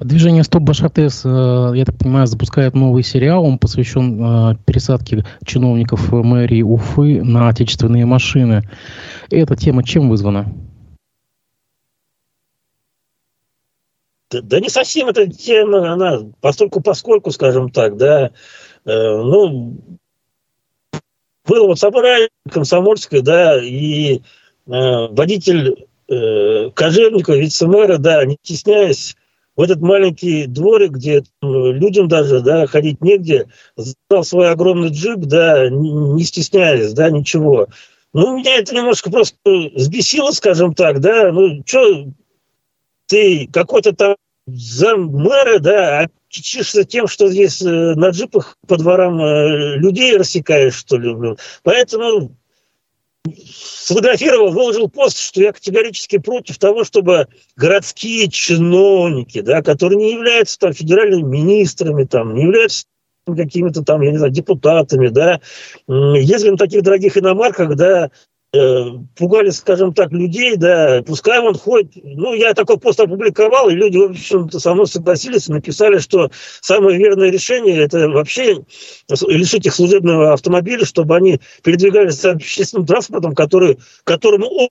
Движение 0.00 0.44
«Стоп 0.44 0.62
Башартес», 0.62 1.22
э, 1.24 1.72
я 1.74 1.84
так 1.84 1.98
понимаю, 1.98 2.28
запускает 2.28 2.74
новый 2.74 3.02
сериал. 3.02 3.44
Он 3.44 3.58
посвящен 3.58 4.52
э, 4.52 4.56
пересадке 4.64 5.24
чиновников 5.44 6.12
мэрии 6.12 6.62
Уфы 6.62 7.22
на 7.24 7.48
отечественные 7.48 8.06
машины. 8.06 8.62
Эта 9.28 9.56
тема 9.56 9.82
чем 9.82 10.08
вызвана? 10.08 10.54
Да, 14.30 14.40
да 14.42 14.60
не 14.60 14.68
совсем 14.68 15.08
эта 15.08 15.26
тема, 15.26 15.92
она 15.92 16.20
постольку 16.40 16.80
поскольку, 16.80 17.32
скажем 17.32 17.70
так, 17.70 17.96
да, 17.96 18.26
э, 18.26 18.30
ну, 18.84 19.78
было 21.44 21.66
вот 21.66 21.78
собрание 21.78 22.28
комсомольское, 22.48 23.22
да, 23.22 23.60
и 23.60 24.18
э, 24.18 24.20
водитель 24.66 25.86
э, 26.08 26.70
Кожевникова, 26.70 27.36
вице-мэра, 27.36 27.98
да, 27.98 28.24
не 28.24 28.36
стесняясь, 28.42 29.16
в 29.58 29.60
этот 29.60 29.80
маленький 29.80 30.46
дворик, 30.46 30.92
где 30.92 31.24
людям 31.42 32.06
даже 32.06 32.40
да, 32.40 32.68
ходить 32.68 33.02
негде, 33.02 33.48
сдал 33.76 34.22
свой 34.22 34.52
огромный 34.52 34.90
джип, 34.90 35.18
да, 35.18 35.68
не 35.68 36.22
стесняясь, 36.22 36.92
да, 36.92 37.10
ничего. 37.10 37.66
Ну, 38.12 38.38
меня 38.38 38.58
это 38.58 38.72
немножко 38.72 39.10
просто 39.10 39.36
сбесило, 39.74 40.30
скажем 40.30 40.74
так, 40.74 41.00
да, 41.00 41.32
ну, 41.32 41.60
что 41.66 42.06
ты 43.06 43.48
какой-то 43.52 43.92
там 43.92 44.14
зам 44.46 45.06
мэра, 45.06 45.58
да, 45.58 46.02
а 46.02 46.08
тем, 46.30 47.08
что 47.08 47.28
здесь 47.28 47.60
э, 47.60 47.66
на 47.66 48.10
джипах 48.10 48.56
по 48.68 48.76
дворам 48.76 49.20
э, 49.20 49.76
людей 49.78 50.16
рассекаешь, 50.16 50.76
что 50.76 50.98
ли. 50.98 51.36
Поэтому 51.64 52.30
сфотографировал, 53.36 54.52
выложил 54.52 54.88
пост, 54.88 55.18
что 55.18 55.40
я 55.40 55.52
категорически 55.52 56.18
против 56.18 56.58
того, 56.58 56.84
чтобы 56.84 57.26
городские 57.56 58.28
чиновники, 58.28 59.40
да, 59.40 59.62
которые 59.62 59.98
не 59.98 60.12
являются 60.12 60.58
там 60.58 60.72
федеральными 60.72 61.22
министрами, 61.22 62.04
там, 62.04 62.34
не 62.34 62.42
являются 62.42 62.86
какими-то 63.26 63.82
там, 63.84 64.00
я 64.02 64.10
не 64.10 64.18
знаю, 64.18 64.32
депутатами, 64.32 65.08
да, 65.08 65.40
ездили 65.86 66.50
на 66.50 66.56
таких 66.56 66.82
дорогих 66.82 67.16
иномарках, 67.16 67.76
да, 67.76 68.10
пугали, 68.50 69.50
скажем 69.50 69.92
так, 69.92 70.10
людей, 70.10 70.56
да, 70.56 71.02
пускай 71.06 71.38
он 71.38 71.54
ходит. 71.54 71.92
Ну, 72.02 72.32
я 72.32 72.54
такой 72.54 72.78
пост 72.78 72.98
опубликовал, 72.98 73.68
и 73.68 73.74
люди, 73.74 73.98
в 73.98 74.10
общем-то, 74.10 74.58
со 74.58 74.72
мной 74.72 74.86
согласились 74.86 75.48
написали, 75.48 75.98
что 75.98 76.30
самое 76.62 76.98
верное 76.98 77.30
решение– 77.30 77.76
это 77.78 78.08
вообще 78.08 78.64
лишить 79.28 79.66
их 79.66 79.74
служебного 79.74 80.32
автомобиля, 80.32 80.86
чтобы 80.86 81.16
они 81.16 81.40
передвигались 81.62 82.24
общественным 82.24 82.86
транспортом, 82.86 83.34
который, 83.34 83.78
которому 84.04 84.70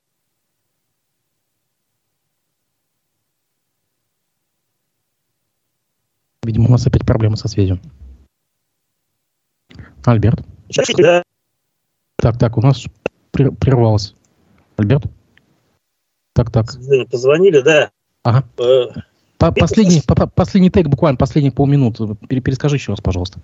Видимо, 6.44 6.68
у 6.68 6.70
нас 6.70 6.86
опять 6.86 7.04
проблемы 7.04 7.36
со 7.36 7.46
связью. 7.46 7.78
Альберт. 10.04 10.40
Да. 10.96 11.22
Так, 12.16 12.38
так, 12.38 12.56
у 12.56 12.62
нас 12.62 12.86
прервалось. 13.30 14.14
Альберт? 14.76 15.04
Так, 16.34 16.50
так. 16.52 16.66
Позвонили, 17.10 17.60
да. 17.60 17.90
Ага. 18.22 18.44
Э, 18.58 18.86
по 19.38 19.52
последний, 19.52 20.02
по 20.06 20.26
последний 20.26 20.70
тег, 20.70 20.88
буквально 20.88 21.16
последних 21.16 21.54
полминуты. 21.54 22.14
Перескажи 22.28 22.76
еще 22.76 22.92
раз, 22.92 23.00
пожалуйста. 23.00 23.40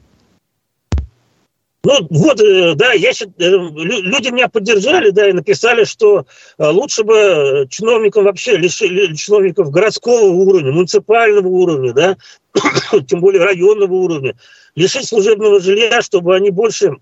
Ну, 1.83 2.07
вот, 2.09 2.41
э, 2.41 2.75
да, 2.77 2.93
я, 2.93 3.11
э, 3.11 3.13
люди 3.39 4.29
меня 4.31 4.49
поддержали, 4.49 5.11
да, 5.11 5.29
и 5.29 5.33
написали, 5.33 5.85
что 5.85 6.25
лучше 6.59 7.05
бы 7.05 7.67
чиновникам 7.69 8.25
вообще, 8.25 8.57
лишили 8.57 9.15
чиновников 9.15 9.71
городского 9.71 10.31
уровня, 10.31 10.73
муниципального 10.73 11.47
уровня, 11.47 11.93
да, 11.93 12.17
тем 13.07 13.21
более 13.21 13.45
районного 13.45 13.93
уровня, 13.93 14.35
лишить 14.77 15.09
служебного 15.09 15.61
жилья, 15.61 16.01
чтобы 16.01 16.35
они 16.35 16.51
больше 16.51 16.97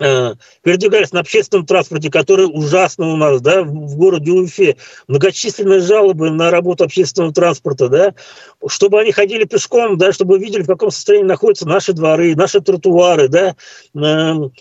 передвигались 0.00 1.12
на 1.12 1.20
общественном 1.20 1.66
транспорте, 1.66 2.10
который 2.10 2.46
ужасно 2.46 3.12
у 3.12 3.16
нас, 3.16 3.40
да, 3.42 3.62
в 3.62 3.96
городе 3.96 4.32
Уфе, 4.32 4.76
многочисленные 5.08 5.80
жалобы 5.80 6.30
на 6.30 6.50
работу 6.50 6.84
общественного 6.84 7.34
транспорта, 7.34 7.88
да, 7.88 8.14
чтобы 8.66 9.00
они 9.00 9.12
ходили 9.12 9.44
пешком, 9.44 9.98
да, 9.98 10.12
чтобы 10.12 10.38
видели, 10.38 10.62
в 10.62 10.66
каком 10.66 10.90
состоянии 10.90 11.26
находятся 11.26 11.68
наши 11.68 11.92
дворы, 11.92 12.34
наши 12.34 12.60
тротуары, 12.60 13.28
да, 13.28 13.56
эм, 13.94 14.52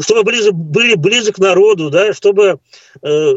чтобы 0.00 0.24
ближе, 0.24 0.50
были 0.52 0.94
ближе 0.94 1.32
к 1.32 1.38
народу, 1.38 1.90
да, 1.90 2.12
чтобы 2.12 2.58
э, 3.02 3.32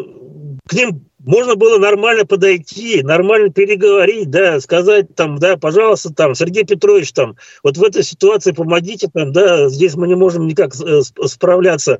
к 0.68 0.74
ним 0.74 1.06
можно 1.24 1.56
было 1.56 1.78
нормально 1.78 2.26
подойти, 2.26 3.02
нормально 3.02 3.50
переговорить, 3.50 4.30
да, 4.30 4.60
сказать 4.60 5.16
там, 5.16 5.38
да, 5.38 5.58
пожалуйста, 5.58 6.14
там, 6.14 6.36
Сергей 6.36 6.66
Петрович, 6.66 7.12
там, 7.14 7.36
вот 7.64 7.78
в 7.78 7.84
этой 7.84 8.04
ситуации 8.04 8.52
помогите, 8.52 9.10
там, 9.14 9.32
да, 9.32 9.70
здесь 9.70 9.96
мы 9.96 10.08
не 10.08 10.16
можем 10.16 10.48
никак 10.48 10.74
э, 10.76 11.02
справляться. 11.26 12.00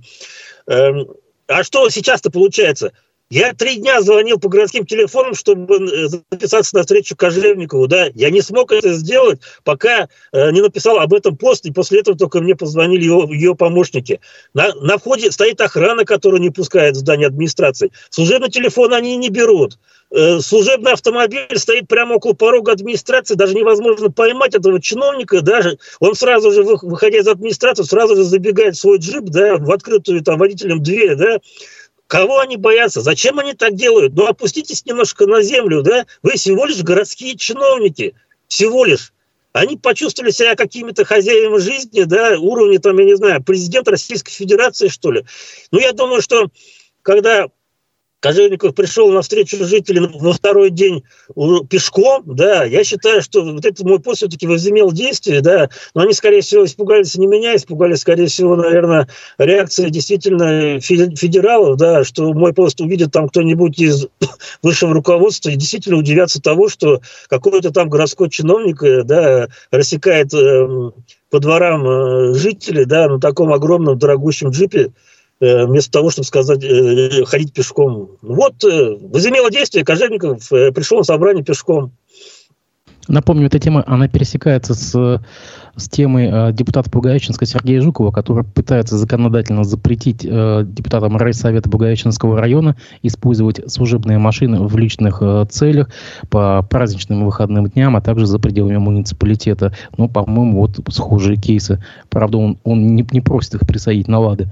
Эм, 0.68 1.08
а 1.48 1.64
что 1.64 1.90
сейчас-то 1.90 2.32
получается? 2.32 2.94
Я 3.34 3.52
три 3.56 3.78
дня 3.78 4.00
звонил 4.00 4.38
по 4.38 4.48
городским 4.48 4.86
телефонам, 4.86 5.34
чтобы 5.34 5.74
э, 5.74 6.08
записаться 6.08 6.76
на 6.76 6.82
встречу 6.82 7.16
Кожевникову, 7.16 7.88
да. 7.88 8.12
Я 8.14 8.30
не 8.30 8.42
смог 8.42 8.72
это 8.72 8.94
сделать, 8.94 9.40
пока 9.64 10.08
э, 10.32 10.52
не 10.52 10.62
написал 10.62 11.00
об 11.00 11.16
этом 11.16 11.36
пост, 11.36 11.66
и 11.66 11.72
после 11.72 12.02
этого 12.02 12.16
только 12.16 12.42
мне 12.42 12.56
позвонили 12.56 13.02
ее, 13.02 13.28
ее 13.32 13.56
помощники. 13.56 14.20
На, 14.54 14.72
на 14.76 15.00
входе 15.00 15.32
стоит 15.32 15.60
охрана, 15.62 16.06
которая 16.06 16.40
не 16.40 16.52
пускает 16.52 16.96
в 16.96 17.00
здание 17.00 17.26
администрации. 17.26 17.92
Служебный 18.12 18.52
телефон 18.52 18.94
они 18.94 19.16
не 19.16 19.30
берут. 19.30 19.80
Э, 20.12 20.40
служебный 20.40 20.92
автомобиль 20.92 21.58
стоит 21.58 21.88
прямо 21.88 22.14
около 22.18 22.34
порога 22.34 22.74
администрации, 22.74 23.34
даже 23.34 23.56
невозможно 23.56 24.12
поймать 24.12 24.54
этого 24.54 24.80
чиновника, 24.80 25.42
даже 25.42 25.80
он 26.00 26.14
сразу 26.14 26.52
же, 26.52 26.62
выходя 26.62 27.18
из 27.18 27.28
администрации, 27.28 27.82
сразу 27.82 28.16
же 28.16 28.26
забегает 28.26 28.76
в 28.76 28.80
свой 28.80 29.00
джип, 29.00 29.24
да, 29.24 29.58
в 29.58 29.72
открытую 29.72 30.22
там 30.24 30.38
водителем 30.38 30.84
дверь, 30.84 31.16
да, 31.16 31.40
Кого 32.14 32.42
они 32.42 32.58
боятся? 32.58 33.02
Зачем 33.02 33.40
они 33.40 33.54
так 33.54 33.74
делают? 33.74 34.14
Ну, 34.14 34.28
опуститесь 34.28 34.86
немножко 34.86 35.26
на 35.26 35.42
землю, 35.42 35.82
да? 35.82 36.06
Вы 36.22 36.34
всего 36.34 36.68
лишь 36.68 36.84
городские 36.84 37.36
чиновники. 37.36 38.14
Всего 38.48 38.86
лишь. 38.86 39.14
Они 39.52 39.78
почувствовали 39.78 40.30
себя 40.30 40.56
какими-то 40.56 41.06
хозяевами 41.06 41.58
жизни, 41.58 42.04
да, 42.04 42.38
уровня, 42.38 42.78
там, 42.78 43.00
я 43.00 43.06
не 43.06 43.18
знаю, 43.18 43.44
президента 43.44 43.90
Российской 43.90 44.32
Федерации, 44.32 44.90
что 44.90 45.12
ли. 45.12 45.26
Ну, 45.72 45.80
я 45.80 45.92
думаю, 45.92 46.22
что 46.22 46.52
когда 47.02 47.48
Кожевников 48.24 48.74
пришел 48.74 49.12
на 49.12 49.22
встречу 49.22 49.58
жителей 49.66 50.10
во 50.14 50.32
второй 50.32 50.70
день 50.70 51.04
пешком, 51.70 52.24
да, 52.26 52.64
я 52.64 52.86
считаю, 52.86 53.22
что 53.22 53.44
вот 53.44 53.66
этот 53.66 53.86
мой 53.86 54.00
пост 54.00 54.20
все-таки 54.20 54.48
возымел 54.48 54.94
действие, 54.94 55.42
да, 55.42 55.70
но 55.94 56.04
они, 56.04 56.14
скорее 56.14 56.40
всего, 56.40 56.64
испугались 56.64 57.16
не 57.16 57.28
меня, 57.28 57.54
испугались, 57.58 58.00
скорее 58.00 58.28
всего, 58.28 58.56
наверное, 58.56 59.10
реакции 59.38 59.90
действительно 59.90 60.80
федералов, 60.80 61.76
да, 61.76 62.06
что 62.06 62.32
мой 62.34 62.54
пост 62.54 62.80
увидит 62.80 63.12
там 63.12 63.28
кто-нибудь 63.28 63.78
из 63.78 64.08
высшего 64.64 64.94
руководства 64.94 65.50
и 65.50 65.58
действительно 65.58 65.98
удивятся 65.98 66.42
того, 66.42 66.70
что 66.70 67.02
какой-то 67.28 67.72
там 67.72 67.90
городской 67.90 68.30
чиновник, 68.30 68.82
э, 68.84 69.04
да, 69.04 69.50
рассекает 69.70 70.34
э, 70.34 70.92
по 71.30 71.40
дворам 71.40 71.86
э, 71.86 72.34
жителей, 72.36 72.86
да, 72.86 73.10
на 73.10 73.20
таком 73.20 73.52
огромном 73.52 74.00
дорогущем 74.00 74.52
джипе, 74.52 74.94
вместо 75.66 75.92
того, 75.92 76.10
чтобы 76.10 76.26
сказать, 76.26 76.64
э, 76.64 77.26
ходить 77.26 77.54
пешком. 77.54 78.12
Вот, 78.22 78.64
э, 78.64 78.98
возымело 79.02 79.52
действие, 79.52 79.86
Кожевников 79.86 80.48
пришел 80.50 81.00
на 81.00 81.04
собрание 81.04 81.44
пешком. 81.44 81.92
Напомню, 83.08 83.48
эта 83.48 83.60
тема, 83.60 83.84
она 83.86 84.08
пересекается 84.08 84.74
с, 84.74 85.22
с 85.76 85.90
темой 85.90 86.30
э, 86.32 86.54
депутата 86.54 86.90
Бугаевичинска 86.90 87.46
Сергея 87.46 87.82
Жукова, 87.82 88.12
который 88.12 88.46
пытается 88.46 88.98
законодательно 88.98 89.64
запретить 89.66 90.26
э, 90.26 90.64
депутатам 90.66 91.18
райсовета 91.18 91.70
Бугаевичинского 91.70 92.40
района 92.40 92.78
использовать 93.02 93.60
служебные 93.72 94.20
машины 94.20 94.62
в 94.66 94.78
личных 94.78 95.18
э, 95.22 95.46
целях 95.50 95.90
по 96.30 96.66
праздничным 96.70 97.26
выходным 97.26 97.68
дням, 97.68 97.96
а 97.98 98.02
также 98.02 98.26
за 98.26 98.40
пределами 98.40 98.78
муниципалитета. 98.78 99.74
Ну, 99.98 100.08
по-моему, 100.08 100.62
вот 100.62 100.80
схожие 100.90 101.36
кейсы. 101.36 101.84
Правда, 102.10 102.38
он, 102.38 102.58
он 102.64 102.96
не, 102.96 103.06
не 103.12 103.20
просит 103.20 103.56
их 103.56 103.62
присадить 103.68 104.08
на 104.08 104.20
лады. 104.20 104.50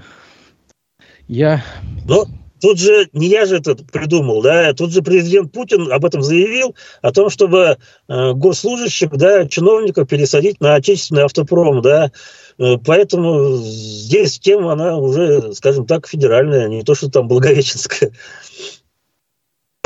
Я... 1.32 1.64
Но 2.10 2.28
тут 2.60 2.78
же 2.78 3.08
не 3.14 3.28
я 3.28 3.46
же 3.46 3.56
это 3.56 3.74
придумал, 3.76 4.42
да, 4.42 4.74
тут 4.74 4.92
же 4.92 5.02
президент 5.02 5.54
Путин 5.54 5.90
об 5.90 6.04
этом 6.04 6.22
заявил, 6.22 6.76
о 7.02 7.14
том, 7.14 7.30
чтобы 7.30 7.78
э, 8.10 8.32
госслужащих, 8.34 9.12
да, 9.12 9.48
чиновников 9.48 10.10
пересадить 10.10 10.60
на 10.60 10.76
отечественный 10.76 11.24
автопром, 11.24 11.82
да, 11.82 12.12
э, 12.58 12.76
поэтому 12.86 13.56
здесь 13.56 14.40
тема, 14.40 14.74
она 14.74 14.98
уже, 14.98 15.54
скажем 15.54 15.86
так, 15.86 16.06
федеральная, 16.06 16.68
не 16.68 16.84
то, 16.84 16.96
что 16.96 17.10
там 17.10 17.30
благовещенская. 17.30 18.12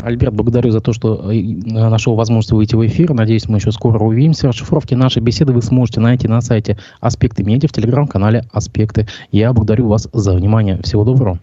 Альберт, 0.06 0.34
благодарю 0.34 0.70
за 0.70 0.80
то, 0.80 0.92
что 0.92 1.32
э, 1.32 1.42
нашел 1.66 2.14
возможность 2.14 2.52
выйти 2.52 2.76
в 2.76 2.86
эфир. 2.86 3.12
Надеюсь, 3.12 3.48
мы 3.48 3.58
еще 3.58 3.72
скоро 3.72 3.98
увидимся. 3.98 4.46
Расшифровки 4.46 4.94
нашей 4.94 5.20
беседы 5.20 5.52
вы 5.52 5.62
сможете 5.62 6.00
найти 6.00 6.28
на 6.28 6.40
сайте 6.40 6.78
«Аспекты 7.00 7.42
медиа» 7.42 7.68
в 7.68 7.72
телеграм-канале 7.72 8.44
«Аспекты». 8.52 9.08
Я 9.32 9.52
благодарю 9.52 9.88
вас 9.88 10.08
за 10.12 10.34
внимание. 10.34 10.80
Всего 10.82 11.04
доброго. 11.04 11.40